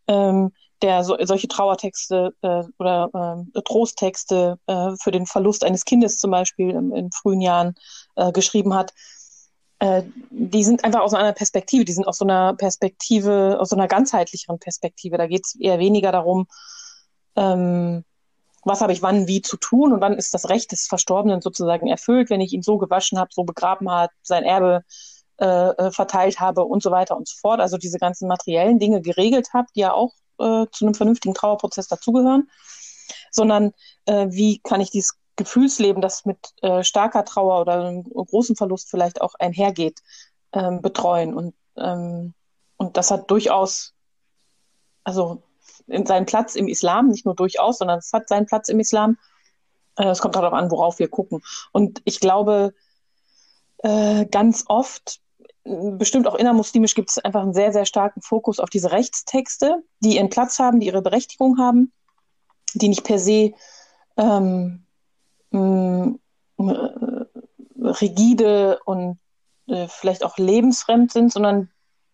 ähm, 0.07 0.53
der 0.81 1.03
so, 1.03 1.15
solche 1.21 1.47
Trauertexte 1.47 2.33
äh, 2.41 2.63
oder 2.79 3.45
äh, 3.55 3.61
Trosttexte 3.61 4.57
äh, 4.67 4.91
für 5.01 5.11
den 5.11 5.25
Verlust 5.25 5.63
eines 5.63 5.85
Kindes 5.85 6.19
zum 6.19 6.31
Beispiel 6.31 6.71
in, 6.71 6.91
in 6.95 7.11
frühen 7.11 7.41
Jahren 7.41 7.75
äh, 8.15 8.31
geschrieben 8.31 8.73
hat, 8.73 8.93
äh, 9.79 10.03
die 10.29 10.63
sind 10.63 10.83
einfach 10.83 11.01
aus 11.01 11.13
einer 11.13 11.33
Perspektive, 11.33 11.85
die 11.85 11.93
sind 11.93 12.07
aus 12.07 12.19
so 12.19 12.25
einer 12.25 12.53
Perspektive, 12.53 13.57
aus 13.59 13.69
so 13.69 13.75
einer 13.75 13.87
ganzheitlicheren 13.87 14.59
Perspektive. 14.59 15.17
Da 15.17 15.27
geht 15.27 15.45
es 15.45 15.55
eher 15.55 15.79
weniger 15.79 16.11
darum, 16.11 16.47
ähm, 17.35 18.03
was 18.63 18.81
habe 18.81 18.93
ich 18.93 19.01
wann 19.01 19.27
wie 19.27 19.41
zu 19.41 19.57
tun 19.57 19.91
und 19.91 20.01
wann 20.01 20.13
ist 20.13 20.35
das 20.35 20.49
Recht 20.49 20.71
des 20.71 20.85
Verstorbenen 20.85 21.41
sozusagen 21.41 21.87
erfüllt, 21.87 22.29
wenn 22.29 22.41
ich 22.41 22.53
ihn 22.53 22.61
so 22.61 22.77
gewaschen 22.77 23.17
habe, 23.17 23.31
so 23.33 23.43
begraben 23.43 23.89
habe, 23.89 24.13
sein 24.21 24.43
Erbe 24.43 24.83
äh, 25.39 25.45
äh, 25.45 25.91
verteilt 25.91 26.39
habe 26.39 26.63
und 26.63 26.83
so 26.83 26.91
weiter 26.91 27.17
und 27.17 27.27
so 27.27 27.35
fort. 27.41 27.59
Also 27.59 27.77
diese 27.77 27.97
ganzen 27.97 28.27
materiellen 28.27 28.77
Dinge 28.77 29.01
geregelt 29.01 29.49
habe, 29.53 29.67
die 29.75 29.79
ja 29.79 29.93
auch 29.93 30.13
äh, 30.41 30.67
zu 30.71 30.85
einem 30.85 30.93
vernünftigen 30.93 31.33
Trauerprozess 31.33 31.87
dazugehören, 31.87 32.49
sondern 33.31 33.73
äh, 34.05 34.27
wie 34.29 34.59
kann 34.59 34.81
ich 34.81 34.91
dieses 34.91 35.17
Gefühlsleben, 35.35 36.01
das 36.01 36.25
mit 36.25 36.37
äh, 36.61 36.83
starker 36.83 37.25
Trauer 37.25 37.61
oder 37.61 37.85
einem 37.85 38.03
großen 38.03 38.55
Verlust 38.55 38.89
vielleicht 38.89 39.21
auch 39.21 39.33
einhergeht, 39.39 39.99
ähm, 40.53 40.81
betreuen. 40.81 41.33
Und, 41.33 41.55
ähm, 41.77 42.33
und 42.77 42.97
das 42.97 43.11
hat 43.11 43.31
durchaus, 43.31 43.93
also 45.03 45.43
in 45.87 46.05
seinen 46.05 46.25
Platz 46.25 46.55
im 46.55 46.67
Islam, 46.67 47.07
nicht 47.07 47.25
nur 47.25 47.35
durchaus, 47.35 47.79
sondern 47.79 47.99
es 47.99 48.13
hat 48.13 48.27
seinen 48.27 48.45
Platz 48.45 48.69
im 48.69 48.79
Islam. 48.79 49.17
Äh, 49.97 50.09
es 50.09 50.19
kommt 50.19 50.35
darauf 50.35 50.53
an, 50.53 50.69
worauf 50.69 50.99
wir 50.99 51.07
gucken. 51.07 51.41
Und 51.71 52.01
ich 52.05 52.19
glaube, 52.19 52.73
äh, 53.79 54.25
ganz 54.25 54.65
oft, 54.67 55.21
bestimmt 55.63 56.27
auch 56.27 56.35
innermuslimisch, 56.35 56.95
gibt 56.95 57.11
es 57.11 57.19
einfach 57.19 57.41
einen 57.41 57.53
sehr, 57.53 57.71
sehr 57.71 57.85
starken 57.85 58.21
Fokus 58.21 58.59
auf 58.59 58.69
diese 58.69 58.91
Rechtstexte, 58.91 59.83
die 59.99 60.15
ihren 60.15 60.29
Platz 60.29 60.59
haben, 60.59 60.79
die 60.79 60.87
ihre 60.87 61.01
Berechtigung 61.01 61.59
haben, 61.59 61.91
die 62.73 62.89
nicht 62.89 63.03
per 63.03 63.19
se 63.19 63.53
ähm, 64.17 64.85
mh, 65.51 66.15
äh, 66.57 67.25
rigide 67.79 68.79
und 68.85 69.19
äh, 69.67 69.87
vielleicht 69.87 70.23
auch 70.23 70.37
lebensfremd 70.37 71.11
sind, 71.11 71.31
sondern 71.31 71.69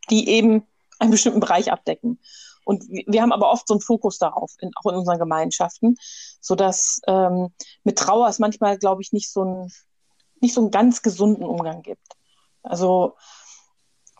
die 0.10 0.30
eben 0.30 0.66
einen 1.00 1.12
bestimmten 1.12 1.40
Bereich 1.40 1.72
abdecken. 1.72 2.20
Und 2.66 2.84
wir 2.90 3.22
haben 3.22 3.32
aber 3.32 3.50
oft 3.50 3.68
so 3.68 3.76
einen 3.76 3.82
Fokus 3.82 4.18
darauf, 4.18 4.52
in, 4.60 4.72
auch 4.76 4.92
in 4.92 4.98
unseren 4.98 5.20
Gemeinschaften, 5.20 5.96
sodass 6.42 7.00
ähm, 7.08 7.54
mit 7.84 7.98
Trauer 7.98 8.28
es 8.28 8.40
manchmal, 8.40 8.78
glaube 8.78 9.02
ich, 9.02 9.14
nicht 9.14 9.32
so, 9.32 9.44
ein, 9.44 9.72
nicht 10.42 10.54
so 10.54 10.62
einen 10.62 10.72
ganz 10.72 11.02
gesunden 11.02 11.46
Umgang 11.46 11.82
gibt. 11.82 12.17
Also 12.68 13.16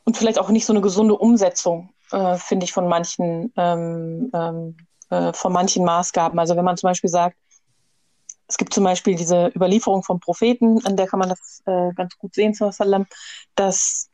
und 0.08 0.16
vielleicht 0.16 0.40
auch 0.40 0.50
nicht 0.50 0.66
so 0.66 0.72
eine 0.72 0.82
gesunde 0.82 1.18
Umsetzung, 1.18 1.94
äh, 2.12 2.38
finde 2.38 2.64
ich, 2.64 2.72
von 2.72 2.88
manchen, 2.88 3.52
ähm, 3.58 4.32
ähm, 4.34 4.78
äh, 5.10 5.34
von 5.34 5.52
manchen 5.52 5.84
Maßgaben. 5.84 6.40
Also 6.40 6.56
wenn 6.56 6.64
man 6.64 6.78
zum 6.78 6.88
Beispiel 6.88 7.10
sagt, 7.10 7.38
es 8.48 8.56
gibt 8.56 8.74
zum 8.74 8.86
Beispiel 8.86 9.16
diese 9.16 9.52
Überlieferung 9.54 10.04
vom 10.04 10.22
Propheten, 10.22 10.86
an 10.86 10.96
der 10.96 11.08
kann 11.08 11.20
man 11.20 11.28
das 11.28 11.62
äh, 11.66 11.92
ganz 11.94 12.18
gut 12.18 12.34
sehen, 12.34 12.56
dass 13.56 14.10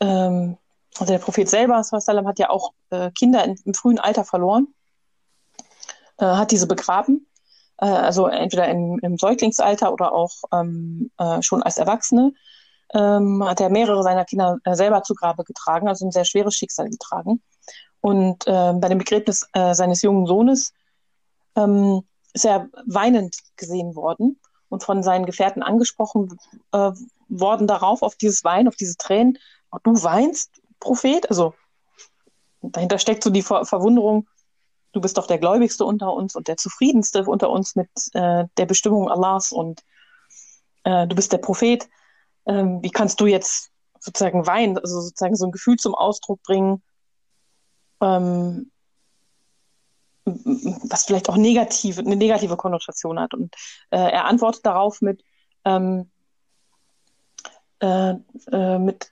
ähm, 0.00 0.56
also 0.98 1.12
der 1.12 1.18
Prophet 1.18 1.48
selber 1.48 1.76
hat 1.76 2.38
ja 2.38 2.48
auch 2.48 2.72
äh, 2.88 3.10
Kinder 3.10 3.44
in, 3.44 3.56
im 3.64 3.74
frühen 3.74 3.98
Alter 3.98 4.24
verloren, 4.24 4.68
äh, 6.18 6.24
hat 6.24 6.50
diese 6.50 6.66
begraben, 6.66 7.26
äh, 7.78 7.84
also 7.84 8.26
entweder 8.26 8.68
im, 8.68 8.98
im, 9.02 9.18
Säuglingsalter 9.18 9.92
oder 9.92 10.12
auch 10.12 10.32
ähm, 10.52 11.10
äh, 11.18 11.42
schon 11.42 11.62
als 11.62 11.76
Erwachsene, 11.76 12.32
ähm, 12.94 13.44
hat 13.44 13.60
er 13.60 13.70
mehrere 13.70 14.02
seiner 14.02 14.24
Kinder 14.24 14.58
äh, 14.64 14.74
selber 14.74 15.02
zu 15.02 15.14
Grabe 15.14 15.44
getragen, 15.44 15.88
also 15.88 16.06
ein 16.06 16.12
sehr 16.12 16.24
schweres 16.24 16.54
Schicksal 16.54 16.88
getragen. 16.88 17.42
Und 18.00 18.44
bei 18.44 18.88
dem 18.88 18.98
Begräbnis 18.98 19.48
seines 19.52 20.02
jungen 20.02 20.26
Sohnes 20.26 20.72
ähm, 21.56 22.02
ist 22.32 22.44
er 22.44 22.68
weinend 22.86 23.36
gesehen 23.56 23.96
worden 23.96 24.38
und 24.68 24.84
von 24.84 25.02
seinen 25.02 25.26
Gefährten 25.26 25.62
angesprochen 25.62 26.38
äh, 26.72 26.92
worden 27.28 27.66
darauf, 27.66 28.02
auf 28.02 28.14
dieses 28.14 28.44
Weinen, 28.44 28.68
auf 28.68 28.76
diese 28.76 28.96
Tränen. 28.96 29.38
Oh, 29.72 29.78
du 29.82 30.02
weinst, 30.02 30.60
Prophet? 30.78 31.28
Also 31.30 31.54
dahinter 32.60 32.98
steckt 32.98 33.24
so 33.24 33.30
die 33.30 33.42
Ver 33.42 33.64
Verwunderung, 33.64 34.28
du 34.92 35.00
bist 35.00 35.18
doch 35.18 35.26
der 35.26 35.38
Gläubigste 35.38 35.84
unter 35.84 36.12
uns 36.12 36.36
und 36.36 36.48
der 36.48 36.56
Zufriedenste 36.56 37.24
unter 37.24 37.50
uns 37.50 37.74
mit 37.74 37.88
äh, 38.12 38.44
der 38.56 38.66
Bestimmung 38.66 39.10
Allahs 39.10 39.52
und 39.52 39.82
äh, 40.84 41.06
du 41.06 41.16
bist 41.16 41.32
der 41.32 41.38
Prophet. 41.38 41.88
Ähm, 42.46 42.82
wie 42.82 42.90
kannst 42.90 43.20
du 43.20 43.26
jetzt 43.26 43.70
sozusagen 43.98 44.46
weinen, 44.46 44.78
also 44.78 45.00
sozusagen 45.00 45.36
so 45.36 45.46
ein 45.46 45.52
Gefühl 45.52 45.76
zum 45.76 45.94
Ausdruck 45.94 46.42
bringen, 46.42 46.82
ähm, 48.00 48.70
was 50.24 51.04
vielleicht 51.04 51.28
auch 51.28 51.36
negative, 51.36 52.00
eine 52.00 52.16
negative 52.16 52.56
Konnotation 52.56 53.20
hat. 53.20 53.34
Und 53.34 53.54
äh, 53.90 53.98
er 53.98 54.24
antwortet 54.24 54.66
darauf 54.66 55.00
mit, 55.00 55.22
ähm, 55.64 56.10
äh, 57.80 58.14
äh, 58.52 58.78
mit 58.78 59.10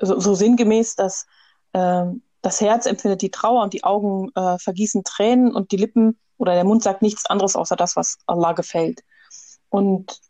so, 0.00 0.18
so, 0.20 0.34
sinngemäß, 0.34 0.94
dass 0.94 1.26
äh, 1.72 2.04
das 2.40 2.60
Herz 2.60 2.86
empfindet 2.86 3.22
die 3.22 3.30
Trauer 3.30 3.62
und 3.62 3.74
die 3.74 3.84
Augen 3.84 4.30
äh, 4.34 4.58
vergießen 4.58 5.04
Tränen 5.04 5.54
und 5.54 5.72
die 5.72 5.76
Lippen 5.76 6.18
oder 6.38 6.54
der 6.54 6.64
Mund 6.64 6.82
sagt 6.82 7.02
nichts 7.02 7.26
anderes 7.26 7.56
außer 7.56 7.76
das, 7.76 7.96
was 7.96 8.18
Allah 8.26 8.52
gefällt. 8.52 9.02
Und 9.68 10.20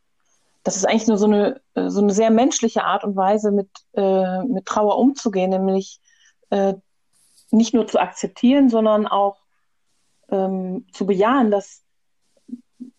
das 0.67 0.77
ist 0.77 0.85
eigentlich 0.85 1.07
nur 1.07 1.19
so 1.19 1.27
eine, 1.27 1.61
äh, 1.75 1.89
so 1.89 2.01
eine 2.01 2.13
sehr 2.13 2.31
menschliche 2.31 2.85
Art 2.85 3.05
und 3.05 3.17
Weise, 3.17 3.53
mit, 3.53 3.71
mit 3.95 4.67
Trauer 4.67 4.99
umzugehen, 4.99 5.51
nämlich 5.51 6.01
nicht 7.51 7.75
nur 7.75 7.87
zu 7.87 7.99
akzeptieren, 7.99 8.69
sondern 8.69 9.07
auch 9.07 9.39
ähm, 10.31 10.87
zu 10.93 11.07
bejahen, 11.07 11.51
dass 11.51 11.83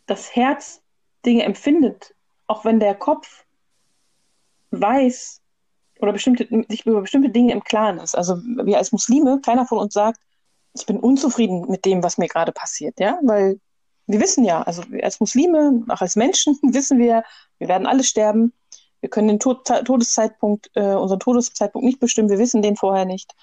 das 0.06 0.36
Herz 0.36 0.82
Dinge 1.26 1.44
empfindet, 1.44 2.16
auch 2.48 2.64
wenn 2.66 2.80
der 2.80 2.96
Kopf 2.96 3.46
weiß 4.72 5.42
oder 6.00 6.14
bestimmte, 6.14 6.48
sich 6.70 6.86
über 6.86 7.02
bestimmte 7.02 7.30
Dinge 7.30 7.54
im 7.54 7.64
Klaren 7.64 8.00
ist. 8.00 8.16
Also 8.16 8.38
wir 8.38 8.78
als 8.78 8.92
Muslime, 8.92 9.42
keiner 9.42 9.66
von 9.66 9.80
uns 9.80 9.94
sagt, 9.94 10.20
ich 10.74 10.86
bin 10.86 11.00
unzufrieden 11.00 11.66
mit 11.70 11.86
dem, 11.86 12.04
was 12.04 12.18
mir 12.18 12.28
gerade 12.28 12.52
passiert, 12.52 13.00
ja, 13.00 13.20
weil 13.24 13.60
wir 14.08 14.20
wissen 14.22 14.44
ja, 14.44 14.62
also 14.62 14.84
als 15.04 15.20
Muslime, 15.20 15.84
auch 15.90 16.02
als 16.02 16.16
Menschen 16.16 16.58
wissen 16.64 16.98
wir, 16.98 17.24
wir 17.60 17.68
werden 17.68 17.88
alle 17.88 18.04
sterben. 18.04 18.54
Wir 19.00 19.10
können 19.10 19.28
den 19.28 19.40
Tod 19.40 19.66
Todeszeitpunkt, 19.66 20.72
äh, 20.74 20.96
unseren 20.96 21.20
Todeszeitpunkt 21.20 21.86
nicht 21.86 22.00
bestimmen. 22.00 22.30
Wir 22.30 22.40
wissen 22.40 22.62
den 22.62 22.76
vorher 22.76 23.06
nicht. 23.06 23.34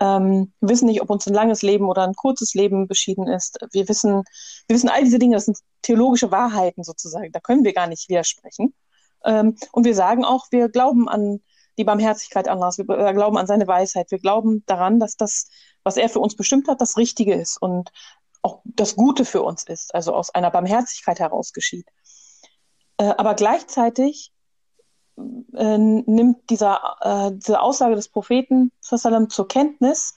Ähm, 0.00 0.52
wir 0.60 0.70
wissen 0.70 0.86
nicht, 0.86 1.00
ob 1.00 1.10
uns 1.10 1.26
ein 1.26 1.34
langes 1.34 1.62
Leben 1.62 1.88
oder 1.88 2.02
ein 2.02 2.14
kurzes 2.14 2.54
Leben 2.54 2.88
beschieden 2.88 3.28
ist. 3.28 3.58
Wir 3.72 3.88
wissen, 3.88 4.24
wir 4.66 4.74
wissen 4.74 4.88
all 4.88 5.04
diese 5.04 5.18
Dinge, 5.18 5.36
das 5.36 5.44
sind 5.44 5.58
theologische 5.82 6.30
Wahrheiten 6.32 6.82
sozusagen. 6.82 7.30
Da 7.32 7.40
können 7.40 7.64
wir 7.64 7.72
gar 7.72 7.86
nicht 7.86 8.08
widersprechen. 8.08 8.74
Ähm, 9.24 9.56
und 9.72 9.84
wir 9.84 9.94
sagen 9.94 10.24
auch, 10.24 10.46
wir 10.50 10.68
glauben 10.68 11.08
an 11.08 11.40
die 11.78 11.84
Barmherzigkeit 11.84 12.48
Allahs, 12.48 12.78
wir 12.78 12.84
glauben 12.84 13.36
an 13.36 13.46
seine 13.46 13.66
Weisheit, 13.66 14.10
wir 14.10 14.18
glauben 14.18 14.64
daran, 14.66 14.98
dass 14.98 15.16
das, 15.16 15.48
was 15.84 15.98
er 15.98 16.08
für 16.08 16.20
uns 16.20 16.34
bestimmt 16.34 16.68
hat, 16.68 16.80
das 16.80 16.96
Richtige 16.96 17.34
ist 17.34 17.60
und 17.60 17.90
auch 18.46 18.62
das 18.64 18.94
Gute 18.94 19.24
für 19.24 19.42
uns 19.42 19.64
ist, 19.64 19.92
also 19.92 20.14
aus 20.14 20.32
einer 20.32 20.52
Barmherzigkeit 20.52 21.18
heraus 21.18 21.52
geschieht. 21.52 21.88
Äh, 22.96 23.12
aber 23.18 23.34
gleichzeitig 23.34 24.32
äh, 25.54 25.78
nimmt 25.78 26.48
dieser, 26.48 26.96
äh, 27.00 27.32
diese 27.34 27.60
Aussage 27.60 27.96
des 27.96 28.08
Propheten 28.08 28.70
zur 28.80 29.48
Kenntnis 29.48 30.14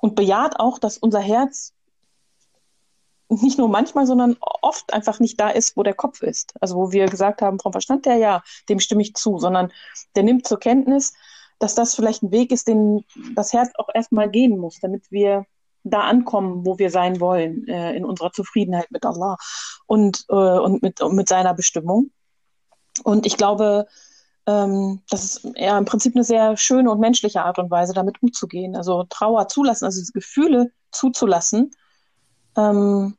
und 0.00 0.14
bejaht 0.14 0.58
auch, 0.58 0.78
dass 0.78 0.96
unser 0.96 1.20
Herz 1.20 1.74
nicht 3.28 3.58
nur 3.58 3.68
manchmal, 3.68 4.06
sondern 4.06 4.38
oft 4.40 4.94
einfach 4.94 5.20
nicht 5.20 5.38
da 5.38 5.50
ist, 5.50 5.76
wo 5.76 5.82
der 5.82 5.92
Kopf 5.92 6.22
ist. 6.22 6.54
Also 6.62 6.76
wo 6.76 6.92
wir 6.92 7.06
gesagt 7.06 7.42
haben, 7.42 7.60
vom 7.60 7.72
Verstand 7.72 8.06
her, 8.06 8.16
ja, 8.16 8.42
dem 8.70 8.80
stimme 8.80 9.02
ich 9.02 9.14
zu, 9.14 9.38
sondern 9.38 9.70
der 10.16 10.22
nimmt 10.22 10.46
zur 10.46 10.58
Kenntnis, 10.58 11.12
dass 11.58 11.74
das 11.74 11.94
vielleicht 11.94 12.22
ein 12.22 12.32
Weg 12.32 12.50
ist, 12.50 12.68
den 12.68 13.04
das 13.34 13.52
Herz 13.52 13.70
auch 13.76 13.90
erstmal 13.92 14.30
gehen 14.30 14.56
muss, 14.56 14.78
damit 14.80 15.10
wir 15.10 15.44
da 15.90 16.00
ankommen, 16.00 16.64
wo 16.66 16.78
wir 16.78 16.90
sein 16.90 17.20
wollen, 17.20 17.66
äh, 17.68 17.94
in 17.94 18.04
unserer 18.04 18.32
Zufriedenheit 18.32 18.90
mit 18.90 19.04
Allah 19.04 19.36
und, 19.86 20.24
äh, 20.28 20.34
und 20.34 20.82
mit, 20.82 21.00
mit 21.10 21.28
seiner 21.28 21.54
Bestimmung. 21.54 22.10
Und 23.04 23.26
ich 23.26 23.36
glaube, 23.36 23.86
ähm, 24.46 25.02
das 25.10 25.24
ist 25.24 25.48
ja 25.56 25.76
im 25.76 25.84
Prinzip 25.84 26.14
eine 26.16 26.24
sehr 26.24 26.56
schöne 26.56 26.90
und 26.90 27.00
menschliche 27.00 27.42
Art 27.42 27.58
und 27.58 27.70
Weise, 27.70 27.92
damit 27.92 28.22
umzugehen. 28.22 28.76
Also 28.76 29.04
Trauer 29.08 29.48
zulassen, 29.48 29.84
also 29.84 30.00
Gefühle 30.12 30.72
zuzulassen 30.90 31.70
ähm, 32.56 33.16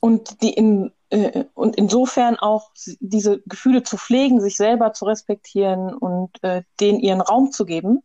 und 0.00 0.42
die 0.42 0.52
in, 0.52 0.92
äh, 1.10 1.44
und 1.54 1.76
insofern 1.76 2.36
auch 2.36 2.70
diese 3.00 3.40
Gefühle 3.46 3.82
zu 3.82 3.96
pflegen, 3.96 4.40
sich 4.40 4.56
selber 4.56 4.92
zu 4.92 5.06
respektieren 5.06 5.94
und 5.94 6.30
äh, 6.42 6.62
denen 6.80 7.00
ihren 7.00 7.20
Raum 7.20 7.50
zu 7.50 7.64
geben 7.64 8.02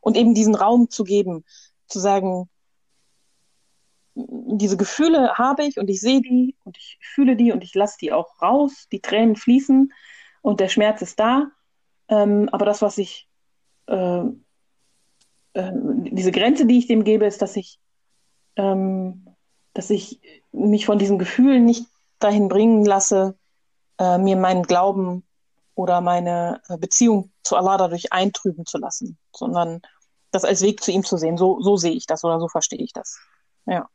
und 0.00 0.16
eben 0.16 0.34
diesen 0.34 0.54
Raum 0.54 0.88
zu 0.90 1.04
geben, 1.04 1.44
zu 1.88 1.98
sagen, 2.00 2.48
diese 4.14 4.76
Gefühle 4.76 5.34
habe 5.34 5.64
ich 5.64 5.78
und 5.78 5.88
ich 5.88 6.00
sehe 6.00 6.20
die 6.20 6.56
und 6.64 6.76
ich 6.76 6.98
fühle 7.00 7.36
die 7.36 7.52
und 7.52 7.62
ich 7.62 7.74
lasse 7.74 7.96
die 8.00 8.12
auch 8.12 8.42
raus, 8.42 8.88
die 8.90 9.00
Tränen 9.00 9.36
fließen 9.36 9.92
und 10.42 10.60
der 10.60 10.68
Schmerz 10.68 11.02
ist 11.02 11.20
da. 11.20 11.50
Ähm, 12.08 12.48
aber 12.50 12.64
das, 12.64 12.82
was 12.82 12.98
ich, 12.98 13.28
äh, 13.86 14.22
äh, 15.52 15.72
diese 15.74 16.32
Grenze, 16.32 16.66
die 16.66 16.78
ich 16.78 16.86
dem 16.88 17.04
gebe, 17.04 17.26
ist, 17.26 17.42
dass 17.42 17.56
ich, 17.56 17.78
ähm, 18.56 19.26
dass 19.74 19.90
ich 19.90 20.20
mich 20.52 20.86
von 20.86 20.98
diesen 20.98 21.18
Gefühlen 21.18 21.64
nicht 21.64 21.86
dahin 22.18 22.48
bringen 22.48 22.84
lasse, 22.84 23.36
äh, 23.98 24.18
mir 24.18 24.36
meinen 24.36 24.64
Glauben 24.64 25.24
oder 25.74 26.00
meine 26.00 26.60
äh, 26.68 26.76
Beziehung 26.76 27.30
zu 27.44 27.56
Allah 27.56 27.76
dadurch 27.76 28.12
eintrüben 28.12 28.66
zu 28.66 28.78
lassen, 28.78 29.18
sondern 29.32 29.80
das 30.30 30.44
als 30.44 30.62
Weg 30.62 30.82
zu 30.82 30.90
ihm 30.90 31.04
zu 31.04 31.16
sehen. 31.16 31.36
So, 31.36 31.60
so 31.60 31.76
sehe 31.76 31.92
ich 31.92 32.06
das 32.06 32.24
oder 32.24 32.40
so 32.40 32.48
verstehe 32.48 32.80
ich 32.80 32.92
das. 32.92 33.18
Ja. 33.66 33.88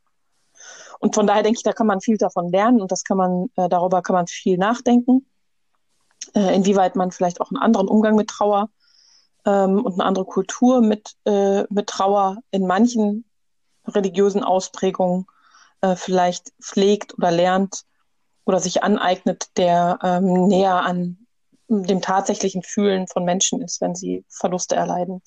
Und 1.00 1.14
von 1.14 1.26
daher 1.26 1.42
denke 1.42 1.58
ich, 1.58 1.62
da 1.62 1.72
kann 1.72 1.86
man 1.86 2.00
viel 2.00 2.16
davon 2.16 2.50
lernen 2.50 2.80
und 2.80 2.90
das 2.92 3.04
kann 3.04 3.16
man, 3.16 3.50
äh, 3.56 3.68
darüber 3.68 4.02
kann 4.02 4.14
man 4.14 4.26
viel 4.26 4.56
nachdenken, 4.56 5.26
äh, 6.34 6.54
inwieweit 6.54 6.96
man 6.96 7.10
vielleicht 7.10 7.40
auch 7.40 7.50
einen 7.50 7.62
anderen 7.62 7.88
Umgang 7.88 8.16
mit 8.16 8.28
Trauer 8.28 8.70
ähm, 9.44 9.84
und 9.84 9.94
eine 9.94 10.04
andere 10.04 10.24
Kultur 10.24 10.80
mit, 10.80 11.14
äh, 11.24 11.64
mit 11.70 11.88
Trauer 11.88 12.38
in 12.50 12.66
manchen 12.66 13.24
religiösen 13.86 14.42
Ausprägungen 14.42 15.26
äh, 15.82 15.96
vielleicht 15.96 16.52
pflegt 16.62 17.14
oder 17.18 17.30
lernt 17.30 17.82
oder 18.46 18.60
sich 18.60 18.82
aneignet, 18.82 19.48
der 19.56 19.98
ähm, 20.02 20.46
näher 20.46 20.82
an 20.82 21.18
dem 21.68 22.00
tatsächlichen 22.00 22.62
Fühlen 22.62 23.06
von 23.08 23.24
Menschen 23.24 23.62
ist, 23.62 23.80
wenn 23.80 23.94
sie 23.94 24.24
Verluste 24.28 24.76
erleiden. 24.76 25.22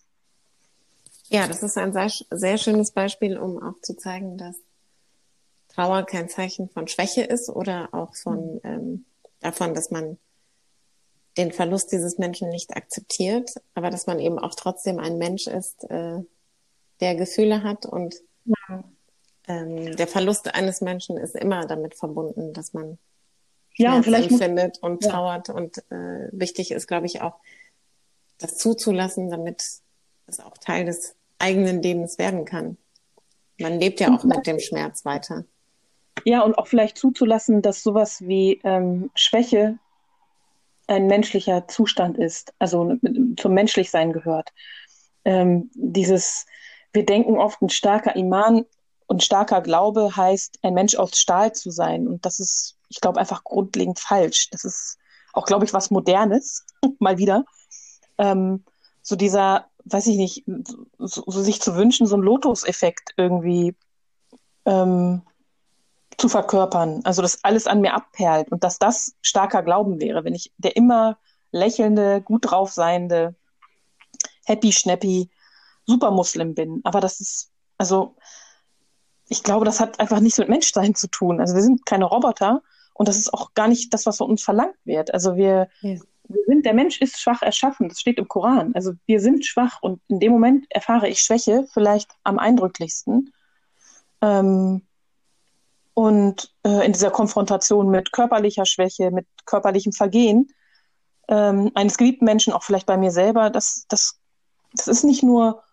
Ja, 1.30 1.48
das 1.48 1.64
ist 1.64 1.78
ein 1.78 1.94
sehr, 1.94 2.10
sehr 2.32 2.58
schönes 2.58 2.92
Beispiel, 2.92 3.38
um 3.38 3.62
auch 3.62 3.80
zu 3.82 3.96
zeigen, 3.96 4.38
dass 4.38 4.56
Trauer 5.70 6.04
kein 6.04 6.30
Zeichen 6.30 6.70
von 6.70 6.88
Schwäche 6.88 7.24
ist 7.24 7.50
oder 7.50 7.90
auch 7.94 8.16
von 8.16 8.56
mhm. 8.56 8.60
ähm, 8.64 9.06
davon, 9.42 9.74
dass 9.74 9.92
man 9.92 10.18
den 11.38 11.52
Verlust 11.52 11.92
dieses 11.92 12.18
Menschen 12.18 12.50
nicht 12.50 12.76
akzeptiert, 12.76 13.52
aber 13.76 13.92
dass 13.92 14.08
man 14.08 14.20
eben 14.20 14.40
auch 14.40 14.56
trotzdem 14.56 15.00
ein 15.00 15.18
Mensch 15.18 15.48
ist, 15.48 15.84
äh, 15.90 16.20
der 17.00 17.16
Gefühle 17.16 17.62
hat 17.62 17.86
und 17.86 18.16
ja. 18.46 18.84
ähm, 19.48 19.96
der 19.96 20.08
Verlust 20.08 20.54
eines 20.56 20.82
Menschen 20.82 21.18
ist 21.18 21.36
immer 21.36 21.68
damit 21.68 21.94
verbunden, 21.94 22.54
dass 22.54 22.74
man 22.74 22.98
ja, 23.76 23.96
und 23.96 24.04
vielleicht 24.04 24.32
empfindet 24.32 24.80
und 24.80 25.04
ja. 25.04 25.12
trauert 25.12 25.50
und 25.50 25.78
äh, 25.92 26.30
wichtig 26.32 26.72
ist, 26.72 26.88
glaube 26.88 27.06
ich, 27.06 27.22
auch 27.22 27.36
das 28.40 28.58
zuzulassen, 28.58 29.30
damit 29.30 29.62
es 30.26 30.40
auch 30.40 30.58
Teil 30.58 30.86
des 30.86 31.17
eigenen 31.40 31.82
Lebens 31.82 32.18
werden 32.18 32.46
kann. 32.46 32.78
Man 33.60 33.80
lebt 33.80 34.00
ja 34.00 34.16
auch 34.16 34.24
mit 34.24 34.46
dem 34.46 34.60
Schmerz 34.60 35.06
weiter. 35.06 35.46
Ja, 36.26 36.42
und 36.42 36.58
auch 36.58 36.68
vielleicht 36.68 36.98
zuzulassen, 36.98 37.62
dass 37.62 37.84
sowas 37.84 38.22
wie 38.22 38.60
ähm, 38.64 39.10
Schwäche 39.16 39.78
ein 40.88 41.08
menschlicher 41.08 41.68
Zustand 41.68 42.18
ist, 42.18 42.54
also 42.60 42.96
zum 43.38 43.54
Menschlichsein 43.54 44.14
gehört. 44.14 44.54
Ähm, 45.26 45.70
dieses, 45.74 46.46
wir 46.94 47.06
denken 47.06 47.38
oft, 47.38 47.62
ein 47.62 47.70
starker 47.70 48.16
Iman 48.16 48.66
und 49.08 49.24
starker 49.24 49.62
Glaube 49.62 50.16
heißt, 50.16 50.60
ein 50.64 50.74
Mensch 50.74 50.96
aus 50.96 51.18
Stahl 51.18 51.54
zu 51.54 51.72
sein. 51.72 52.08
Und 52.08 52.26
das 52.26 52.40
ist, 52.40 52.78
ich 52.90 53.02
glaube, 53.02 53.20
einfach 53.20 53.44
grundlegend 53.44 54.00
falsch. 54.00 54.50
Das 54.52 54.64
ist 54.64 54.98
auch, 55.34 55.46
glaube 55.46 55.66
ich, 55.66 55.74
was 55.74 55.92
Modernes, 55.92 56.66
mal 57.00 57.18
wieder. 57.18 57.46
Ähm, 58.18 58.64
so 59.02 59.16
dieser 59.16 59.70
weiß 59.92 60.08
ich 60.08 60.18
nicht, 60.18 60.44
so, 60.98 61.24
so 61.26 61.42
sich 61.42 61.62
zu 61.62 61.76
wünschen, 61.76 62.08
so 62.08 62.16
einen 62.16 62.24
Lotus-Effekt 62.24 63.14
irgendwie 63.18 63.76
ähm, 64.66 65.22
zu 66.18 66.30
verkörpern. 66.30 67.02
Also, 67.04 67.22
dass 67.22 67.44
alles 67.44 67.68
an 67.68 67.82
mir 67.82 67.94
abperlt 67.94 68.52
und 68.52 68.64
dass 68.64 68.80
das 68.80 69.16
starker 69.22 69.64
Glauben 69.64 70.00
wäre, 70.00 70.24
wenn 70.24 70.36
ich 70.36 70.52
der 70.58 70.76
immer 70.76 71.18
lächelnde, 71.52 72.22
gut 72.22 72.50
drauf 72.50 72.72
seiende, 72.72 73.36
happy, 74.46 74.72
schnappy 74.72 75.30
Supermuslim 75.86 76.54
bin. 76.54 76.82
Aber 76.84 77.00
das 77.00 77.20
ist, 77.20 77.52
also, 77.78 78.16
ich 79.30 79.44
glaube, 79.44 79.66
das 79.66 79.80
hat 79.80 80.00
einfach 80.00 80.20
nichts 80.20 80.38
mit 80.38 80.50
Menschsein 80.50 80.96
zu 80.96 81.08
tun. 81.08 81.40
Also, 81.40 81.56
wir 81.56 81.62
sind 81.62 81.86
keine 81.86 82.06
Roboter 82.06 82.62
und 82.94 83.08
das 83.08 83.18
ist 83.18 83.34
auch 83.34 83.54
gar 83.54 83.68
nicht 83.68 83.94
das, 83.94 84.06
was 84.06 84.18
von 84.18 84.30
uns 84.30 84.44
verlangt 84.44 84.78
wird. 84.86 85.14
Also, 85.14 85.36
wir, 85.36 85.70
ja 85.82 85.96
wir 86.30 86.44
sind, 86.46 86.66
der 86.66 86.74
Mensch 86.74 87.02
ist 87.02 87.20
schwach 87.20 87.42
erschaffen, 87.42 87.90
das 87.90 88.00
steht 88.00 88.18
im 88.18 88.28
Koran. 88.28 88.74
Also 88.76 88.94
wir 89.06 89.20
sind 89.20 89.46
schwach 89.46 89.82
und 89.82 90.02
in 90.08 90.20
dem 90.20 90.32
Moment 90.32 90.66
erfahre 90.70 91.08
ich 91.08 91.22
Schwäche 91.22 91.66
vielleicht 91.74 92.12
am 92.24 92.40
eindrücklichsten. 92.40 93.34
Ähm, 94.22 94.82
und 95.94 96.54
äh, 96.64 96.86
in 96.86 96.94
dieser 96.94 97.10
Konfrontation 97.10 97.90
mit 97.90 98.12
körperlicher 98.12 98.66
Schwäche, 98.66 99.10
mit 99.10 99.26
körperlichem 99.46 99.94
Vergehen 99.94 100.54
ähm, 101.28 101.72
eines 101.74 101.98
geliebten 101.98 102.26
Menschen, 102.26 102.54
auch 102.54 102.64
vielleicht 102.64 102.86
bei 102.86 102.98
mir 102.98 103.12
selber, 103.12 103.50
das, 103.50 103.86
das, 103.88 104.20
das 104.74 104.88
ist 104.88 105.04
nicht 105.04 105.24
nur, 105.24 105.64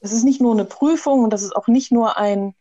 das 0.00 0.12
ist 0.12 0.24
nicht 0.24 0.40
nur 0.40 0.52
eine 0.52 0.64
Prüfung 0.64 1.24
und 1.24 1.30
das 1.30 1.42
ist 1.42 1.56
auch 1.56 1.66
nicht 1.66 1.90
nur 1.90 2.16
ein, 2.16 2.54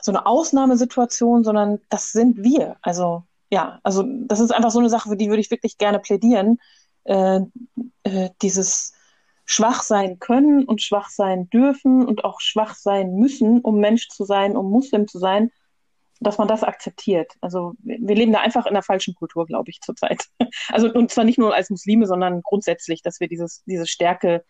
so 0.00 0.12
eine 0.12 0.26
Ausnahmesituation, 0.26 1.44
sondern 1.44 1.80
das 1.90 2.12
sind 2.12 2.42
wir. 2.42 2.76
Also 2.80 3.24
ja, 3.50 3.80
also 3.82 4.04
das 4.26 4.40
ist 4.40 4.50
einfach 4.50 4.70
so 4.70 4.78
eine 4.78 4.90
Sache, 4.90 5.08
für 5.08 5.16
die 5.16 5.28
würde 5.28 5.40
ich 5.40 5.50
wirklich 5.50 5.78
gerne 5.78 5.98
plädieren. 5.98 6.58
Äh, 7.04 7.40
äh, 8.02 8.30
dieses 8.42 8.92
schwach 9.46 9.82
sein 9.82 10.18
können 10.18 10.64
und 10.64 10.82
schwach 10.82 11.08
sein 11.08 11.48
dürfen 11.48 12.06
und 12.06 12.22
auch 12.24 12.40
schwach 12.42 12.74
sein 12.74 13.14
müssen, 13.14 13.60
um 13.60 13.80
Mensch 13.80 14.08
zu 14.08 14.24
sein, 14.24 14.58
um 14.58 14.70
Muslim 14.70 15.08
zu 15.08 15.18
sein, 15.18 15.50
dass 16.20 16.36
man 16.36 16.48
das 16.48 16.62
akzeptiert. 16.62 17.32
Also 17.40 17.72
wir 17.78 18.14
leben 18.14 18.32
da 18.32 18.40
einfach 18.40 18.66
in 18.66 18.74
der 18.74 18.82
falschen 18.82 19.14
Kultur, 19.14 19.46
glaube 19.46 19.70
ich, 19.70 19.80
zurzeit. 19.80 20.26
Also 20.70 20.92
und 20.92 21.10
zwar 21.10 21.24
nicht 21.24 21.38
nur 21.38 21.54
als 21.54 21.70
Muslime, 21.70 22.06
sondern 22.06 22.42
grundsätzlich, 22.42 23.00
dass 23.00 23.20
wir 23.20 23.28
dieses, 23.28 23.62
diese 23.64 23.86
Stärke, 23.86 24.44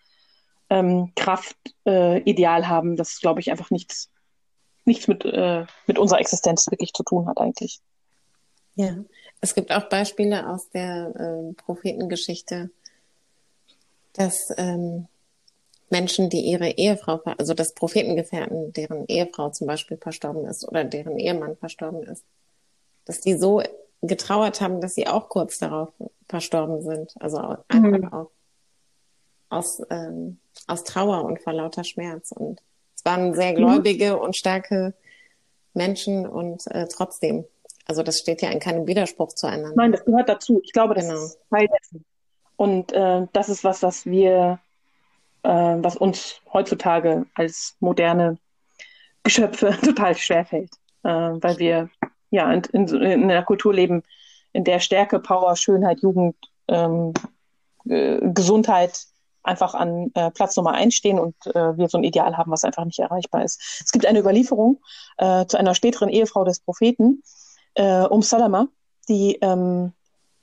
ähm, 0.69 1.13
Kraft, 1.15 1.57
äh, 1.87 2.19
Ideal 2.23 2.67
haben, 2.67 2.97
das 2.97 3.21
glaube 3.21 3.41
ich 3.41 3.53
einfach 3.53 3.71
nichts, 3.71 4.11
nichts 4.85 5.07
mit, 5.07 5.25
äh, 5.25 5.65
mit 5.87 5.99
unserer 5.99 6.19
Existenz 6.19 6.67
wirklich 6.71 6.93
zu 6.93 7.05
tun 7.05 7.29
hat 7.29 7.39
eigentlich. 7.39 7.81
Ja, 8.79 8.97
es 9.41 9.57
gibt 9.57 9.73
auch 9.73 9.89
Beispiele 9.89 10.49
aus 10.49 10.71
der 10.71 11.13
äh, 11.17 11.53
Prophetengeschichte, 11.55 12.71
dass 14.13 14.53
ähm, 14.57 15.09
Menschen, 15.91 16.31
die 16.31 16.43
ihre 16.43 16.69
Ehefrau, 16.69 17.21
also 17.25 17.55
das 17.55 17.75
Prophetengefährten, 17.75 18.73
deren 18.73 19.05
Ehefrau 19.07 19.51
zum 19.51 19.67
Beispiel 19.67 19.97
verstorben 19.97 20.47
ist 20.47 20.67
oder 20.69 20.85
deren 20.85 21.19
Ehemann 21.19 21.57
verstorben 21.57 22.05
ist, 22.05 22.25
dass 23.05 23.21
die 23.21 23.35
so 23.35 23.63
getrauert 24.01 24.61
haben, 24.61 24.81
dass 24.81 24.95
sie 24.95 25.09
auch 25.09 25.29
kurz 25.29 25.59
darauf 25.59 25.89
verstorben 26.29 26.83
sind. 26.83 27.15
Also 27.19 27.39
einfach 27.67 27.99
mhm. 27.99 28.13
auch 28.13 28.31
aus, 29.49 29.83
ähm, 29.91 30.39
aus 30.69 30.85
Trauer 30.85 31.25
und 31.25 31.43
vor 31.43 31.53
lauter 31.53 31.83
Schmerz. 31.83 32.31
Und 32.31 32.63
es 32.95 33.05
waren 33.05 33.35
sehr 33.35 33.55
mhm. 33.55 33.57
gläubige 33.57 34.15
mhm. 34.15 34.21
und 34.21 34.37
starke 34.37 34.95
Menschen 35.75 36.29
und 36.29 36.65
äh, 36.69 36.87
trotzdem 36.87 37.45
also 37.89 38.03
das 38.03 38.19
steht 38.19 38.43
ja 38.43 38.51
in 38.51 38.61
keinem 38.61 38.87
Widerspruch 38.87 39.33
zueinander. 39.33 39.73
Nein, 39.75 39.93
das 39.93 40.05
gehört 40.05 40.29
dazu. 40.29 40.61
Ich 40.63 40.73
glaube, 40.73 40.95
das 40.95 41.07
genau. 41.07 41.25
ist 41.25 41.39
Teil 41.51 41.69
dessen. 41.69 42.05
Und 42.57 42.93
äh, 42.93 43.27
das 43.33 43.49
ist 43.49 43.65
was, 43.65 43.83
was 43.83 44.05
wir, 44.05 44.59
äh, 45.43 45.49
was 45.49 45.97
uns 45.97 46.41
heutzutage 46.53 47.25
als 47.35 47.77
moderne 47.81 48.39
Geschöpfe 49.23 49.71
total 49.83 50.17
schwerfällt, 50.17 50.71
äh, 51.03 51.09
weil 51.09 51.59
wir 51.59 51.89
ja 52.31 52.53
in, 52.53 52.63
in, 52.73 52.89
in, 52.89 53.25
einer 53.25 53.43
Kultur 53.43 53.73
leben, 53.73 54.03
in 54.53 54.65
der 54.65 54.81
Stärke, 54.81 55.19
Power, 55.19 55.57
Schönheit, 55.57 56.01
Jugend, 56.01 56.37
ähm, 56.69 57.15
äh, 57.89 58.19
Gesundheit 58.33 59.07
einfach 59.43 59.73
an 59.73 60.11
äh, 60.15 60.31
Platz 60.31 60.57
Nummer 60.57 60.73
eins 60.73 60.95
stehen 60.95 61.19
und 61.19 61.35
äh, 61.47 61.79
wir 61.79 61.89
so 61.89 61.97
ein 61.97 62.05
Ideal 62.05 62.37
haben, 62.37 62.51
was 62.51 62.65
einfach 62.65 62.85
nicht 62.85 62.99
erreichbar 62.99 63.45
ist. 63.45 63.83
Es 63.83 63.93
gibt 63.93 64.05
eine 64.05 64.19
Überlieferung 64.19 64.83
äh, 65.17 65.47
zu 65.47 65.57
einer 65.57 65.75
späteren 65.75 66.11
Ehefrau 66.11 66.45
des 66.45 66.61
Propheten, 66.61 67.23
äh, 67.79 68.07
Um 68.07 68.23
Salama, 68.23 68.69
die 69.09 69.39
ähm, 69.41 69.93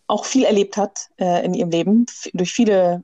auch 0.07 0.25
viel 0.25 0.45
erlebt 0.45 0.77
hat 0.77 1.09
äh, 1.17 1.45
in 1.45 1.53
ihrem 1.53 1.69
Leben, 1.69 2.05
durch 2.33 2.51
viele, 2.51 3.03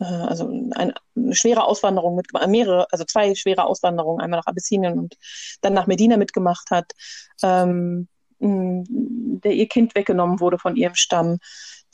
äh, 0.00 0.04
also 0.04 0.48
ein, 0.48 0.94
eine 1.16 1.34
schwere 1.34 1.64
Auswanderung 1.64 2.16
mit 2.16 2.28
mehrere, 2.48 2.86
also 2.90 3.04
zwei 3.04 3.34
schwere 3.34 3.64
Auswanderungen, 3.64 4.20
einmal 4.20 4.40
nach 4.40 4.46
Abyssinien 4.46 4.98
und 4.98 5.16
dann 5.60 5.74
nach 5.74 5.86
Medina 5.86 6.16
mitgemacht 6.16 6.70
hat, 6.70 6.92
ähm, 7.42 8.08
der 8.40 9.52
ihr 9.52 9.68
Kind 9.68 9.94
weggenommen 9.94 10.40
wurde 10.40 10.58
von 10.58 10.74
ihrem 10.74 10.94
Stamm, 10.94 11.38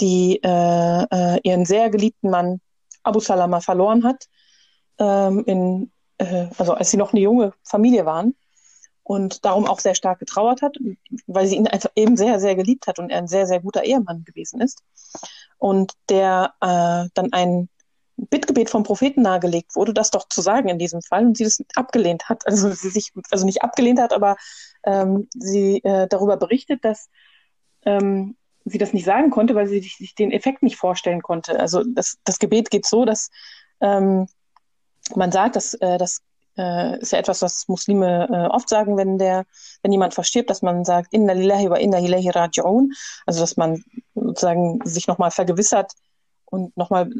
die 0.00 0.40
äh, 0.42 1.02
äh, 1.02 1.40
ihren 1.42 1.66
sehr 1.66 1.90
geliebten 1.90 2.30
Mann 2.30 2.61
Abu 3.02 3.20
Salama 3.20 3.61
verloren 3.61 4.04
hat, 4.04 4.24
ähm, 4.98 5.44
in, 5.46 5.90
äh, 6.18 6.46
also 6.56 6.74
als 6.74 6.90
sie 6.90 6.96
noch 6.96 7.12
eine 7.12 7.20
junge 7.20 7.52
Familie 7.64 8.06
waren 8.06 8.34
und 9.09 9.46
darum 9.46 9.64
auch 9.64 9.80
sehr 9.80 9.94
stark 9.94 10.18
getrauert 10.18 10.61
hat, 10.61 10.76
weil 11.26 11.46
sie 11.46 11.56
ihn 11.56 11.66
einfach 11.66 11.90
eben 11.96 12.18
sehr, 12.18 12.38
sehr 12.40 12.54
geliebt 12.54 12.86
hat 12.86 12.98
und 12.98 13.09
er 13.09 13.16
ein 13.16 13.26
sehr, 13.26 13.46
sehr 13.46 13.59
guter 13.59 13.82
Ehemann 13.82 14.22
gewesen 14.22 14.61
ist. 14.61 14.82
Und 15.56 15.94
der 16.11 16.52
äh, 16.61 17.09
dann 17.14 17.32
ein 17.32 17.70
Bittgebet 18.16 18.68
vom 18.68 18.82
Propheten 18.82 19.22
nahegelegt 19.22 19.76
wurde, 19.76 19.94
das 19.94 20.11
doch 20.11 20.28
zu 20.28 20.42
sagen 20.42 20.68
in 20.68 20.78
diesem 20.78 21.00
Fall 21.00 21.24
und 21.24 21.38
sie 21.38 21.44
das 21.44 21.64
abgelehnt 21.74 22.28
hat. 22.28 22.46
Also 22.46 22.70
sie 22.70 22.90
sich, 22.90 23.12
also 23.30 23.46
nicht 23.46 23.62
abgelehnt 23.62 23.98
hat, 23.98 24.12
aber 24.12 24.36
ähm, 24.84 25.26
sie 25.32 25.82
äh, 25.84 26.06
darüber 26.06 26.36
berichtet, 26.36 26.84
dass 26.84 27.09
ähm, 27.86 28.36
sie 28.66 28.76
das 28.76 28.92
nicht 28.92 29.06
sagen 29.06 29.30
konnte, 29.30 29.54
weil 29.54 29.68
sie 29.68 29.80
sich 29.80 30.14
den 30.16 30.32
Effekt 30.32 30.62
nicht 30.62 30.76
vorstellen 30.76 31.22
konnte. 31.22 31.59
Also 31.59 31.82
das, 31.82 32.18
das 32.24 32.38
Gebet 32.38 32.70
geht 32.70 32.84
so, 32.84 33.06
dass 33.06 33.30
ähm, 33.80 34.26
man 35.14 35.32
sagt, 35.32 35.56
dass 35.56 35.72
äh, 35.72 35.96
das 35.96 36.20
äh, 36.59 36.98
ist 36.98 37.12
ja 37.12 37.18
etwas, 37.18 37.40
was 37.42 37.68
Muslime 37.68 38.28
äh, 38.30 38.54
oft 38.54 38.68
sagen, 38.68 38.96
wenn 38.96 39.16
der, 39.18 39.46
wenn 39.82 39.92
jemand 39.92 40.14
verstirbt, 40.14 40.50
dass 40.50 40.62
man 40.62 40.84
sagt, 40.84 41.12
Inna 41.12 41.32
lillahi 41.32 41.70
wa 41.70 41.76
inna 41.76 41.98
ilahi 41.98 42.30
raji'un, 42.30 42.90
also 43.26 43.40
dass 43.40 43.56
man 43.56 43.82
sozusagen 44.14 44.80
sich 44.84 45.06
nochmal 45.06 45.30
vergewissert 45.30 45.92
und 46.46 46.76
nochmal 46.76 47.11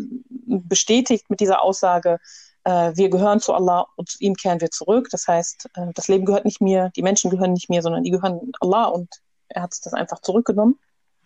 bestätigt 0.47 1.30
mit 1.30 1.41
dieser 1.41 1.62
Aussage, 1.62 2.18
äh, 2.64 2.93
wir 2.95 3.09
gehören 3.09 3.41
zu 3.41 3.55
Allah 3.55 3.86
und 3.97 4.09
zu 4.11 4.18
ihm 4.20 4.34
kehren 4.34 4.61
wir 4.61 4.70
zurück. 4.70 5.09
Das 5.11 5.26
heißt, 5.26 5.68
äh, 5.74 5.93
das 5.95 6.09
Leben 6.09 6.24
gehört 6.24 6.45
nicht 6.45 6.61
mir, 6.61 6.91
die 6.97 7.03
Menschen 7.03 7.30
gehören 7.30 7.53
nicht 7.53 7.70
mir, 7.70 7.82
sondern 7.82 8.03
die 8.03 8.11
gehören 8.11 8.53
Allah 8.61 8.86
und 8.86 9.09
er 9.49 9.62
hat 9.62 9.72
sich 9.72 9.82
das 9.82 9.95
einfach 9.95 10.20
zurückgenommen. 10.20 10.78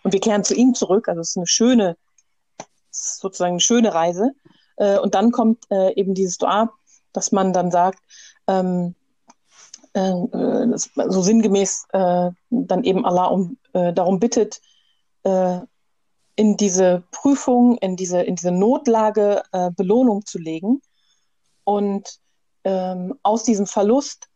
Und 0.04 0.12
wir 0.12 0.20
kehren 0.20 0.44
zu 0.44 0.54
ihm 0.54 0.74
zurück. 0.74 1.08
Also 1.08 1.20
es 1.20 1.30
ist 1.30 1.36
eine 1.36 1.46
schöne, 1.46 1.96
sozusagen 2.90 3.52
eine 3.52 3.60
schöne 3.60 3.94
Reise. 3.94 4.32
Äh, 4.76 4.98
und 4.98 5.14
dann 5.14 5.32
kommt 5.32 5.64
äh, 5.70 5.94
eben 5.94 6.14
dieses 6.14 6.38
Dua, 6.38 6.72
dass 7.12 7.32
man 7.32 7.52
dann 7.52 7.70
sagt, 7.70 8.00
ähm, 8.46 8.94
äh, 9.94 10.12
so 10.74 11.22
sinngemäß 11.22 11.86
äh, 11.92 12.30
dann 12.50 12.84
eben 12.84 13.04
Allah 13.04 13.26
um, 13.26 13.58
äh, 13.72 13.92
darum 13.92 14.18
bittet, 14.20 14.60
äh, 15.24 15.60
in 16.36 16.56
diese 16.56 17.04
Prüfung, 17.10 17.76
in 17.78 17.96
diese, 17.96 18.22
in 18.22 18.36
diese 18.36 18.52
Notlage 18.52 19.42
äh, 19.52 19.70
Belohnung 19.70 20.24
zu 20.24 20.38
legen 20.38 20.80
und 21.64 22.18
ähm, 22.64 23.18
aus 23.22 23.44
diesem 23.44 23.66
Verlust 23.66 24.28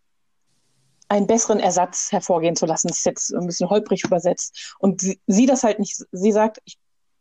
einen 1.08 1.26
besseren 1.26 1.60
Ersatz 1.60 2.10
hervorgehen 2.12 2.56
zu 2.56 2.66
lassen. 2.66 2.88
Das 2.88 2.98
ist 2.98 3.06
jetzt 3.06 3.34
ein 3.34 3.46
bisschen 3.46 3.70
holprig 3.70 4.04
übersetzt. 4.04 4.74
Und 4.78 5.00
sie, 5.00 5.20
sie 5.26 5.46
das 5.46 5.62
halt 5.62 5.78
nicht, 5.78 6.04
sie 6.10 6.32
sagt, 6.32 6.60
ich 6.64 6.78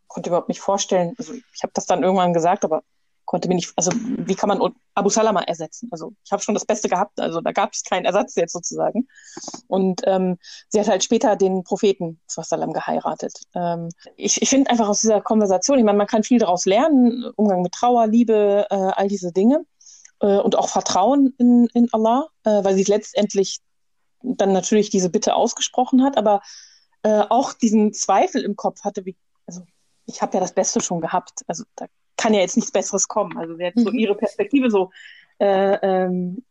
konnte 0.08 0.30
überhaupt 0.30 0.49
nicht 0.49 0.62
vorstellen, 0.62 1.14
also 1.18 1.34
ich 1.34 1.64
habe 1.64 1.72
das 1.74 1.86
dann 1.86 2.03
irgendwann 2.03 2.34
gesagt, 2.34 2.66
aber 2.66 2.84
konnte 3.26 3.48
mir 3.48 3.56
nicht, 3.56 3.74
also 3.76 3.92
wie 3.94 4.36
kann 4.36 4.50
man 4.50 4.74
Abu 4.94 5.10
Salama 5.10 5.42
ersetzen? 5.42 5.90
Also 5.92 6.14
ich 6.24 6.32
habe 6.32 6.42
schon 6.42 6.54
das 6.54 6.66
Beste 6.66 6.90
gehabt, 6.90 7.20
also 7.20 7.42
da 7.42 7.52
gab 7.52 7.74
es 7.74 7.84
keinen 7.84 8.06
Ersatz 8.06 8.36
jetzt 8.36 8.54
sozusagen. 8.54 9.08
Und 9.68 10.02
ähm, 10.06 10.38
sie 10.70 10.80
hat 10.80 10.88
halt 10.88 11.04
später 11.04 11.36
den 11.36 11.64
Propheten 11.64 12.20
Salam 12.28 12.74
geheiratet. 12.74 13.40
Ähm, 13.54 13.90
ich 14.16 14.42
ich 14.42 14.50
finde 14.50 14.70
einfach 14.70 14.88
aus 14.88 15.02
dieser 15.02 15.22
Konversation, 15.22 15.80
ich 15.80 15.86
meine, 15.86 15.98
man 15.98 16.08
kann 16.08 16.24
viel 16.24 16.40
daraus 16.40 16.66
lernen, 16.66 17.26
Umgang 17.36 17.62
mit 17.62 17.74
Trauer, 17.74 18.08
Liebe, 18.08 18.68
äh, 18.70 18.76
all 18.76 19.08
diese 19.08 19.32
Dinge 19.32 19.66
äh, 20.22 20.38
und 20.38 20.56
auch 20.58 20.70
Vertrauen 20.70 21.34
in, 21.38 21.68
in 21.74 21.92
Allah, 21.92 22.30
äh, 22.44 22.64
weil 22.64 22.76
sie 22.76 22.84
letztendlich 22.84 23.60
dann 24.22 24.54
natürlich 24.54 24.90
diese 24.90 25.10
Bitte 25.10 25.36
ausgesprochen 25.36 26.04
hat, 26.04 26.18
aber 26.18 26.42
äh, 27.04 27.24
auch 27.30 27.54
diesen 27.54 27.94
Zweifel 27.94 28.42
im 28.42 28.56
Kopf 28.56 28.84
hatte, 28.84 29.06
wie, 29.06 29.16
also 29.46 29.62
ich 30.06 30.22
habe 30.22 30.34
ja 30.36 30.40
das 30.40 30.54
Beste 30.54 30.82
schon 30.82 31.02
gehabt. 31.02 31.42
Also 31.48 31.64
da 31.76 31.86
kann 32.18 32.34
ja 32.34 32.41
jetzt 32.41 32.55
nichts 32.55 32.72
Besseres 32.72 33.07
kommen. 33.07 33.38
Also 33.38 33.55
sie 33.55 33.66
hat 33.66 33.74
so 33.76 33.91
mhm. 33.91 33.97
ihre 33.97 34.16
Perspektive 34.16 34.70
so, 34.70 34.91
äh, 35.39 35.78
ähm, 35.82 36.43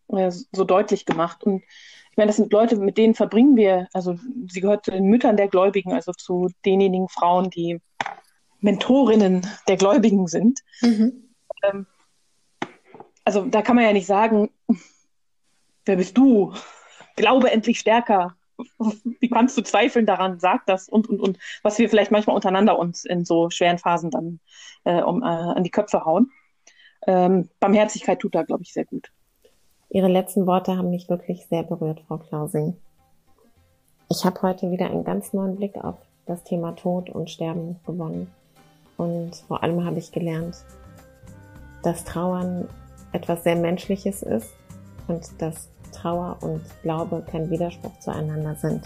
so 0.52 0.64
deutlich 0.64 1.06
gemacht. 1.06 1.44
Und 1.44 1.62
ich 2.10 2.16
meine, 2.16 2.28
das 2.28 2.36
sind 2.36 2.52
Leute, 2.52 2.76
mit 2.76 2.96
denen 2.96 3.14
verbringen 3.14 3.56
wir, 3.56 3.88
also 3.92 4.18
sie 4.48 4.60
gehört 4.60 4.84
zu 4.84 4.90
den 4.90 5.06
Müttern 5.06 5.36
der 5.36 5.48
Gläubigen, 5.48 5.92
also 5.92 6.12
zu 6.12 6.48
denjenigen 6.64 7.08
Frauen, 7.08 7.50
die 7.50 7.80
Mentorinnen 8.60 9.46
der 9.68 9.76
Gläubigen 9.76 10.26
sind. 10.26 10.60
Mhm. 10.80 11.30
Ähm, 11.62 11.86
also 13.24 13.44
da 13.46 13.62
kann 13.62 13.76
man 13.76 13.84
ja 13.84 13.92
nicht 13.92 14.06
sagen, 14.06 14.50
wer 15.84 15.96
bist 15.96 16.16
du? 16.16 16.54
Glaube 17.16 17.50
endlich 17.50 17.78
stärker 17.78 18.36
wie 19.20 19.28
kannst 19.28 19.56
du 19.56 19.62
zweifeln 19.62 20.06
daran, 20.06 20.38
sag 20.38 20.66
das 20.66 20.88
und, 20.88 21.08
und, 21.08 21.20
und, 21.20 21.38
was 21.62 21.78
wir 21.78 21.88
vielleicht 21.88 22.10
manchmal 22.10 22.36
untereinander 22.36 22.78
uns 22.78 23.04
in 23.04 23.24
so 23.24 23.50
schweren 23.50 23.78
Phasen 23.78 24.10
dann 24.10 24.40
äh, 24.84 25.02
um, 25.02 25.22
äh, 25.22 25.26
an 25.26 25.64
die 25.64 25.70
Köpfe 25.70 26.04
hauen. 26.04 26.30
Ähm, 27.06 27.48
Barmherzigkeit 27.60 28.20
tut 28.20 28.34
da, 28.34 28.42
glaube 28.42 28.62
ich, 28.62 28.72
sehr 28.72 28.84
gut. 28.84 29.10
Ihre 29.90 30.08
letzten 30.08 30.46
Worte 30.46 30.76
haben 30.76 30.90
mich 30.90 31.08
wirklich 31.08 31.46
sehr 31.46 31.62
berührt, 31.62 32.02
Frau 32.08 32.18
Klausing. 32.18 32.76
Ich 34.08 34.24
habe 34.24 34.42
heute 34.42 34.70
wieder 34.70 34.86
einen 34.86 35.04
ganz 35.04 35.32
neuen 35.32 35.56
Blick 35.56 35.76
auf 35.76 35.96
das 36.26 36.42
Thema 36.44 36.72
Tod 36.72 37.10
und 37.10 37.30
Sterben 37.30 37.76
gewonnen. 37.86 38.30
Und 38.96 39.36
vor 39.48 39.62
allem 39.62 39.84
habe 39.84 39.98
ich 39.98 40.12
gelernt, 40.12 40.56
dass 41.82 42.04
Trauern 42.04 42.68
etwas 43.12 43.44
sehr 43.44 43.56
Menschliches 43.56 44.22
ist 44.22 44.50
und 45.08 45.30
dass 45.40 45.68
Trauer 45.94 46.36
und 46.40 46.60
Glaube 46.82 47.24
kein 47.30 47.48
Widerspruch 47.50 47.98
zueinander 48.00 48.54
sind. 48.56 48.84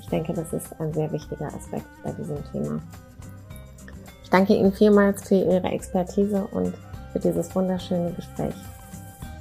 Ich 0.00 0.08
denke, 0.08 0.32
das 0.32 0.52
ist 0.52 0.68
ein 0.80 0.92
sehr 0.92 1.10
wichtiger 1.12 1.46
Aspekt 1.46 1.86
bei 2.04 2.12
diesem 2.12 2.38
Thema. 2.52 2.80
Ich 4.22 4.30
danke 4.30 4.54
Ihnen 4.54 4.72
vielmals 4.72 5.26
für 5.28 5.34
Ihre 5.34 5.68
Expertise 5.68 6.46
und 6.52 6.74
für 7.12 7.18
dieses 7.18 7.54
wunderschöne 7.54 8.12
Gespräch. 8.12 8.54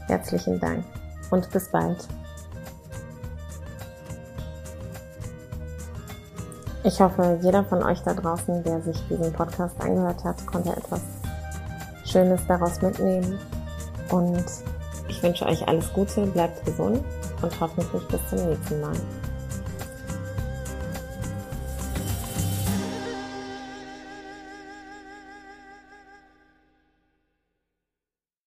Herzlichen 0.08 0.60
Dank 0.60 0.84
und 1.32 1.50
bis 1.52 1.70
bald. 1.70 2.08
Ich 6.84 7.02
hoffe, 7.02 7.40
jeder 7.42 7.64
von 7.64 7.82
euch 7.82 8.00
da 8.02 8.14
draußen, 8.14 8.64
der 8.64 8.80
sich 8.82 8.98
diesen 9.10 9.34
Podcast 9.34 9.80
angehört 9.82 10.24
hat, 10.24 10.46
konnte 10.46 10.70
etwas 10.70 11.02
Schönes 12.06 12.42
daraus 12.48 12.80
mitnehmen 12.82 13.40
und 14.12 14.46
ich 15.16 15.24
wünsche 15.24 15.46
euch 15.46 15.68
alles 15.68 15.92
Gute, 15.94 16.26
bleibt 16.28 16.66
gesund 16.66 17.04
und 17.42 17.60
hoffentlich 17.60 18.04
bis 18.08 18.20
zum 18.30 18.50
nächsten 18.50 18.82
Mal. 18.82 18.96